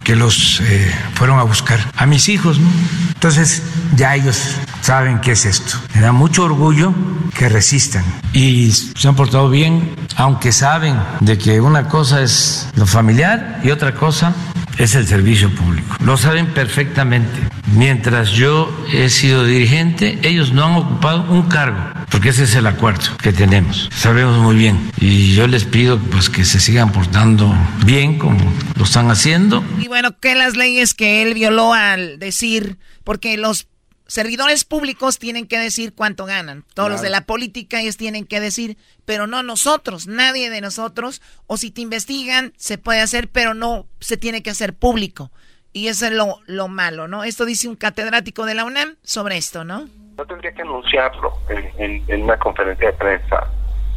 [0.02, 1.80] que los eh, fueron a buscar.
[1.96, 2.70] A mis hijos, ¿no?
[3.14, 3.62] Entonces
[3.96, 5.76] ya ellos saben qué es esto.
[5.94, 6.94] Me da mucho orgullo
[7.34, 12.86] que resistan y se han portado bien, aunque saben de que una cosa es lo
[12.86, 14.34] familiar y otra cosa
[14.78, 15.96] es el servicio público.
[16.04, 17.40] Lo saben perfectamente.
[17.74, 21.78] Mientras yo he sido dirigente, ellos no han ocupado un cargo,
[22.10, 23.88] porque ese es el acuerdo que tenemos.
[23.94, 24.90] Sabemos muy bien.
[25.00, 28.38] Y yo les pido pues que se sigan portando bien como
[28.76, 29.64] lo están haciendo.
[29.78, 33.66] Y bueno, que las leyes que él violó al decir, porque los
[34.10, 36.64] servidores públicos tienen que decir cuánto ganan.
[36.74, 41.22] Todos los de la política ellos tienen que decir, pero no nosotros, nadie de nosotros.
[41.46, 45.30] O si te investigan, se puede hacer, pero no se tiene que hacer público.
[45.72, 47.22] Y eso es lo, lo malo, ¿no?
[47.22, 49.88] Esto dice un catedrático de la UNAM sobre esto, ¿no?
[50.16, 51.32] No tendría que anunciarlo
[51.78, 53.46] en, en, una conferencia de prensa,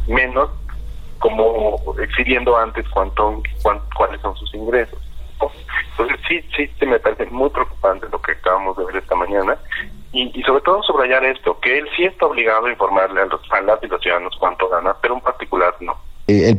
[0.06, 0.48] menos
[1.18, 3.42] como exhibiendo antes cuánto,
[3.96, 5.00] cuáles son sus ingresos.
[5.90, 9.58] Entonces sí, sí, sí me parece muy preocupante lo que acabamos de ver esta mañana
[10.14, 13.84] y, sobre todo subrayar esto, que él sí está obligado a informarle a los, a
[13.84, 15.96] y los ciudadanos cuánto gana, pero en particular no.
[16.28, 16.56] Eh,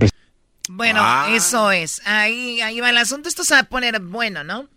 [0.70, 1.28] bueno, ah.
[1.32, 2.02] eso es.
[2.06, 3.30] Ahí, ahí va el asunto.
[3.30, 4.68] Esto se va a poner bueno, ¿no?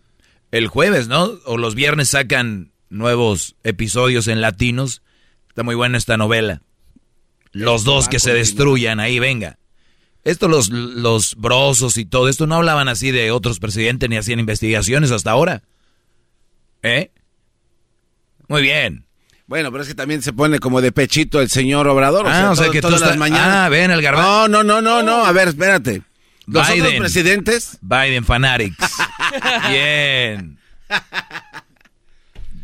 [0.51, 1.29] El jueves, ¿no?
[1.45, 5.01] O los viernes sacan nuevos episodios en latinos.
[5.49, 6.61] Está muy buena esta novela.
[7.51, 9.57] Los dos que se destruyan, ahí venga.
[10.23, 14.39] Esto los, los brosos y todo esto no hablaban así de otros presidentes ni hacían
[14.39, 15.63] investigaciones hasta ahora.
[16.83, 17.11] ¿Eh?
[18.49, 19.05] Muy bien.
[19.47, 22.27] Bueno, pero es que también se pone como de pechito el señor Obrador.
[22.27, 23.47] Ah, o sea, que todas las mañanas.
[23.47, 24.47] Ah, ven el garbanzo.
[24.47, 25.25] No, no, no, no, no.
[25.25, 26.03] A ver, espérate.
[26.45, 27.77] Los otros presidentes.
[27.81, 28.77] Biden Fanatics.
[29.69, 30.59] bien.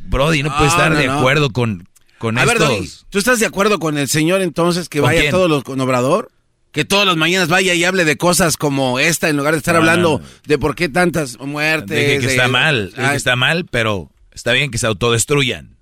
[0.06, 1.88] Brody, no, puede estar de acuerdo con,
[2.18, 2.70] con a estos.
[2.70, 6.32] Ver, ¿tú estás de acuerdo con el señor entonces que vaya todos los con Obrador?
[6.72, 9.76] Que todas las mañanas vaya y hable de cosas como esta en lugar de estar
[9.76, 11.98] hablando de por qué tantas muertes.
[11.98, 15.75] Dije que está mal, que ah, está mal, pero está bien que se autodestruyan.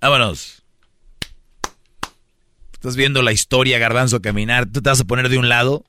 [0.00, 0.62] Vámonos.
[2.72, 4.66] Estás viendo la historia, Garbanzo, caminar.
[4.66, 5.84] ¿Tú te vas a poner de un lado?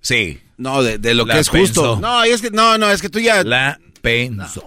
[0.00, 0.42] Sí.
[0.56, 1.98] No, de, de lo La que es justo.
[2.00, 3.42] No, es que, no, no, es que tú ya.
[3.44, 4.66] La pensó.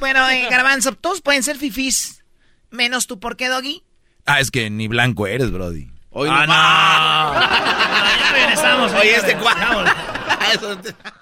[0.00, 2.24] Bueno, eh, Garbanzo, todos pueden ser fifís.
[2.70, 3.82] Menos tú, ¿por qué, Doggy?
[4.26, 5.90] Ah, es que ni blanco eres, Brody.
[6.10, 8.92] Hoy ah, Ya regresamos.
[8.92, 9.84] Oye, este cuadro.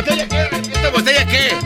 [0.00, 0.56] botella qué?
[0.72, 1.56] ¿Esta botella qué?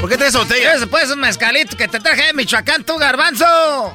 [0.00, 0.74] ¿Por qué traes esa botella?
[0.74, 3.94] Ese pues es un mezcalito que te traje de Michoacán, tú, Garbanzo.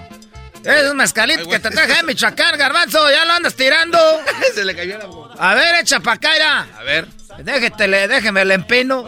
[0.63, 3.09] Es un mezcalito que te traje de Michoacán, Garbanzo.
[3.11, 3.97] Ya lo andas tirando.
[4.55, 5.35] Se le cayó la boca.
[5.37, 6.67] A ver, echa pa' acá, ya.
[6.77, 7.07] A ver.
[7.39, 9.05] Déjeme, déjeme el empino.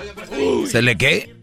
[0.70, 1.36] ¿Se le qué?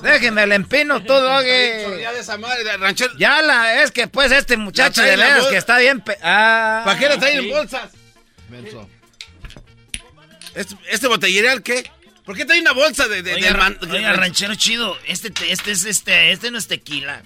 [0.00, 2.00] Déjeme el empino, tú, Doggy.
[2.00, 3.12] Ya de esa madre, de ranchero.
[3.18, 6.00] Ya la, es que pues este muchacho La de la veras que está bien...
[6.00, 7.90] pe- Ah, ¿Para qué lo traen en bolsas?
[10.54, 11.90] ¿Este, este botellerial qué?
[12.24, 15.84] ¿Por qué trae una bolsa de, de, Oiga, oiga, ranchero chido, este, te- este es
[15.84, 17.22] este, este no es tequila.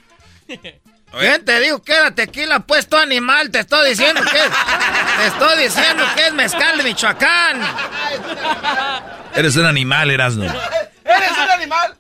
[0.46, 2.60] ¿Quién te digo que era tequila?
[2.60, 4.30] Pues tu animal, te estoy diciendo que
[5.20, 7.60] te estoy diciendo que es mezcal de Michoacán.
[9.34, 10.44] Eres un animal, Erasno.
[11.04, 11.96] ¡Eres un animal!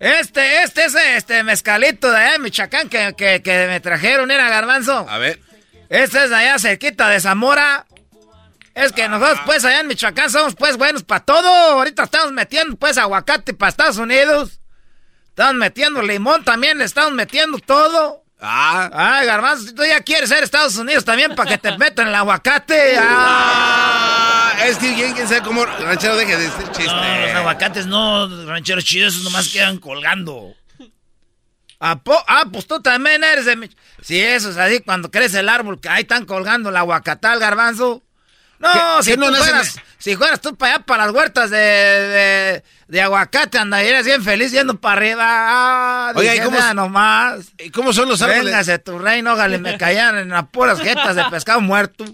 [0.00, 4.48] Este, este es este mezcalito de allá de Michoacán que, que, que me trajeron, era
[4.48, 5.06] garbanzo.
[5.08, 5.40] A ver.
[5.88, 7.86] Este es de allá cerquita de Zamora.
[8.74, 11.46] Es que nosotros pues allá en Michoacán somos pues buenos para todo.
[11.48, 14.60] Ahorita estamos metiendo pues aguacate para Estados Unidos.
[15.28, 18.22] Estamos metiendo limón también, le estamos metiendo todo.
[18.40, 18.90] Ah.
[18.92, 22.14] Ay, garbanzo, si tú ya quieres ser Estados Unidos también para que te metan el
[22.14, 22.96] aguacate.
[22.98, 24.52] Ah.
[24.54, 25.64] Ah, es que quién, quién sabe cómo.
[25.64, 26.86] Ranchero, deje de decir chiste.
[26.86, 30.54] No, los aguacates no, ranchero chido, esos nomás quedan colgando.
[31.80, 33.70] ¿A po- ah, pues tú también eres de
[34.02, 38.02] Sí, eso es así, cuando crece el árbol, que ahí están colgando el aguacatal, garbanzo.
[38.62, 41.50] No, ¿Qué- si tú no nacen fueras, si fueras tú para allá, para las huertas
[41.50, 45.24] de, de, de aguacate, andarías bien feliz yendo para arriba.
[45.26, 47.52] Ah, Oiga, ¿y cómo "Mira s- nomás.
[47.58, 48.44] ¿Y cómo son los árboles?
[48.44, 52.04] Véngase tu reino, ójale, me caían en las puras jetas de pescado muerto.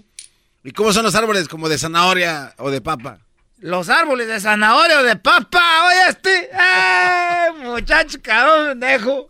[0.63, 1.47] ¿Y cómo son los árboles?
[1.47, 3.19] ¿Como de zanahoria o de papa?
[3.59, 6.49] Los árboles de zanahoria o de papa, oye este.
[6.51, 9.29] ¡Eh, muchacho, cabrón, pendejo!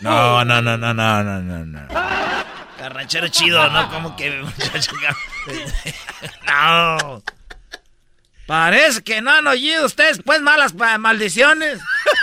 [0.00, 1.88] No, no, no, no, no, no, no, no.
[2.78, 3.90] Ranchero chido, ¿no?
[3.90, 4.92] Como que muchacho.
[6.46, 7.22] No.
[8.46, 11.80] Parece que no han oído ustedes, pues, malas pa- maldiciones.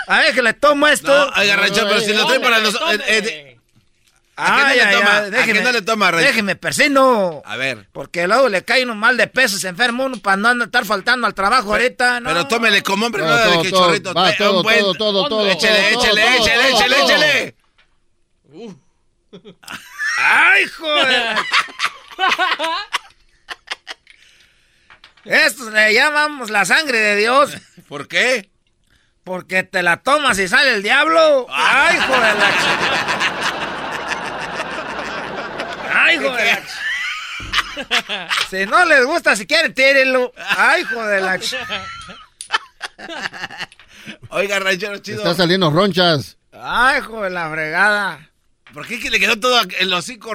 [0.07, 1.07] A ver, que le tomo esto.
[1.13, 2.73] No, oiga, ranchero, pero si lo trae para los.
[2.75, 3.51] eh, eh,
[4.37, 5.11] ¿A qué no Ay, le toma?
[5.11, 6.29] ay, ¿A qué déjeme, no le toma, ranchero?
[6.31, 7.41] Déjeme, persino.
[7.45, 7.87] A ver.
[7.93, 11.27] Porque luego le cae uno mal de peso, se enferma uno para no estar faltando
[11.27, 12.29] al trabajo ahorita, ¿no?
[12.29, 14.13] Pero tómele como hombre, Todo, no de todo, que todo, chorrito.
[14.13, 17.05] va, todo, un buen- todo, todo, todo, Échele, todo, échele, todo, échele, todo, échele, todo.
[17.11, 17.55] échele.
[20.17, 21.37] ¡Ay, joder!
[25.25, 27.57] Esto le llamamos la sangre de Dios.
[27.87, 28.49] ¿Por qué?
[29.23, 31.47] Porque te la tomas y sale el diablo.
[31.49, 32.35] ¡Ay, joder!
[32.35, 32.77] La ch-
[35.93, 36.45] ¡Ay, joder!
[36.45, 40.31] la ch- Si no les gusta, si quieren, tírenlo.
[40.57, 41.21] ¡Ay, joder!
[41.23, 41.57] La ch-
[44.29, 45.17] Oiga, ranchero chido.
[45.23, 46.37] Está saliendo ronchas.
[46.53, 47.31] ¡Ay, joder!
[47.31, 48.29] La fregada.
[48.75, 50.31] ¿Por qué que le quedó todo el hocico?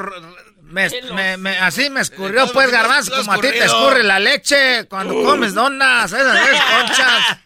[0.62, 4.18] Me, me- me- así me escurrió, Todo- pues, garbanzo, como a ti te escurre la
[4.18, 7.38] leche cuando comes donas, esas esas conchas.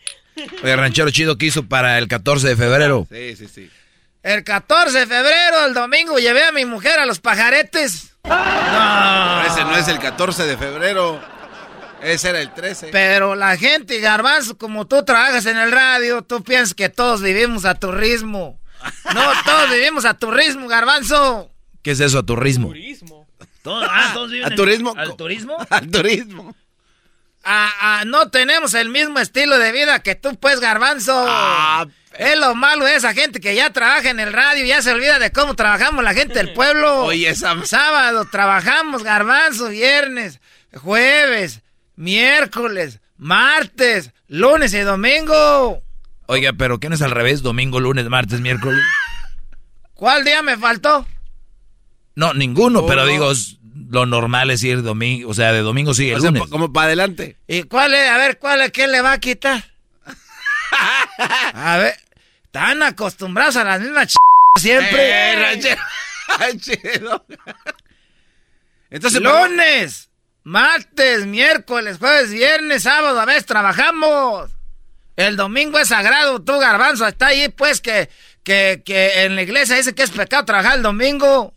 [0.62, 3.07] Oye, ranchero chido, ¿qué hizo para el 14 de febrero?
[3.11, 3.71] Sí, sí, sí.
[4.23, 8.15] El 14 de febrero, el domingo, llevé a mi mujer a los pajaretes.
[8.25, 11.21] No, ese no es el 14 de febrero.
[12.03, 12.89] Ese era el 13.
[12.93, 17.65] Pero la gente, Garbanzo, como tú trabajas en el radio, tú piensas que todos vivimos
[17.65, 18.59] a tu ritmo.
[19.15, 21.51] No, todos vivimos a tu ritmo, Garbanzo.
[21.82, 22.73] ¿Qué es eso, a tu ritmo?
[23.62, 24.94] Todos, ah, todos viven ¿A en- turismo?
[24.97, 25.56] ¿Al turismo?
[25.70, 26.55] Al turismo.
[27.44, 31.12] Ah, ah, no tenemos el mismo estilo de vida que tú, pues, Garbanzo.
[31.28, 31.86] Ah,
[32.19, 34.93] es lo malo de esa gente que ya trabaja en el radio y ya se
[34.93, 37.01] olvida de cómo trabajamos la gente del pueblo.
[37.05, 40.40] Oye, esa- Sábado trabajamos, Garbanzo, viernes,
[40.74, 41.61] jueves,
[41.97, 45.82] miércoles, martes, lunes y domingo.
[46.26, 47.42] Oiga, pero ¿qué no es al revés?
[47.42, 48.82] Domingo, lunes, martes, miércoles.
[49.94, 51.06] ¿Cuál día me faltó?
[52.16, 53.06] No, ninguno, Oh, pero no.
[53.09, 53.32] digo,
[53.90, 56.48] lo normal es ir domingo, o sea, de domingo sigue el O sea, lunes.
[56.48, 57.36] como para adelante.
[57.46, 58.09] ¿Y cuál es?
[58.09, 58.72] A ver, ¿cuál es?
[58.72, 59.64] ¿Qué le va a quitar?
[61.55, 61.94] A ver,
[62.44, 64.16] están acostumbrados a las mismas ch...
[64.60, 65.32] siempre.
[65.32, 65.82] Eh, ranchero.
[66.38, 67.24] Ranchero.
[68.90, 70.10] Entonces, lunes,
[70.42, 74.51] martes, miércoles, jueves, viernes, sábado, a veces trabajamos.
[75.16, 78.09] El domingo es sagrado, tú garbanzo, está ahí pues que,
[78.43, 81.55] que, que en la iglesia dice que es pecado trabajar el domingo.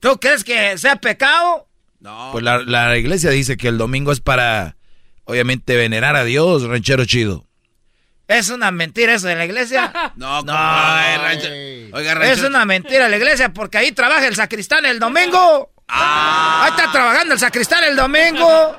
[0.00, 1.68] ¿Tú crees que sea pecado?
[2.00, 2.30] No.
[2.32, 4.76] Pues la, la iglesia dice que el domingo es para,
[5.24, 7.46] obviamente, venerar a Dios, ranchero chido.
[8.26, 9.92] Es una mentira eso de la iglesia.
[10.16, 10.52] No, No.
[10.56, 11.96] Ay, ranchero.
[11.96, 12.48] Oiga, Es ranchero.
[12.48, 15.72] una mentira la iglesia porque ahí trabaja el sacristán el domingo.
[15.88, 18.76] Ahí está trabajando el sacristán el domingo.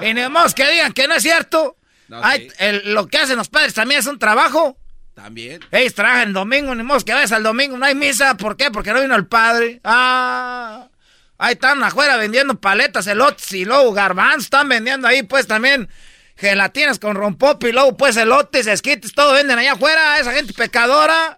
[0.00, 0.22] Y ni
[0.54, 1.76] que digan que no es cierto.
[2.20, 2.48] No, sí.
[2.58, 4.76] el- lo que hacen los padres también es un trabajo.
[5.14, 5.60] También.
[5.70, 8.36] Ellos trabajan el domingo, ni modo que vayas al domingo, no hay misa.
[8.36, 8.70] ¿Por qué?
[8.70, 9.80] Porque no vino el padre.
[9.84, 10.88] Ah,
[11.38, 14.44] ahí están afuera vendiendo paletas, elotes y luego garbanzos.
[14.44, 15.88] Están vendiendo ahí pues también
[16.36, 20.18] gelatinas con rompope y luego pues elotes, esquites, todo venden allá afuera.
[20.18, 21.36] Esa gente pecadora.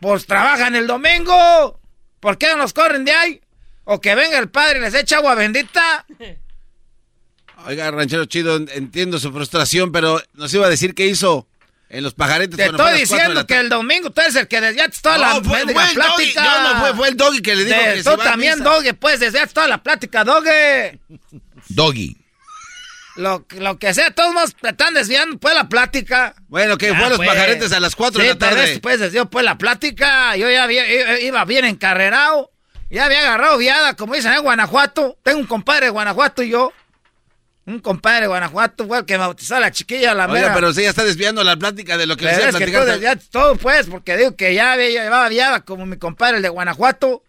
[0.00, 1.80] Pues trabajan el domingo.
[2.20, 3.40] ¿Por qué no los corren de ahí?
[3.84, 6.04] O que venga el padre y les eche agua bendita.
[7.64, 11.48] Oiga, ranchero chido, entiendo su frustración, pero nos iba a decir qué hizo
[11.88, 12.56] en los pajaretes.
[12.56, 15.74] Te estoy diciendo que el domingo tú eres el que desviaste toda la fue- doggy.
[15.94, 16.44] plática.
[16.44, 19.20] Yo no fue- fue el doggy que le dijo De- que Tú también, doggy, pues
[19.20, 21.00] desviaste toda la plática, doggy.
[21.68, 22.16] Doggy.
[23.16, 26.34] Lo, lo que sea, todos nos están desviando, pues, la plática.
[26.48, 27.28] Bueno, que fue a los pues.
[27.30, 28.64] pajaretes a las 4 Sí, de la tarde.
[28.64, 30.36] este, pues, desvió, pues, la plática.
[30.36, 32.50] Yo ya había- i- iba bien encarrerado.
[32.90, 35.16] Ya había agarrado viada, como dicen en Guanajuato.
[35.22, 36.72] Tengo un compadre de Guanajuato y yo.
[37.66, 40.54] Un compadre de Guanajuato fue el que bautizó a la chiquilla, la Oiga, mera.
[40.54, 42.84] pero sí ya está desviando la plática de lo que Pero decía es que tú
[42.84, 47.24] desviaste todo, pues, porque digo que ya llevaba viada como mi compadre, el de Guanajuato.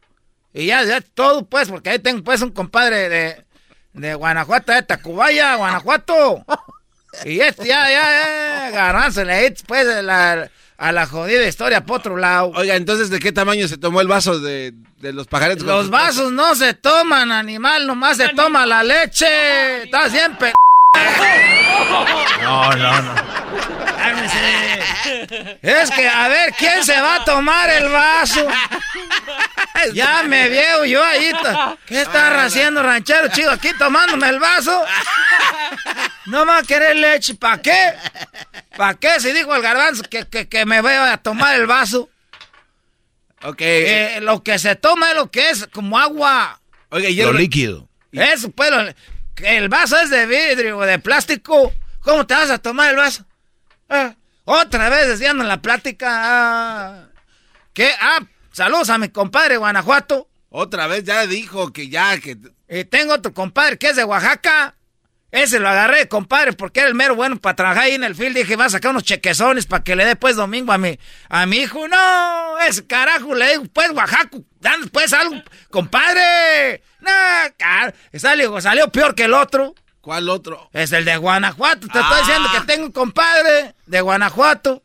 [0.54, 3.46] Y ya desviaste todo, pues, porque ahí tengo, pues, un compadre de,
[3.94, 6.46] de Guanajuato, de Tacubaya, Guanajuato.
[7.26, 9.10] Y este ya, ya, ya,
[9.42, 12.52] diste, pues, la, a la jodida historia por otro lado.
[12.56, 15.64] Oiga, entonces, ¿de qué tamaño se tomó el vaso de, de los pajaretes?
[15.64, 19.84] Los vasos no se toman, animal, nomás se toma la leche.
[19.84, 20.54] Estás bien pe...
[22.42, 23.77] No, no, no.
[25.62, 28.48] Es que, a ver, ¿quién se va a tomar el vaso?
[29.94, 31.32] Ya me veo yo ahí.
[31.86, 34.84] ¿Qué está haciendo ranchero chido aquí tomándome el vaso?
[36.26, 37.36] No me va a querer leche.
[37.36, 37.94] ¿Para qué?
[38.76, 39.20] ¿Para qué?
[39.20, 42.10] Si dijo el garbanzo que, que, que me voy a tomar el vaso.
[43.44, 43.58] Ok.
[43.62, 46.60] Eh, lo que se toma es lo que es como agua.
[46.90, 47.88] Oiga, Lo líquido.
[48.12, 48.94] Eso, pues, lo-
[49.36, 51.72] que el vaso es de vidrio o de plástico.
[52.02, 53.26] ¿Cómo te vas a tomar el vaso?
[53.90, 54.16] Ah,
[54.46, 56.08] otra vez desviando la plática.
[56.12, 57.06] Ah,
[57.74, 57.92] ¿Qué?
[58.00, 58.20] Ah,
[58.52, 60.30] saludos a mi compadre Guanajuato.
[60.50, 62.38] Otra vez ya dijo que ya, que...
[62.70, 64.76] Y tengo otro compadre que es de Oaxaca.
[65.30, 68.36] Ese lo agarré compadre porque era el mero bueno para trabajar ahí en el field.
[68.38, 70.98] Dije, va a sacar unos chequezones para que le dé pues domingo a mi,
[71.30, 71.88] a mi hijo.
[71.88, 75.36] No, ese carajo, le digo, pues Oaxaca, danos pues algo,
[75.70, 76.82] compadre.
[77.02, 77.12] No,
[77.58, 79.76] car- salió, salió peor que el otro.
[80.08, 80.70] ¿Cuál otro?
[80.72, 81.86] Es el de Guanajuato.
[81.90, 82.02] Te Ah.
[82.04, 84.82] estoy diciendo que tengo un compadre de Guanajuato.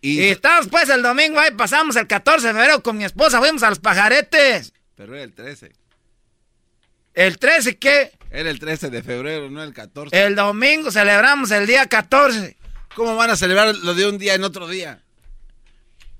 [0.00, 3.64] Y, estamos pues el domingo ahí, pasamos el 14 de febrero con mi esposa, fuimos
[3.64, 4.72] a los pajaretes.
[4.94, 5.72] Pero era el 13.
[7.12, 8.12] ¿El 13 qué?
[8.30, 10.16] Era el 13 de febrero, no el 14.
[10.26, 12.56] El domingo celebramos el día 14.
[12.94, 15.02] ¿Cómo van a celebrar lo de un día en otro día?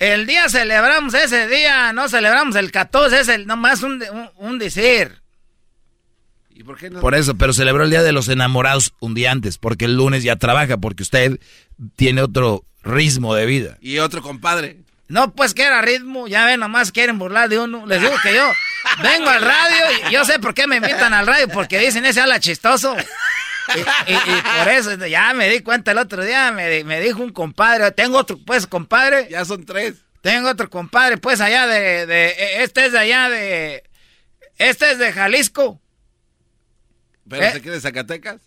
[0.01, 4.03] El día celebramos ese día, no celebramos el 14, es el, nomás un,
[4.35, 5.23] un decir.
[6.57, 7.01] ¿Y por qué no?
[7.01, 10.23] Por eso, pero celebró el Día de los Enamorados un día antes, porque el lunes
[10.25, 11.39] ya trabaja, porque usted
[11.97, 13.77] tiene otro ritmo de vida.
[13.81, 14.79] Y otro compadre.
[15.09, 17.85] No, pues que era ritmo, ya ven, nomás quieren burlar de uno.
[17.87, 18.51] Les digo que yo
[19.03, 22.21] vengo al radio y yo sé por qué me invitan al radio, porque dicen ese
[22.23, 22.97] habla chistoso.
[22.97, 27.21] Y, y- y por eso ya me di cuenta el otro día, me, me dijo
[27.23, 29.29] un compadre, tengo otro pues compadre.
[29.31, 29.97] Ya son tres.
[30.23, 33.85] Tengo otro compadre pues allá de, de este es de allá de,
[34.59, 35.81] este es de Jalisco.
[37.29, 37.53] ¿Pero ¿Eh?
[37.53, 38.41] se quiere Zacatecas?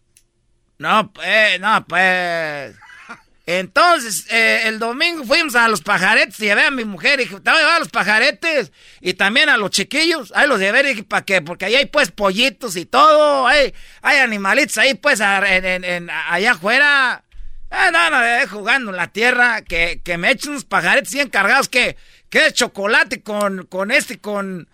[0.77, 2.75] No, pues, no, pues.
[3.45, 7.49] Entonces, eh, el domingo fuimos a los pajaretes, llevé a mi mujer y dije, te
[7.49, 11.03] voy a llevar a los pajaretes y también a los chiquillos, ahí los llevé, dije,
[11.03, 11.41] ¿para qué?
[11.41, 13.73] Porque ahí hay pues pollitos y todo, hay,
[14.03, 17.23] hay animalitos ahí pues en- en- en- allá afuera.
[17.71, 21.29] Ah, no, no, eh, jugando en la tierra, que, que me echen unos pajaretes bien
[21.29, 21.97] cargados, que,
[22.29, 24.69] que es chocolate con, con este, con...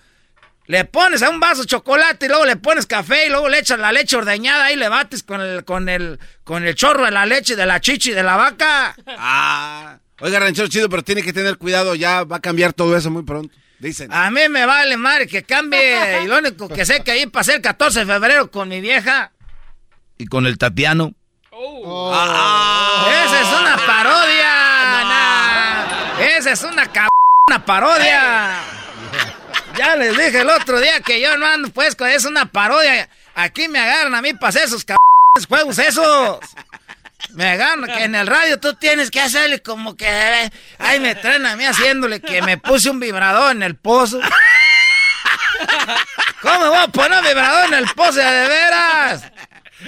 [0.68, 3.60] Le pones a un vaso de chocolate y luego le pones café y luego le
[3.60, 7.12] echas la leche ordeñada y le bates con el, con el, con el chorro de
[7.12, 8.96] la leche de la chichi de la vaca.
[9.18, 9.98] Ah.
[10.22, 13.24] Oiga, ranchero chido, pero tiene que tener cuidado, ya va a cambiar todo eso muy
[13.24, 13.54] pronto.
[13.80, 14.12] Dicen.
[14.14, 17.56] A mí me vale madre que cambie y lo único que sé que ahí pasé
[17.56, 19.32] el 14 de febrero con mi vieja.
[20.18, 21.14] Y con el Tatiano.
[21.52, 25.04] Esa es una parodia.
[25.04, 26.22] nah.
[26.38, 27.10] Esa es una cab...
[27.50, 28.75] una parodia.
[29.78, 33.10] Ya les dije el otro día que yo no ando pues con es una parodia.
[33.36, 34.98] Aquí me agarran a mí para hacer esos cab...
[35.48, 36.40] juegos esos.
[37.34, 40.08] Me agarran que en el radio tú tienes que hacerle como que
[40.78, 44.20] ay me traen a mí haciéndole que me puse un vibrador en el pozo.
[46.42, 49.24] ¿Cómo me voy a poner un vibrador en el pozo de veras?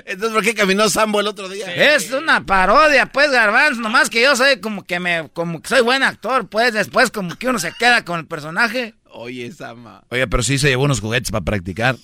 [0.05, 1.73] Entonces, ¿por qué caminó Sambo el otro día?
[1.73, 3.81] Es una parodia, pues, Garbanzo.
[3.81, 6.73] Nomás que yo soy como que me, como que soy buen actor, pues.
[6.73, 8.93] Después como que uno se queda con el personaje.
[9.19, 10.03] Oye, Sama.
[10.09, 11.95] Oye, pero sí se llevó unos juguetes para practicar.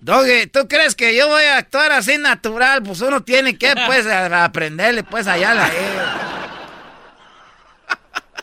[0.00, 2.82] Doggy, ¿tú crees que yo voy a actuar así natural?
[2.82, 5.70] Pues uno tiene que, pues, aprenderle, pues, allá la...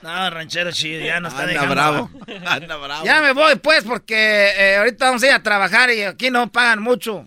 [0.01, 1.73] No, ranchero chido, ya no está Anda dejando.
[1.75, 2.09] bravo.
[2.45, 3.05] Anda bravo.
[3.05, 6.51] Ya me voy, pues, porque eh, ahorita vamos a ir a trabajar y aquí no
[6.51, 7.25] pagan mucho.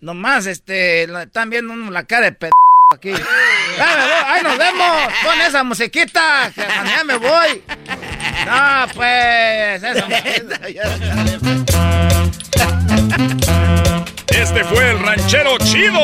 [0.00, 2.50] Nomás, este, están viendo uno la cara de p...
[2.92, 3.12] aquí.
[3.76, 5.12] Ya me voy, ahí nos vemos.
[5.24, 7.62] Pon esa musiquita, que ya me voy.
[8.46, 10.60] No, pues, musiquita.
[14.28, 16.00] Este fue el ranchero chido.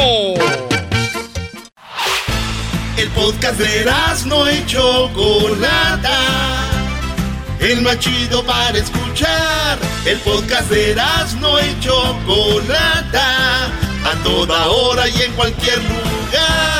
[2.97, 3.85] El podcast de
[4.27, 6.19] no y Chocolata.
[7.61, 9.79] El más chido para escuchar.
[10.05, 10.95] El podcast de
[11.41, 13.67] no y Chocolata.
[14.05, 16.80] A toda hora y en cualquier lugar.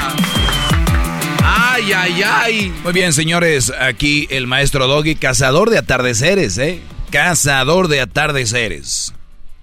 [1.93, 2.73] Ay, ay, ay.
[2.83, 6.79] Muy bien, señores, aquí el maestro Doggy, cazador de atardeceres, ¿eh?
[7.09, 9.13] Cazador de atardeceres.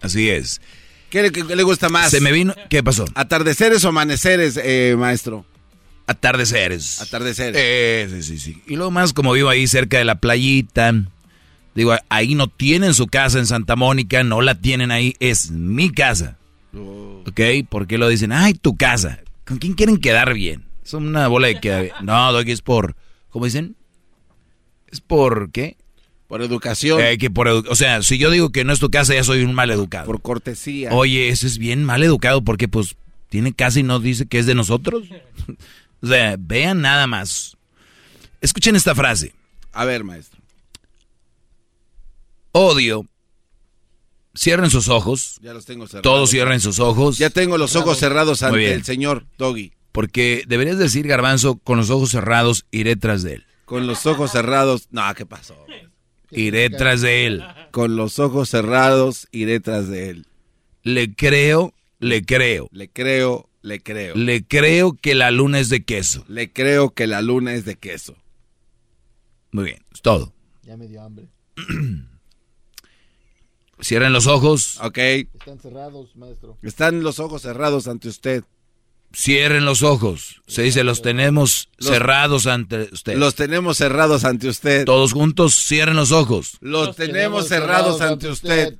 [0.02, 0.60] Así es.
[1.08, 2.10] ¿Qué le, qué le gusta más?
[2.10, 2.54] Se me vino.
[2.68, 3.06] ¿Qué pasó?
[3.14, 5.46] ¿Atardeceres o amaneceres, eh, maestro?
[6.06, 7.00] Atardeceres.
[7.00, 7.56] Atardeceres.
[7.58, 8.62] Eh, sí, sí, sí.
[8.66, 10.92] Y luego más, como vivo ahí cerca de la playita.
[11.74, 15.90] Digo, ahí no tienen su casa en Santa Mónica, no la tienen ahí, es mi
[15.90, 16.36] casa.
[16.74, 17.40] ¿Ok?
[17.70, 18.32] ¿Por qué lo dicen?
[18.32, 19.20] Ay, tu casa.
[19.46, 20.67] ¿Con quién quieren quedar bien?
[20.88, 21.92] Es una bola de bien.
[22.00, 22.96] No, Doggy, es por.
[23.28, 23.76] ¿Cómo dicen?
[24.90, 25.76] Es por qué?
[26.28, 26.98] Por educación.
[27.02, 29.22] Eh, que por edu- o sea, si yo digo que no es tu casa, ya
[29.22, 30.06] soy un mal educado.
[30.06, 30.88] Por cortesía.
[30.94, 32.96] Oye, eso es bien mal educado porque pues
[33.28, 35.04] tiene casa y no dice que es de nosotros.
[36.02, 37.58] o sea, vean nada más.
[38.40, 39.34] Escuchen esta frase.
[39.72, 40.40] A ver, maestro.
[42.52, 43.04] Odio.
[44.34, 45.38] Cierren sus ojos.
[45.42, 46.02] Ya los tengo cerrados.
[46.02, 47.18] Todos cierren sus ojos.
[47.18, 49.72] Ya tengo los ojos cerrados ante el señor Doggy.
[49.98, 53.46] Porque deberías decir, Garbanzo, con los ojos cerrados iré tras de él.
[53.64, 54.86] Con los ojos cerrados.
[54.92, 55.56] No, ¿qué pasó?
[56.30, 57.42] Iré tras de él.
[57.72, 60.26] Con los ojos cerrados iré tras de él.
[60.84, 62.68] Le creo, le creo.
[62.70, 64.14] Le creo, le creo.
[64.14, 66.24] Le creo que la luna es de queso.
[66.28, 68.14] Le creo que la luna es de queso.
[69.50, 70.32] Muy bien, es todo.
[70.62, 71.26] Ya me dio hambre.
[73.80, 74.78] Cierren los ojos.
[74.80, 74.98] Ok.
[74.98, 76.56] Están cerrados, maestro.
[76.62, 78.44] Están los ojos cerrados ante usted.
[79.10, 80.42] Cierren los ojos.
[80.46, 83.16] Se dice, los tenemos Los- cerrados ante usted.
[83.16, 84.84] Los tenemos cerrados ante usted.
[84.84, 86.58] Todos juntos, cierren los ojos.
[86.60, 88.76] Los, tenemos, cerrados, ante usted.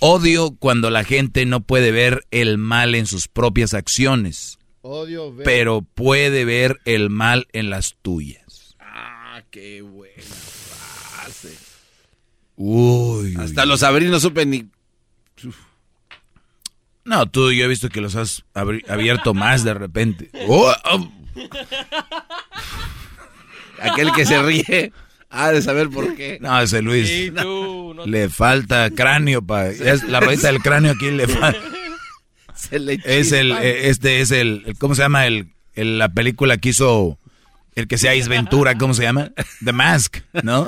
[0.00, 5.44] Odio cuando la gente no puede ver el mal en sus propias acciones, Odio ver.
[5.44, 8.76] pero puede ver el mal en las tuyas.
[8.78, 11.56] Ah, qué buena frase.
[12.56, 13.34] Uy.
[13.38, 14.66] Hasta los abrí no supe ni...
[17.08, 20.30] No, tú yo he visto que los has abierto más de repente.
[20.46, 21.12] Oh, oh.
[23.80, 24.92] Aquel que se ríe,
[25.30, 26.38] Ah, de saber por qué.
[26.40, 27.32] No, ese Luis.
[28.06, 29.72] Le falta cráneo para.
[30.06, 31.58] La rodita del cráneo aquí le falta.
[33.04, 35.26] es el, eh, este es el, ¿cómo se llama?
[35.26, 37.18] El, la película que hizo
[37.74, 39.30] el que sea Isventura, ¿cómo se llama?
[39.64, 40.66] The Mask, ¿no?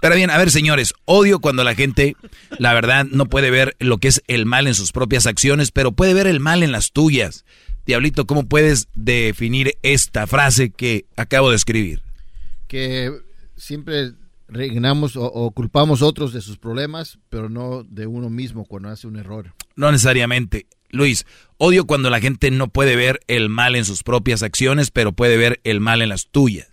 [0.00, 2.16] Pero bien, a ver, señores, odio cuando la gente,
[2.58, 5.92] la verdad, no puede ver lo que es el mal en sus propias acciones, pero
[5.92, 7.44] puede ver el mal en las tuyas.
[7.86, 12.02] Diablito, ¿cómo puedes definir esta frase que acabo de escribir?
[12.66, 13.10] Que
[13.56, 14.12] siempre
[14.48, 19.06] reinamos o, culpamos a otros de sus problemas, pero no de uno mismo cuando hace
[19.06, 19.54] un error.
[19.74, 20.66] No necesariamente.
[20.90, 21.26] Luis,
[21.58, 25.36] odio cuando la gente no puede ver el mal en sus propias acciones, pero puede
[25.36, 26.67] ver el mal en las tuyas.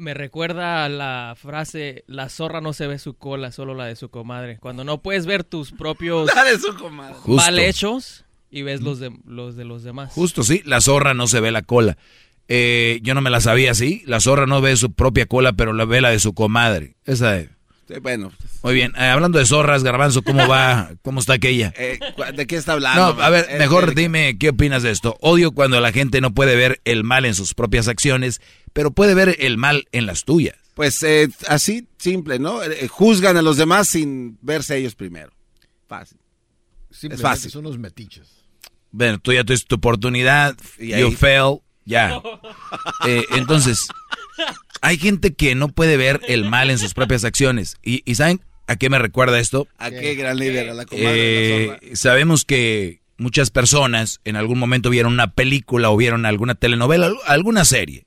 [0.00, 3.96] Me recuerda a la frase, la zorra no se ve su cola, solo la de
[3.96, 4.56] su comadre.
[4.58, 6.30] Cuando no puedes ver tus propios
[7.26, 10.12] mal hechos y ves los de, los de los demás.
[10.14, 11.98] Justo, sí, la zorra no se ve la cola.
[12.48, 14.02] Eh, yo no me la sabía así.
[14.06, 16.96] La zorra no ve su propia cola, pero la ve la de su comadre.
[17.04, 17.50] Esa es
[17.98, 18.32] bueno.
[18.62, 18.92] Muy bien.
[18.96, 20.90] Eh, hablando de zorras, Garbanzo, ¿cómo va?
[21.02, 21.72] ¿Cómo está aquella?
[21.76, 21.98] Eh,
[22.34, 23.14] ¿De qué está hablando?
[23.14, 25.16] No, a ver, mejor dime qué opinas de esto.
[25.20, 28.40] Odio cuando la gente no puede ver el mal en sus propias acciones,
[28.72, 30.56] pero puede ver el mal en las tuyas.
[30.74, 32.60] Pues eh, así, simple, ¿no?
[32.88, 35.32] juzgan a los demás sin verse ellos primero.
[35.88, 36.18] Fácil.
[36.90, 37.50] es fácil.
[37.50, 38.28] Son los metiches.
[38.92, 42.20] Bueno, tú ya tuviste tu oportunidad, you fail, ya.
[43.36, 43.88] entonces,
[44.80, 47.76] hay gente que no puede ver el mal en sus propias acciones.
[47.82, 49.68] ¿Y, saben a qué me recuerda esto?
[49.78, 50.70] ¿A qué gran líder?
[50.70, 55.96] A la comadre, eh, sabemos que muchas personas en algún momento vieron una película o
[55.96, 58.06] vieron alguna telenovela, alguna serie.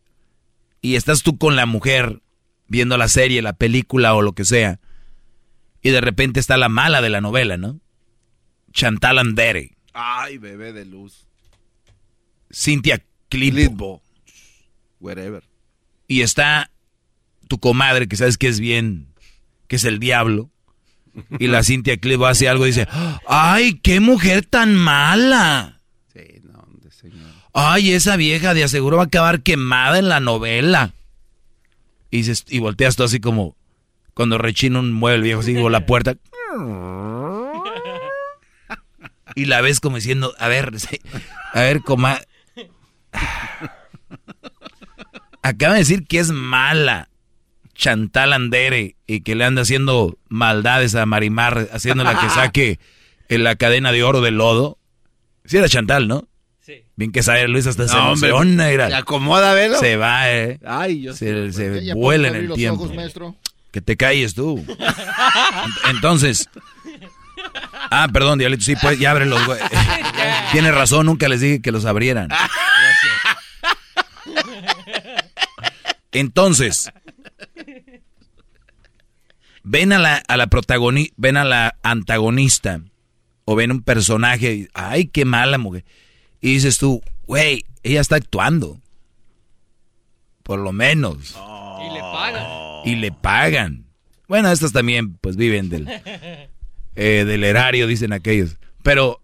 [0.81, 2.21] Y estás tú con la mujer
[2.67, 4.79] viendo la serie, la película o lo que sea.
[5.81, 7.79] Y de repente está la mala de la novela, ¿no?
[8.71, 9.75] Chantal Andere.
[9.93, 11.27] Ay, bebé de luz.
[12.51, 14.01] Cintia Clipo.
[14.99, 15.43] Whatever
[16.13, 16.69] y está
[17.47, 19.07] tu comadre, que sabes que es bien,
[19.67, 20.51] que es el diablo,
[21.39, 22.87] y la Cintia Clivo hace algo y dice,
[23.27, 25.79] ¡ay, qué mujer tan mala!
[26.13, 27.31] Sí, no, señor.
[27.51, 30.93] ¡Ay, esa vieja de aseguro va a acabar quemada en la novela!
[32.11, 33.55] Y, dices, y volteas tú así como
[34.13, 36.15] cuando rechina un mueble viejo, así, la puerta.
[39.33, 40.73] Y la ves como diciendo, a ver,
[41.53, 42.27] a ver, comadre
[45.43, 47.09] acaba de decir que es mala
[47.75, 52.79] Chantal Andere y que le anda haciendo maldades a Marimar, haciéndola que saque
[53.29, 54.77] en la cadena de oro del lodo.
[55.45, 56.27] Sí era Chantal, ¿no?
[56.61, 56.85] Sí.
[56.95, 58.87] Bien que sabe Luis hasta se emociona.
[58.87, 59.77] Se acomoda, velo.
[59.79, 60.59] Se va, eh.
[60.65, 62.89] Ay, yo Se, se vuela en el tiempo.
[63.71, 64.63] que te calles tú.
[65.89, 66.49] Entonces...
[67.91, 69.41] Ah, perdón, Diablito, sí, pues ya abren los...
[70.51, 72.29] Tiene razón, nunca les dije que los abrieran.
[76.13, 76.91] Entonces,
[79.63, 82.81] ven a la, a la protagonista, ven a la antagonista
[83.45, 85.83] o ven un personaje, y, ay, qué mala mujer.
[86.39, 88.79] Y dices tú, güey, ella está actuando.
[90.43, 91.37] Por lo menos.
[91.81, 92.47] Y le pagan.
[92.85, 93.85] Y le pagan.
[94.27, 95.87] Bueno, estas también, pues viven del,
[96.95, 98.57] eh, del erario, dicen aquellos.
[98.83, 99.21] Pero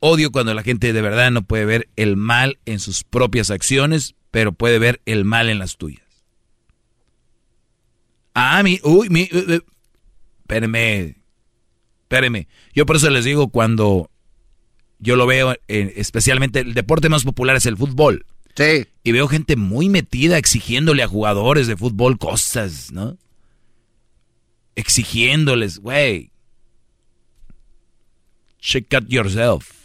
[0.00, 4.14] odio cuando la gente de verdad no puede ver el mal en sus propias acciones
[4.38, 6.06] pero puede ver el mal en las tuyas.
[8.34, 9.60] Ah, mi, uy, mi, uh, uh,
[10.42, 11.16] espéreme,
[12.02, 12.46] espéreme.
[12.72, 14.12] Yo por eso les digo cuando
[15.00, 18.26] yo lo veo, eh, especialmente el deporte más popular es el fútbol.
[18.54, 18.86] Sí.
[19.02, 23.18] Y veo gente muy metida exigiéndole a jugadores de fútbol cosas, ¿no?
[24.76, 26.30] Exigiéndoles, güey.
[28.60, 29.77] Check out yourself.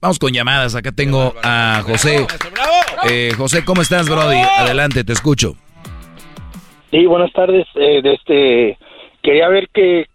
[0.00, 0.76] Vamos con llamadas.
[0.76, 2.26] Acá tengo a José.
[3.08, 4.36] Eh, José, ¿cómo estás, Brody?
[4.36, 5.54] Adelante, te escucho.
[6.90, 7.66] Sí, buenas tardes.
[7.74, 8.78] Eh, este,
[9.22, 10.06] quería ver que,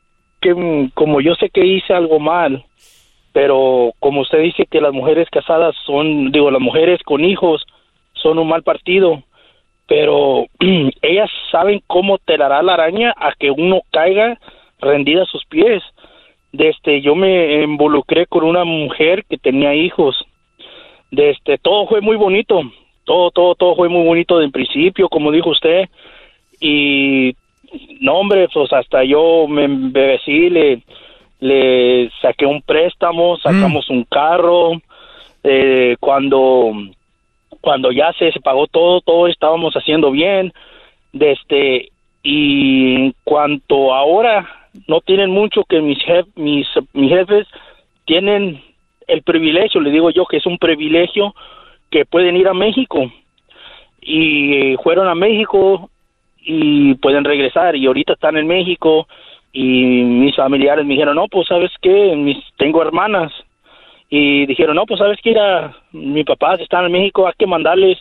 [0.42, 2.66] que, mm, como yo sé que hice algo mal,
[3.34, 7.66] pero como usted dice que las mujeres casadas son, digo, las mujeres con hijos
[8.14, 9.22] son un mal partido,
[9.88, 10.46] pero
[11.02, 14.40] ellas saben cómo telará la araña a que uno caiga
[14.80, 15.84] rendida a sus pies
[16.54, 20.26] de este yo me involucré con una mujer que tenía hijos.
[21.12, 22.64] De este todo fue muy bonito
[23.04, 25.90] todo todo todo fue muy bonito de principio como dijo usted
[26.60, 27.36] y
[28.00, 30.82] no hombre pues hasta yo me embebecí le
[31.40, 34.82] le saqué un préstamo sacamos un carro
[35.44, 36.72] eh, cuando
[37.60, 40.54] cuando ya se, se pagó todo todo estábamos haciendo bien
[41.12, 41.90] de este
[42.24, 46.00] y en cuanto ahora no tienen mucho que mis,
[46.36, 46.68] mis,
[47.10, 47.48] jefes
[48.06, 48.62] tienen
[49.08, 51.36] el privilegio, le digo yo que es un privilegio
[51.92, 53.12] que pueden ir a México.
[54.02, 55.90] y fueron a México
[56.46, 59.08] y pueden regresar y ahorita están en México
[59.54, 63.32] y mis familiares me dijeron, no, pues sabes qué, mis, tengo hermanas
[64.10, 68.00] y dijeron, no, pues sabes que era mi papá está en México, hay que mandarles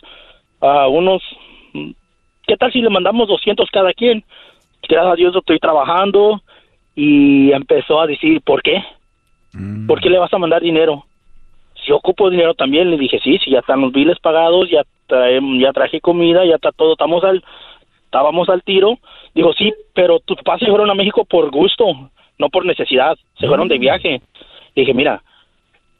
[0.59, 1.21] a unos,
[2.47, 4.23] ¿qué tal si le mandamos 200 cada quien?
[4.89, 6.41] Gracias a Dios estoy trabajando
[6.95, 8.83] y empezó a decir, ¿por qué?
[9.53, 9.87] Mm.
[9.87, 11.05] ¿Por qué le vas a mandar dinero?
[11.85, 14.83] Si ocupo dinero también, le dije, sí, si ya están los biles pagados, ya,
[15.59, 17.43] ya traje comida, ya está todo, estamos al,
[18.05, 18.99] estábamos al tiro.
[19.33, 21.85] Dijo, sí, pero tus papás se fueron a México por gusto,
[22.37, 23.81] no por necesidad, se fueron de mm.
[23.81, 24.21] viaje.
[24.75, 25.21] dije, mira,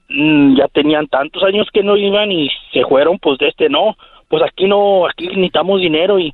[0.10, 3.98] mm, ya tenían tantos años que no iban y se fueron, pues de este no,
[4.30, 6.34] pues aquí no, aquí necesitamos dinero y,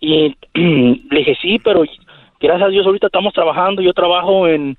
[0.00, 1.84] y le dije, sí, pero
[2.40, 4.76] gracias a Dios ahorita estamos trabajando, yo trabajo en,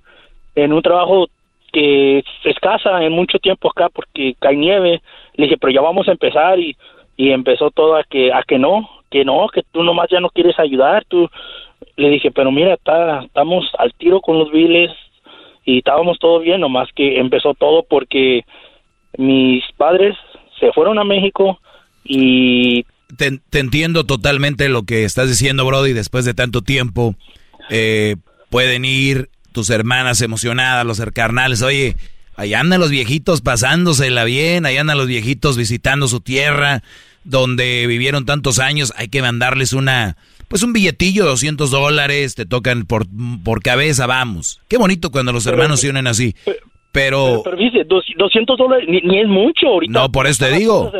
[0.55, 1.27] un trabajo
[1.71, 5.01] que se escasa en mucho tiempo acá porque cae nieve.
[5.35, 6.75] Le dije, pero ya vamos a empezar y,
[7.15, 10.29] y empezó todo a que, a que no, que no, que tú nomás ya no
[10.29, 11.05] quieres ayudar.
[11.05, 11.29] Tú
[11.95, 14.91] le dije, pero mira, está, estamos al tiro con los biles
[15.65, 18.43] y estábamos todo bien, nomás que empezó todo porque
[19.17, 20.15] mis padres
[20.59, 21.59] se fueron a México
[22.03, 22.83] y...
[23.17, 27.15] Te, te entiendo totalmente lo que estás diciendo, Brody, después de tanto tiempo.
[27.69, 28.15] Eh,
[28.49, 31.95] pueden ir tus hermanas emocionadas, los carnales, oye,
[32.35, 36.83] allá andan los viejitos pasándosela bien, allá andan los viejitos visitando su tierra,
[37.23, 40.17] donde vivieron tantos años, hay que mandarles una,
[40.47, 43.07] pues un billetillo de 200 dólares, te tocan por,
[43.43, 44.61] por cabeza, vamos.
[44.67, 46.35] Qué bonito cuando los hermanos se unen así.
[46.91, 49.93] Pero, pero, dice, 200 dólares ni, es mucho ahorita.
[49.93, 50.91] No, por eso te digo.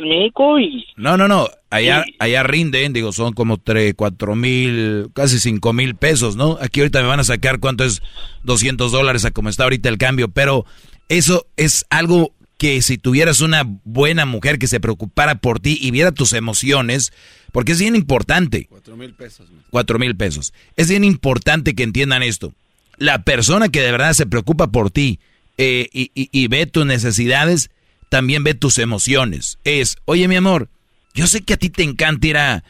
[0.60, 0.86] Y...
[0.96, 1.48] No, no, no.
[1.72, 6.58] Allá, allá rinden, digo, son como 3, 4 mil, casi 5 mil pesos, ¿no?
[6.62, 8.04] Aquí ahorita me van a sacar cuánto es
[8.44, 10.30] 200 dólares a como está ahorita el cambio.
[10.30, 10.66] Pero
[11.10, 15.92] eso es algo que si tuvieras una buena mujer que se preocupara por ti y
[15.92, 17.14] viera tus emociones,
[17.52, 18.68] porque es bien importante.
[18.70, 19.50] 4 mil pesos.
[19.72, 20.54] 4 mil pesos.
[20.76, 22.54] Es bien importante que entiendan esto.
[22.98, 25.20] La persona que de verdad se preocupa por ti,
[25.62, 27.70] eh, y, ve tus necesidades,
[28.08, 29.60] también ve tus emociones.
[29.66, 30.70] Es, oye mi amor,
[31.14, 32.64] yo sé que a ti te encanta ir a,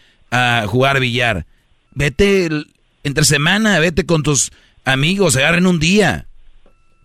[0.65, 1.45] jugar billar.
[1.93, 2.49] Vete
[3.03, 4.51] entre semana, vete con tus
[4.85, 6.25] amigos, agarren un día.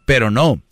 [0.07, 0.63] Pero no,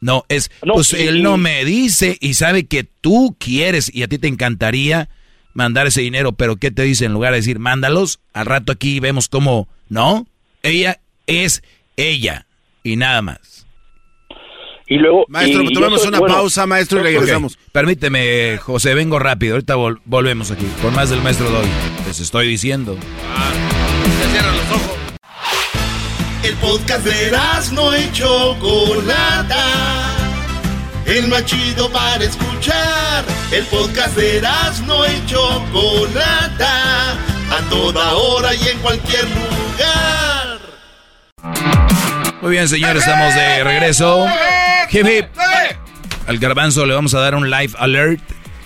[0.00, 4.16] no, es, pues él no me dice y sabe que tú quieres y a ti
[4.18, 5.10] te encantaría
[5.52, 8.20] mandar ese dinero, pero ¿qué te dice en lugar de decir, mándalos?
[8.32, 10.26] Al rato aquí vemos cómo, no,
[10.62, 11.62] ella es
[11.96, 12.46] ella
[12.82, 13.51] y nada más.
[14.86, 15.24] Y luego.
[15.28, 17.58] Maestro, tomemos una pausa, maestro, y regresamos.
[17.72, 19.54] Permíteme, José, vengo rápido.
[19.54, 20.66] Ahorita volvemos aquí.
[20.80, 21.66] Con más del maestro Doy.
[22.06, 22.96] Les estoy diciendo.
[23.34, 23.52] Ah,
[24.30, 24.92] cierran los ojos.
[26.44, 27.30] El podcast de
[27.72, 29.66] no hecho Chocolata.
[31.06, 33.24] El más chido para escuchar.
[33.52, 34.42] El podcast de
[34.86, 37.12] no hecho Chocolata.
[37.50, 40.58] A toda hora y en cualquier lugar.
[42.42, 44.26] Muy bien, señores, estamos de regreso.
[46.26, 48.20] Al garbanzo le vamos a dar un live alert,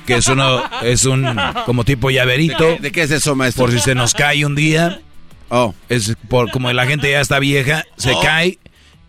[0.07, 1.27] que es uno, es un
[1.67, 2.79] como tipo llaverito.
[2.81, 3.65] ¿De qué, es eso, maestro?
[3.65, 5.03] Por si se nos cae un día.
[5.51, 5.75] Oh.
[5.91, 8.21] Es por como la gente ya está vieja, se oh.
[8.23, 8.59] cae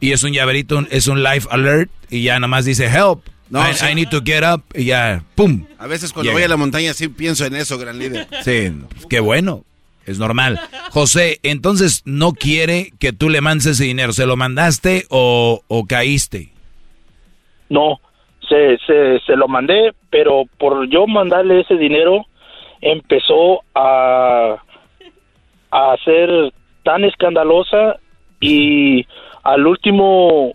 [0.01, 3.21] y es un llaverito, es un live alert y ya nada más dice help.
[3.49, 5.65] No, I, need to get up y ya, ¡pum!
[5.79, 8.27] A veces cuando voy a la montaña sí pienso en eso, gran líder.
[8.43, 8.73] Sí,
[9.09, 9.63] qué bueno,
[10.07, 10.59] es normal.
[10.91, 15.85] José, entonces no quiere que tú le mandes ese dinero, ¿se lo mandaste o, o
[15.85, 16.49] caíste?
[17.69, 17.99] No,
[18.47, 22.25] se, se, se lo mandé, pero por yo mandarle ese dinero,
[22.81, 24.55] empezó a,
[25.71, 26.53] a ser
[26.83, 27.97] tan escandalosa
[28.39, 29.05] y
[29.43, 30.53] al último,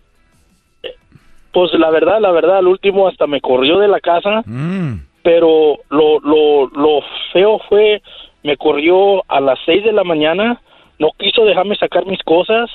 [1.52, 4.94] pues la verdad, la verdad, al último hasta me corrió de la casa, mm.
[5.22, 7.00] pero lo, lo, lo
[7.32, 8.02] feo fue,
[8.42, 10.60] me corrió a las seis de la mañana,
[10.98, 12.70] no quiso dejarme sacar mis cosas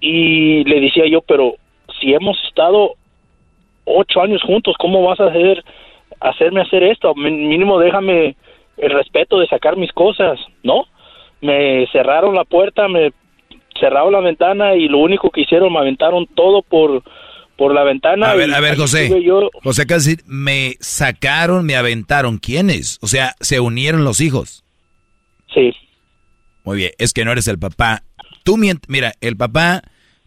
[0.00, 1.54] y le decía yo, pero
[2.00, 2.94] si hemos estado
[3.84, 5.64] ocho años juntos, ¿cómo vas a hacer,
[6.20, 7.14] hacerme hacer esto?
[7.14, 8.36] Mínimo déjame
[8.76, 10.86] el respeto de sacar mis cosas, ¿no?
[11.40, 13.12] Me cerraron la puerta, me
[13.78, 17.02] cerraron la ventana y lo único que hicieron me aventaron todo por
[17.56, 18.30] por la ventana.
[18.30, 19.10] A ver, a ver, José.
[19.62, 22.38] José, casi me sacaron, me aventaron.
[22.38, 22.98] ¿Quiénes?
[23.00, 24.63] O sea, se unieron los hijos.
[25.54, 25.72] Sí.
[26.64, 28.02] Muy bien, es que no eres el papá.
[28.42, 29.82] Tú, mira, el papá,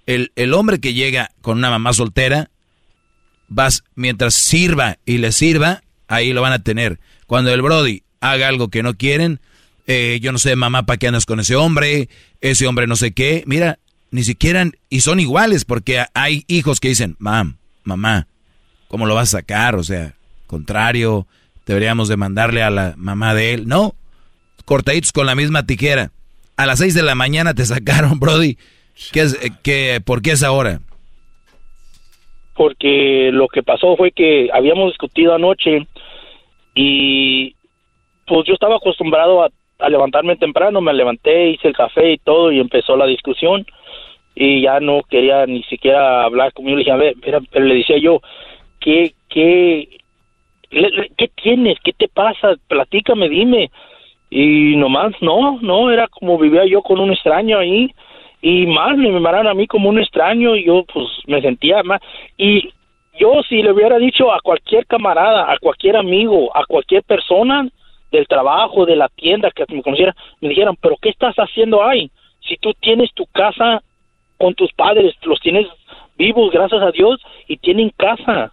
[0.05, 2.49] el, el hombre que llega con una mamá soltera,
[3.47, 6.99] vas, mientras sirva y le sirva, ahí lo van a tener.
[7.25, 9.39] Cuando el Brody haga algo que no quieren,
[9.87, 12.09] eh, yo no sé, mamá, ¿para qué andas con ese hombre?
[12.41, 13.43] Ese hombre no sé qué.
[13.45, 13.79] Mira,
[14.11, 18.27] ni siquiera, y son iguales, porque hay hijos que dicen, mam, mamá,
[18.87, 19.75] ¿cómo lo vas a sacar?
[19.75, 21.27] O sea, contrario,
[21.65, 23.67] deberíamos de mandarle a la mamá de él.
[23.67, 23.95] No,
[24.67, 26.11] cortaditos con la misma tijera.
[26.57, 28.57] A las 6 de la mañana te sacaron, Brody.
[29.13, 30.79] ¿Qué es, eh, qué, ¿Por qué es ahora?
[32.55, 35.87] Porque lo que pasó fue que habíamos discutido anoche
[36.75, 37.55] y
[38.25, 39.49] pues yo estaba acostumbrado a,
[39.89, 43.63] levantarme temprano, me levanté, hice el café y todo y empezó la discusión
[44.33, 46.77] y ya no quería ni siquiera hablar conmigo.
[46.77, 48.19] Le dije, a ver, pero le decía yo,
[48.79, 49.87] ¿qué, qué,
[50.71, 51.77] ¿qué tienes?
[51.83, 52.55] ¿Qué te pasa?
[52.67, 53.69] Platícame, dime.
[54.29, 57.93] Y nomás, no, no, era como vivía yo con un extraño ahí.
[58.41, 62.01] Y más me miraron a mí como un extraño y yo pues me sentía más.
[62.37, 62.69] Y
[63.19, 67.67] yo si le hubiera dicho a cualquier camarada, a cualquier amigo, a cualquier persona
[68.11, 72.09] del trabajo, de la tienda que me conociera, me dijeran, pero ¿qué estás haciendo ahí?
[72.41, 73.81] Si tú tienes tu casa
[74.37, 75.67] con tus padres, los tienes
[76.17, 78.51] vivos, gracias a Dios, y tienen casa,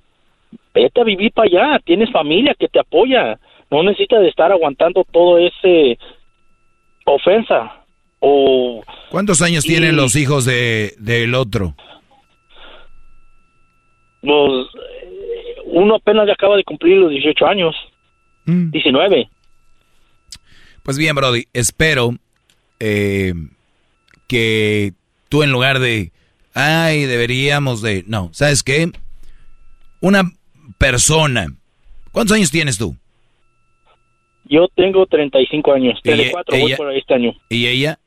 [0.73, 3.39] vete a vivir para allá, tienes familia que te apoya,
[3.71, 5.99] no necesitas de estar aguantando todo ese
[7.05, 7.85] ofensa
[8.21, 11.75] o ¿Cuántos años tienen los hijos de del otro?
[14.23, 14.67] Pues
[15.67, 17.75] uno apenas acaba de cumplir los 18 años.
[18.47, 19.25] 19.
[19.25, 19.35] Mm.
[20.83, 22.15] Pues bien, Brody, espero
[22.79, 23.33] eh,
[24.27, 24.93] que
[25.29, 26.13] tú en lugar de,
[26.53, 28.91] ay, deberíamos de, no, ¿sabes qué?
[30.01, 30.31] Una
[30.79, 31.47] persona,
[32.13, 32.97] ¿cuántos años tienes tú?
[34.55, 37.33] Yo tengo 35 años, 34 voy por este año.
[37.49, 37.99] ¿Y ella?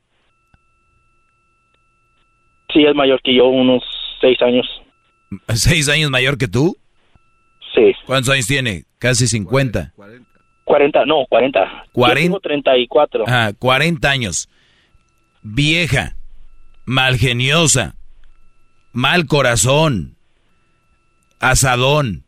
[2.72, 3.84] Sí, es mayor que yo, unos
[4.22, 4.66] 6 años.
[5.54, 6.78] ¿Seis años mayor que tú?
[7.76, 7.92] Sí.
[8.06, 8.86] ¿Cuántos años tiene?
[8.98, 9.94] Casi 50.
[10.64, 11.86] 40, no, 40.
[11.92, 12.22] 40.
[12.22, 13.26] Yo tengo 34.
[13.28, 14.50] Ah, 40 años.
[15.42, 16.16] Vieja,
[16.86, 17.96] malgeniosa,
[18.94, 20.16] mal corazón,
[21.42, 22.24] asadón.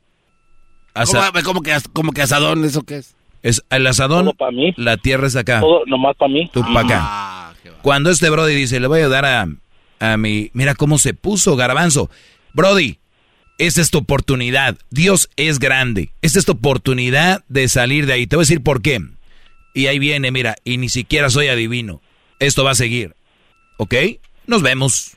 [1.46, 2.66] ¿Cómo, que, ¿Cómo que asadón?
[2.66, 3.16] ¿Eso qué es?
[3.44, 4.32] Es el asadón.
[4.38, 4.74] para mí.
[4.78, 5.62] La tierra es acá.
[5.62, 6.50] Todo nomás para mí.
[6.54, 7.00] Tú para acá.
[7.02, 9.48] Ah, Cuando este Brody dice, le voy a dar a,
[10.00, 10.52] a mi.
[10.54, 12.10] Mira cómo se puso, Garbanzo.
[12.54, 13.00] Brody,
[13.58, 14.78] esta es tu oportunidad.
[14.90, 16.12] Dios es grande.
[16.22, 18.28] Esta es tu oportunidad de salir de ahí.
[18.28, 19.00] Te voy a decir por qué.
[19.74, 22.02] Y ahí viene, mira, y ni siquiera soy adivino.
[22.40, 23.16] Esto va a seguir.
[23.78, 23.96] ¿Ok?
[24.48, 25.12] Nos vemos.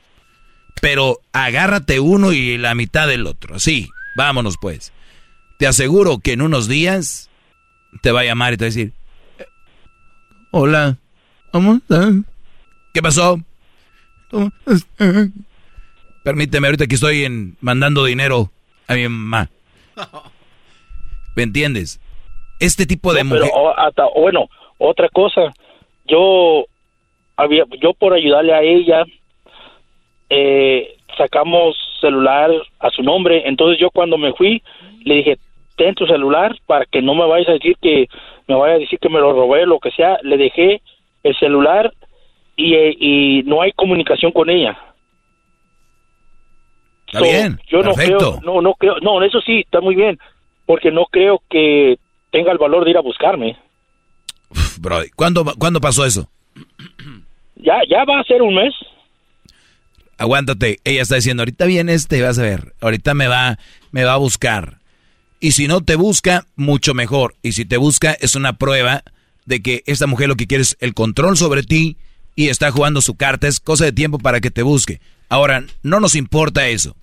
[0.81, 3.55] Pero agárrate uno y la mitad del otro.
[3.55, 4.91] Así, vámonos pues.
[5.57, 7.29] Te aseguro que en unos días
[8.01, 8.93] te va a llamar y te va a decir,
[10.51, 10.97] hola,
[11.51, 12.13] ¿cómo estás?
[12.93, 13.39] ¿Qué pasó?
[14.29, 14.87] ¿Cómo estás?
[16.23, 18.49] Permíteme, ahorita que estoy en, mandando dinero
[18.87, 19.49] a mi mamá.
[21.35, 21.99] ¿Me entiendes?
[22.59, 23.51] Este tipo de mujer...
[24.15, 24.47] bueno,
[24.77, 25.53] otra cosa.
[26.05, 26.65] Yo
[27.35, 29.03] había, yo por ayudarle a ella,
[30.29, 33.43] eh, sacamos celular a su nombre.
[33.45, 34.61] Entonces yo cuando me fui,
[35.03, 35.37] le dije,
[35.75, 38.07] ten tu celular para que no me vayas a decir que
[38.47, 40.17] me vaya a decir que me lo robé, lo que sea.
[40.23, 40.81] Le dejé
[41.23, 41.93] el celular
[42.55, 44.77] y, y no hay comunicación con ella.
[47.07, 48.13] Está bien, yo perfecto.
[48.13, 50.17] No, creo, no, no creo, no, eso sí, está muy bien,
[50.65, 51.97] porque no creo que
[52.31, 53.55] tenga el valor de ir a buscarme.
[54.79, 56.27] bro, ¿cuándo, ¿cuándo pasó eso?
[57.55, 58.73] Ya, ya va a ser un mes.
[60.17, 63.57] Aguántate, ella está diciendo, ahorita viene este, vas a ver, ahorita me va,
[63.91, 64.79] me va a buscar.
[65.43, 67.35] Y si no te busca, mucho mejor.
[67.43, 69.03] Y si te busca, es una prueba
[69.43, 71.97] de que esta mujer lo que quiere es el control sobre ti
[72.33, 73.49] y está jugando su carta.
[73.49, 75.01] Es cosa de tiempo para que te busque.
[75.27, 76.95] Ahora, no nos importa eso,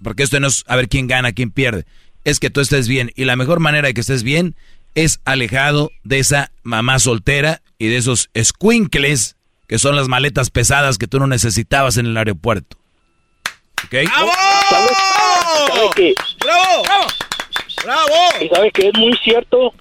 [0.00, 1.86] porque esto no es a ver quién gana, quién pierde.
[2.22, 3.10] Es que tú estés bien.
[3.16, 4.54] Y la mejor manera de que estés bien
[4.94, 9.34] es alejado de esa mamá soltera y de esos squinkles
[9.66, 12.78] que son las maletas pesadas que tú no necesitabas en el aeropuerto.
[13.86, 13.90] ¿Ok?
[14.04, 14.30] ¡Bravo!
[16.38, 17.27] ¡Bravo!
[17.84, 18.14] ¡Bravo!
[18.40, 19.72] Y sabes que es muy cierto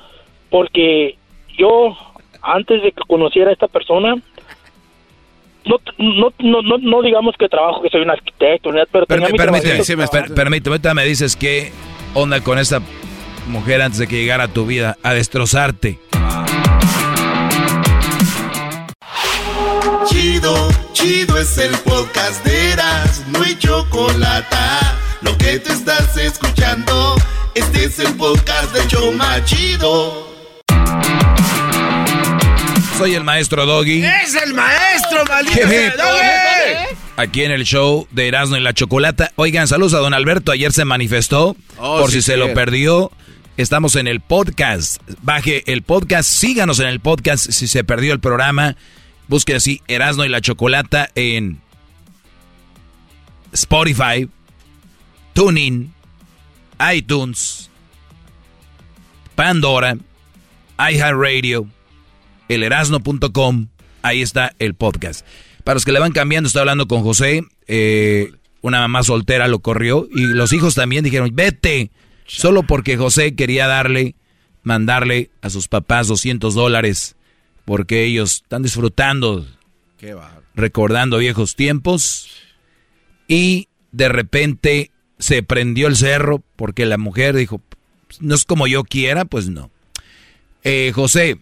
[0.49, 1.17] porque
[1.57, 1.97] yo,
[2.41, 4.15] antes de que conociera a esta persona,
[5.65, 9.61] no, no, no, no, digamos que trabajo, que soy un arquitecto, pero permíteme,
[10.33, 11.71] permíteme, me dices qué
[12.13, 12.81] onda con esa
[13.47, 15.99] mujer antes de que llegara a tu vida a destrozarte.
[20.05, 24.55] Chido, chido es el podcast de Eras, no hay chocolate.
[25.21, 27.15] Lo que te estás escuchando,
[27.57, 30.27] este es el podcast de Choma Chido.
[32.99, 34.05] Soy el maestro Doggy.
[34.05, 36.97] ¡Es el maestro, maldito Doggy!
[37.15, 39.31] Aquí en el show de Erasmo y la Chocolata.
[39.37, 40.51] Oigan, saludos a don Alberto.
[40.51, 41.55] Ayer se manifestó.
[41.77, 43.11] Oh, por si se lo perdió.
[43.57, 45.01] Estamos en el podcast.
[45.23, 46.29] Baje el podcast.
[46.29, 48.75] Síganos en el podcast si se perdió el programa.
[49.27, 51.59] Busque así Erasmo y la Chocolata en
[53.51, 54.29] Spotify,
[55.33, 55.91] Tuning,
[56.93, 57.69] iTunes,
[59.35, 59.97] Pandora,
[60.77, 61.67] iHeartRadio
[62.49, 63.67] elerasno.com,
[64.01, 65.25] ahí está el podcast.
[65.63, 68.31] Para los que le van cambiando, estoy hablando con José, eh,
[68.61, 71.91] una mamá soltera lo corrió y los hijos también dijeron, vete,
[72.25, 74.15] solo porque José quería darle,
[74.63, 77.15] mandarle a sus papás 200 dólares,
[77.65, 79.45] porque ellos están disfrutando,
[80.55, 82.29] recordando viejos tiempos
[83.27, 87.61] y de repente se prendió el cerro porque la mujer dijo,
[88.19, 89.69] no es como yo quiera, pues no.
[90.63, 91.37] Eh, José,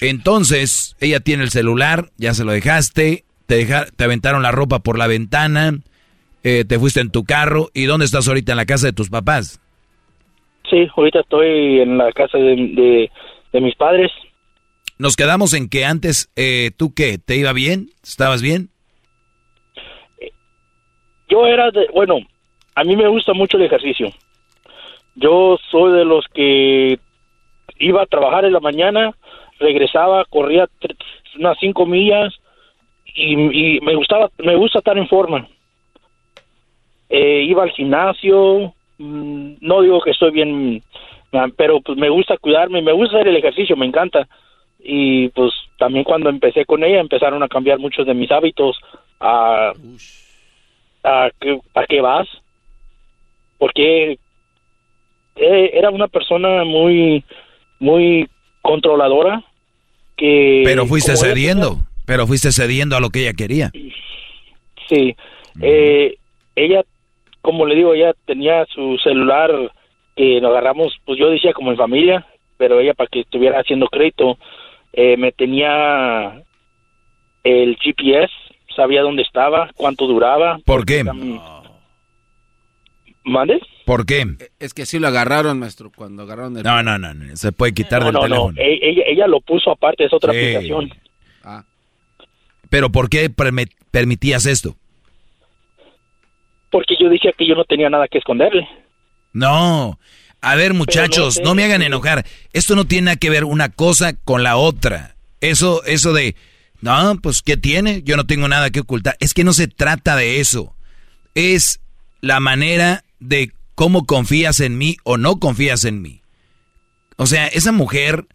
[0.00, 4.98] entonces ella tiene el celular, ya se lo dejaste, te, te aventaron la ropa por
[4.98, 5.80] la ventana,
[6.44, 8.52] eh, te fuiste en tu carro, ¿y dónde estás ahorita?
[8.52, 9.60] ¿En la casa de tus papás?
[10.68, 13.10] Sí, ahorita estoy en la casa de,
[13.52, 14.10] mis padres.
[14.98, 17.18] Nos quedamos en que antes, eh, ¿tú qué?
[17.18, 17.90] ¿Te iba bien?
[18.02, 18.70] ¿Estabas bien?
[21.32, 22.18] Yo era de, bueno,
[22.74, 24.10] a mí me gusta mucho el ejercicio.
[25.14, 26.98] Yo soy de los que
[27.78, 29.14] iba a trabajar en la mañana,
[29.58, 30.68] regresaba, corría
[31.38, 32.34] unas cinco millas
[33.14, 35.48] y, me gustaba, me gusta estar en forma.
[37.08, 40.82] Eh, iba al gimnasio, mm, no digo que estoy bien,
[41.56, 44.28] pero pues me gusta cuidarme, me gusta hacer el ejercicio, me encanta.
[44.84, 48.78] Y pues también cuando empecé con ella empezaron a cambiar muchos de mis hábitos.
[49.18, 49.72] A,
[51.02, 52.28] ¿a qué, a qué vas?
[53.58, 54.18] Porque
[55.36, 57.24] eh, era una persona muy,
[57.78, 58.28] muy
[58.60, 59.44] controladora
[60.16, 60.62] que...
[60.64, 63.70] Pero fuiste cediendo, pero fuiste cediendo a lo que ella quería.
[64.88, 65.16] Sí,
[65.60, 66.16] eh,
[66.54, 66.82] ella,
[67.40, 69.50] como le digo, ella tenía su celular
[70.16, 72.26] que nos agarramos, pues yo decía como en familia,
[72.58, 74.38] pero ella para que estuviera haciendo crédito,
[74.92, 76.42] eh, me tenía
[77.44, 78.32] el GPS
[78.74, 80.58] sabía dónde estaba, cuánto duraba.
[80.64, 81.04] ¿Por qué?
[83.24, 83.60] ¿Mande?
[83.84, 84.26] ¿Por qué?
[84.58, 86.62] Es que sí lo agarraron, maestro, cuando agarraron el...
[86.64, 88.58] No, no, no, se puede quitar del teléfono.
[88.58, 90.92] E-, ella, ella, lo puso aparte, es otra aplicación.
[91.44, 91.64] Ah.
[92.68, 93.30] ¿Pero por qué
[93.90, 94.76] permitías esto?
[96.70, 98.66] Porque yo dije que yo no tenía nada que esconderle.
[99.32, 99.98] No.
[100.40, 102.24] A ver, muchachos, no, me hagan enojar.
[102.52, 105.14] Esto no tiene que ver una cosa con la otra.
[105.40, 106.34] Eso, eso de
[106.82, 108.02] no, pues ¿qué tiene?
[108.02, 109.16] Yo no tengo nada que ocultar.
[109.20, 110.74] Es que no se trata de eso.
[111.34, 111.80] Es
[112.20, 116.22] la manera de cómo confías en mí o no confías en mí.
[117.16, 118.26] O sea, esa mujer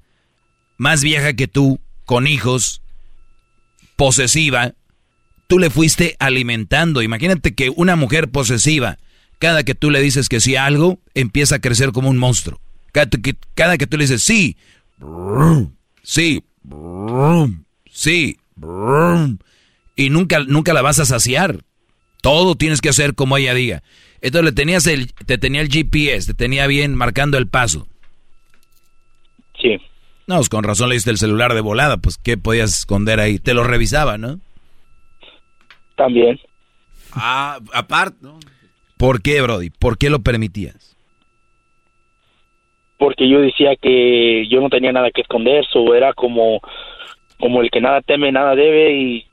[0.78, 2.82] más vieja que tú, con hijos,
[3.98, 4.76] posesiva,
[5.48, 7.02] tú le fuiste alimentando.
[7.02, 8.98] Imagínate que una mujer posesiva,
[9.40, 12.62] cada que tú le dices que sí a algo, empieza a crecer como un monstruo.
[12.94, 14.56] Cada que, tú le dices sí,
[16.02, 16.44] sí,
[17.98, 18.38] Sí.
[19.96, 21.62] Y nunca, nunca la vas a saciar.
[22.22, 23.82] Todo tienes que hacer como ella diga.
[24.22, 27.88] Entonces le tenías el, te tenía el GPS, te tenía bien marcando el paso.
[29.60, 29.78] Sí.
[30.28, 33.40] No, pues con razón le diste el celular de volada, pues ¿qué podías esconder ahí?
[33.40, 34.40] Te lo revisaba, ¿no?
[35.96, 36.40] También.
[37.14, 38.40] Ah, aparte, ¿no?
[38.98, 39.72] ¿Por qué, Brody?
[39.72, 40.96] ¿Por qué lo permitías?
[43.00, 46.62] Porque yo decía que yo no tenía nada que esconder, eso era como
[47.40, 49.26] como el que nada teme, nada debe y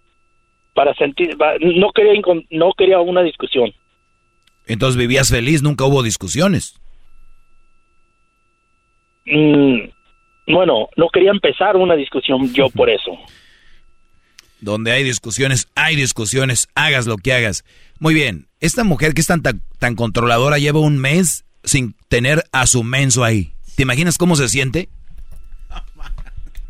[0.75, 2.21] para sentir, no quería,
[2.51, 3.73] no quería una discusión.
[4.67, 6.75] Entonces vivías feliz, nunca hubo discusiones.
[9.27, 9.89] Mm,
[10.49, 13.13] bueno, no quería empezar una discusión yo por eso.
[14.61, 17.65] Donde hay discusiones, hay discusiones, hagas lo que hagas.
[18.01, 19.43] Muy bien, esta mujer que es tan,
[19.79, 23.53] tan controladora lleva un mes sin tener a su menso ahí.
[23.77, 24.89] ¿Te imaginas cómo se siente?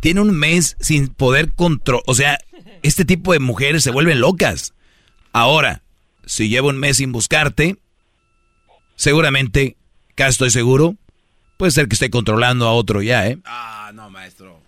[0.05, 2.03] Tiene un mes sin poder controlar.
[2.07, 2.37] O sea,
[2.83, 4.75] este tipo de mujeres se vuelven locas.
[5.33, 5.81] Ahora,
[6.27, 7.77] si llevo un mes sin buscarte,
[8.97, 9.77] seguramente,
[10.15, 10.97] casi estoy seguro,
[11.57, 13.39] puede ser que esté controlando a otro ya, ¿eh?
[13.47, 14.59] Ah, no, maestro.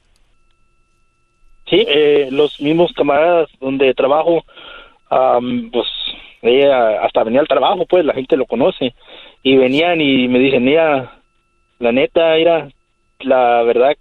[1.68, 4.42] Sí, eh, los mismos camaradas donde trabajo,
[5.70, 5.86] pues
[6.40, 8.94] ella hasta venía al trabajo, pues la gente lo conoce.
[9.42, 11.20] Y venían y me dicen, mira,
[11.78, 12.70] la neta, era
[13.20, 13.92] la verdad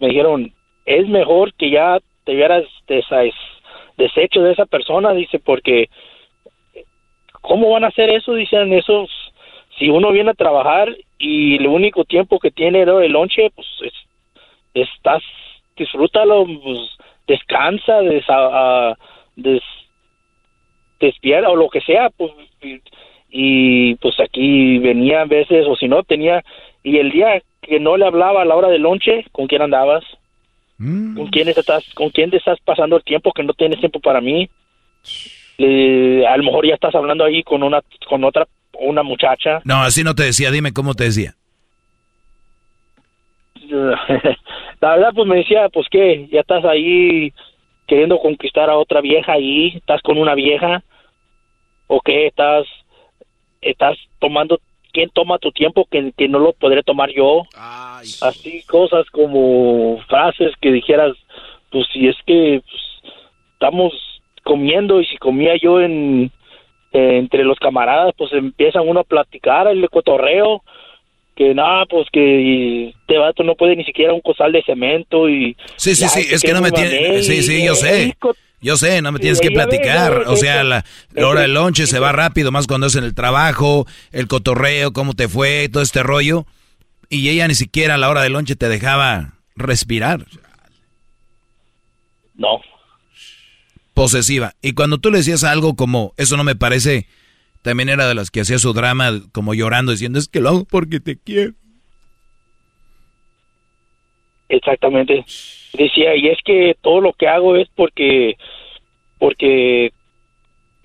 [0.00, 0.52] me dijeron,
[0.86, 2.64] es mejor que ya te hubieras
[3.96, 5.88] deshecho de esa persona, dice, porque
[7.40, 8.34] ¿cómo van a hacer eso?
[8.34, 9.10] Dicen esos,
[9.78, 13.66] si uno viene a trabajar y el único tiempo que tiene el lonche, pues
[14.74, 15.22] estás,
[15.76, 16.78] disfrútalo, pues,
[17.26, 18.24] descansa, des,
[19.36, 19.62] des,
[20.98, 22.32] despierta o lo que sea, pues,
[23.30, 26.42] y pues aquí venía a veces, o si no, tenía,
[26.82, 30.04] y el día que no le hablaba a la hora del lonche, ¿con quién andabas?
[30.78, 31.16] Mm.
[31.16, 34.20] ¿Con quién estás, con quién te estás pasando el tiempo que no tienes tiempo para
[34.20, 34.50] mí?
[35.62, 38.48] a lo mejor ya estás hablando ahí con una, con otra,
[38.78, 39.60] una muchacha.
[39.64, 40.50] No, así no te decía.
[40.50, 41.34] Dime cómo te decía.
[44.80, 47.32] la verdad pues me decía, pues qué, ya estás ahí
[47.86, 50.82] queriendo conquistar a otra vieja ahí, estás con una vieja,
[51.88, 52.66] o qué, estás,
[53.60, 54.60] estás tomando,
[54.92, 57.42] ¿quién toma tu tiempo que, que no lo podré tomar yo?
[58.22, 61.16] Así cosas como frases que dijeras,
[61.70, 63.14] pues si es que pues,
[63.52, 63.92] estamos
[64.44, 66.30] comiendo y si comía yo en
[66.92, 70.62] entre los camaradas, pues empiezan uno a platicar el cotorreo,
[71.36, 75.56] que nada, pues que este vato no puede ni siquiera un cosal de cemento y...
[75.76, 77.22] Sí, sí, sí, es que no me tiene...
[77.22, 78.16] Sí, sí, yo sé.
[78.62, 80.24] Yo sé, no me tienes que platicar.
[80.26, 80.84] O sea, la,
[81.16, 85.14] hora del lonche se va rápido, más cuando es en el trabajo, el cotorreo, cómo
[85.14, 86.46] te fue, todo este rollo.
[87.08, 90.26] Y ella ni siquiera a la hora del lonche te dejaba respirar.
[92.34, 92.60] No.
[93.94, 94.54] Posesiva.
[94.60, 97.06] Y cuando tú le decías algo como, eso no me parece,
[97.62, 100.64] también era de las que hacía su drama como llorando, diciendo, es que lo hago
[100.64, 101.54] porque te quiero.
[104.50, 105.24] Exactamente.
[105.72, 108.36] Decía, y es que todo lo que hago es porque,
[109.18, 109.92] porque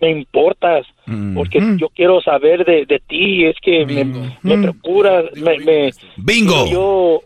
[0.01, 0.85] me importas,
[1.33, 4.05] porque yo quiero saber de, de ti, es que me,
[4.41, 6.67] me procuras, me, me, Bingo.
[6.69, 7.21] Yo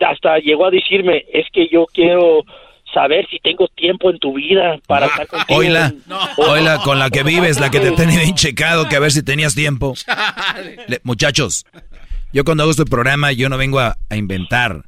[0.00, 2.44] hasta llegó a decirme, es que yo quiero
[2.92, 5.60] saber si tengo tiempo en tu vida para estar contigo.
[6.36, 9.22] Oila, con la que vives, la que te tenía bien checado, que a ver si
[9.22, 9.94] tenías tiempo.
[11.02, 11.64] muchachos,
[12.32, 14.87] yo cuando hago este programa, yo no vengo a inventar.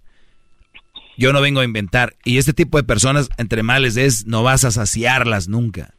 [1.20, 2.16] Yo no vengo a inventar.
[2.24, 5.92] Y este tipo de personas, entre males, es no vas a saciarlas nunca.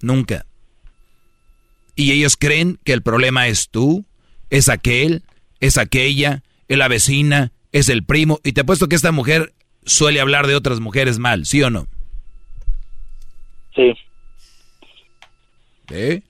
[0.00, 0.46] Nunca.
[1.94, 4.06] Y ellos creen que el problema es tú,
[4.48, 5.24] es aquel,
[5.60, 8.40] es aquella, es la vecina, es el primo.
[8.44, 9.52] Y te apuesto que esta mujer
[9.84, 11.86] suele hablar de otras mujeres mal, ¿sí o no?
[13.74, 13.92] Sí.
[15.90, 16.22] ¿Eh?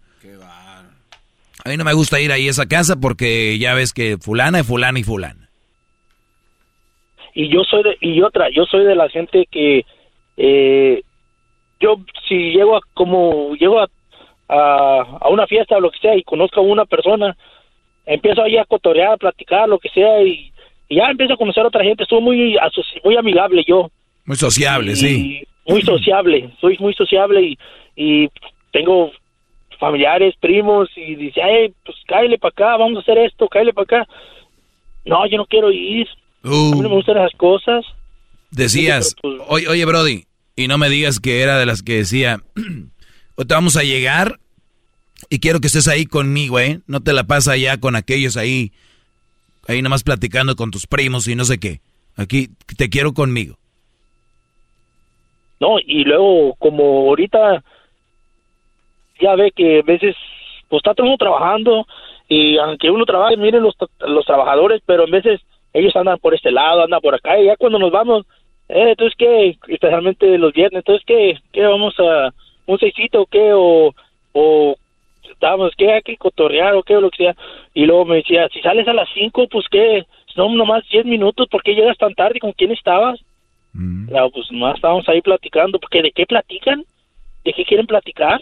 [1.64, 4.58] A mí no me gusta ir ahí a esa casa porque ya ves que fulana
[4.58, 5.45] es fulana y fulana
[7.36, 9.84] y yo soy de, y otra yo soy de la gente que
[10.38, 11.02] eh,
[11.78, 13.88] yo si llego a como llego a,
[14.48, 17.36] a, una fiesta o lo que sea y conozco a una persona
[18.06, 20.50] empiezo ahí a cotorear a platicar lo que sea y,
[20.88, 22.56] ya empiezo a conocer a otra gente soy muy
[23.04, 23.90] muy amigable yo.
[24.24, 25.42] Muy sociable sí.
[25.68, 27.58] muy sociable soy muy sociable y,
[27.96, 28.28] y
[28.72, 29.10] tengo
[29.78, 33.84] familiares primos y dice ay pues cállale para acá vamos a hacer esto cállale para
[34.00, 34.12] acá
[35.04, 36.08] no yo no quiero ir
[36.46, 37.84] a mí no me gustan esas cosas.
[38.50, 42.40] Decías, pues, oye, oye, Brody, y no me digas que era de las que decía,
[43.36, 44.38] te vamos a llegar
[45.28, 46.80] y quiero que estés ahí conmigo, ¿eh?
[46.86, 48.72] No te la pasa allá con aquellos ahí,
[49.68, 51.80] ahí nomás platicando con tus primos y no sé qué.
[52.16, 53.56] Aquí te quiero conmigo.
[55.60, 57.62] No, y luego como ahorita
[59.20, 60.14] ya ve que a veces
[60.68, 61.86] pues está todo uno trabajando
[62.28, 65.40] y aunque uno trabaje, miren los, los trabajadores, pero a veces
[65.76, 68.26] ellos andan por este lado, andan por acá, y ya cuando nos vamos,
[68.68, 72.32] eh, entonces qué, especialmente los viernes, entonces qué, qué vamos a,
[72.66, 73.94] un seisito o qué, o,
[74.32, 74.76] o
[75.30, 77.36] estábamos, qué, hay que cotorrear o qué, o lo que sea,
[77.74, 80.06] y luego me decía, si sales a las cinco, pues qué,
[80.36, 82.40] no, nomás diez minutos, ¿por qué llegas tan tarde?
[82.40, 83.20] ¿Con quién estabas?
[83.72, 84.08] Mm.
[84.32, 86.84] pues nomás estábamos ahí platicando, porque ¿de qué platican?
[87.44, 88.40] ¿De qué quieren platicar?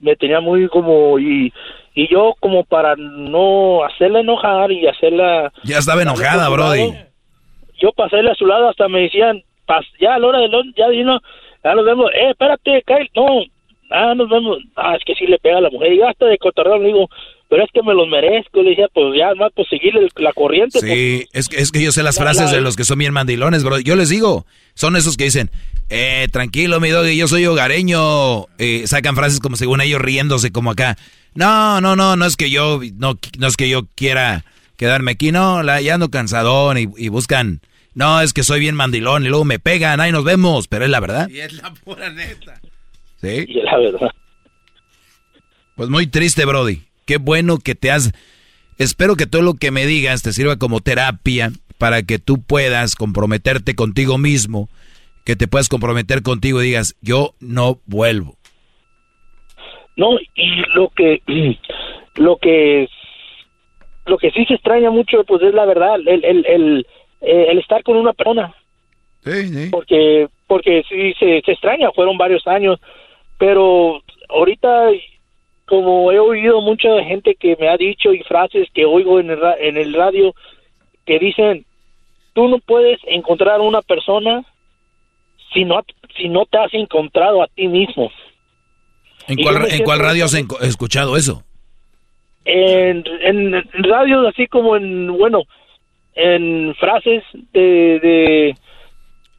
[0.00, 1.52] Me tenía muy como, y
[1.94, 5.52] y yo como para no hacerla enojar y hacerla...
[5.64, 6.92] Ya estaba enojada, Brody.
[7.80, 9.42] yo pasé a su lado, hasta me decían,
[10.00, 11.20] ya a la hora de ya vino,
[11.62, 13.42] ya nos vemos, eh, espérate, Kyle, no,
[13.90, 16.38] ah, nos vemos, ah, es que sí le pega a la mujer, y hasta de
[16.38, 17.08] cotorreo le digo,
[17.48, 20.80] pero es que me los merezco, le decía, pues ya, más pues seguir la corriente.
[20.80, 23.62] Sí, es, que, es que yo sé las frases de los que son bien mandilones,
[23.62, 25.50] bro, yo les digo, son esos que dicen,
[25.92, 30.70] eh, tranquilo, mi doggy, yo soy hogareño, eh, sacan frases como según ellos riéndose, como
[30.70, 30.96] acá,
[31.34, 34.44] no, no, no, no es que yo, no, no es que yo quiera
[34.76, 37.60] quedarme aquí, no, la, ya ando cansadón y, buscan,
[37.94, 40.90] no, es que soy bien mandilón y luego me pegan, ahí nos vemos, pero es
[40.90, 41.28] la verdad.
[41.28, 42.60] Y es la pura neta.
[43.20, 43.44] Sí.
[43.46, 44.10] Y es la verdad.
[45.76, 46.82] Pues muy triste, Brody.
[47.06, 48.12] Qué bueno que te has...
[48.78, 52.94] Espero que todo lo que me digas te sirva como terapia para que tú puedas
[52.94, 54.68] comprometerte contigo mismo,
[55.24, 58.36] que te puedas comprometer contigo y digas, yo no vuelvo.
[59.96, 61.22] No, y lo que
[62.16, 62.88] lo que
[64.06, 66.86] lo que sí se extraña mucho pues es la verdad, el el el,
[67.20, 68.54] eh, el estar con una persona.
[69.24, 69.68] Sí, sí.
[69.70, 72.80] Porque porque sí se, se extraña, fueron varios años,
[73.38, 74.90] pero ahorita
[75.66, 79.38] como he oído mucha gente que me ha dicho y frases que oigo en el,
[79.60, 80.34] en el radio
[81.06, 81.64] que dicen
[82.34, 84.44] tú no puedes encontrar una persona
[85.52, 85.82] si no
[86.16, 88.10] si no te has encontrado a ti mismo.
[89.28, 89.38] ¿En
[89.84, 91.44] cuál, radio has escuchado eso?
[92.44, 93.52] En, en,
[93.84, 95.44] radios así como en, bueno,
[96.14, 97.22] en frases
[97.52, 98.54] de,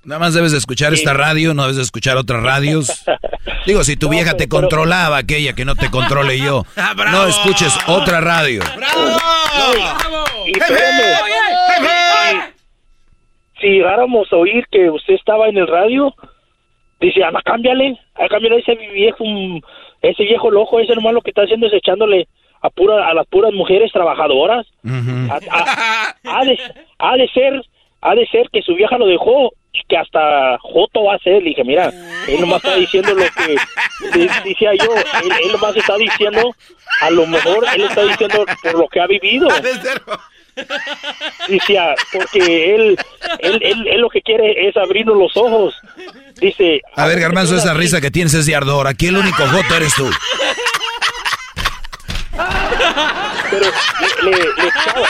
[0.05, 3.05] Nada más debes de escuchar esta radio, no debes de escuchar otras radios.
[3.65, 7.73] Digo, si tu vieja te controlaba, aquella que no te controle yo, ah, no escuches
[7.87, 8.61] otra radio.
[8.75, 9.17] ¡Bravo!
[13.63, 16.13] Si llegáramos a oír que usted estaba en el radio,
[16.99, 17.97] dice, anda, cámbiale,
[18.29, 19.23] cámbiale ese viejo,
[20.01, 22.27] ese viejo loco, ese nomás lo que está haciendo es echándole
[22.61, 24.67] a, pura, a las puras mujeres trabajadoras.
[24.85, 27.61] ha, de, ser,
[28.01, 31.41] ha de ser que su vieja lo dejó y que hasta Joto va a ser.
[31.41, 31.89] Le dije, mira,
[32.27, 33.55] él nomás está diciendo lo que
[34.45, 34.93] decía yo.
[35.23, 36.53] Él, él nomás está diciendo,
[37.01, 39.47] a lo mejor él está diciendo por lo que ha vivido.
[41.47, 42.97] Decía, porque él,
[43.39, 45.75] él, él, lo que quiere es abrirnos los ojos.
[46.39, 46.81] Dice.
[46.95, 48.87] A ver, Garmanzo, esa risa que tienes es de ardor.
[48.87, 50.09] Aquí el único Joto eres tú.
[53.49, 53.65] Pero
[54.23, 54.37] le, le,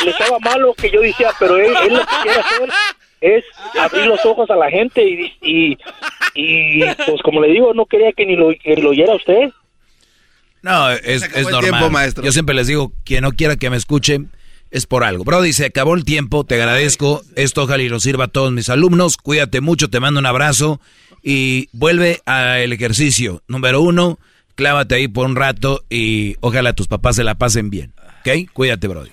[0.04, 2.70] le, echaba, malo que yo decía, pero él, él, lo que quiere hacer
[3.22, 3.46] es
[3.80, 5.78] abrir los ojos a la gente y, y,
[6.34, 9.52] y pues como le digo, no quería que ni lo, que lo oyera usted.
[10.62, 12.14] No, es, es normal.
[12.22, 14.30] Yo siempre les digo, quien no quiera que me escuchen
[14.74, 15.24] es por algo.
[15.24, 17.22] Brody, se acabó el tiempo, te agradezco.
[17.36, 19.18] Esto ojalá y lo sirva a todos mis alumnos.
[19.18, 20.82] Cuídate mucho, te mando un abrazo
[21.22, 23.44] y vuelve al ejercicio.
[23.48, 24.18] Número uno,
[24.56, 27.94] clávate ahí por un rato y ojalá tus papás se la pasen bien.
[28.22, 28.52] ¿Ok?
[28.52, 29.12] Cuídate, Brody.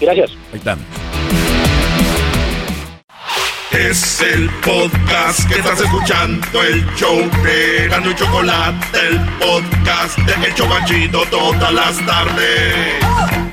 [0.00, 0.32] Gracias.
[0.52, 0.76] Ahí está.
[3.70, 10.46] Es el podcast que estás escuchando, el show de Gano y Chocolate, el podcast de
[10.46, 13.43] El Chocachito todas las tardes.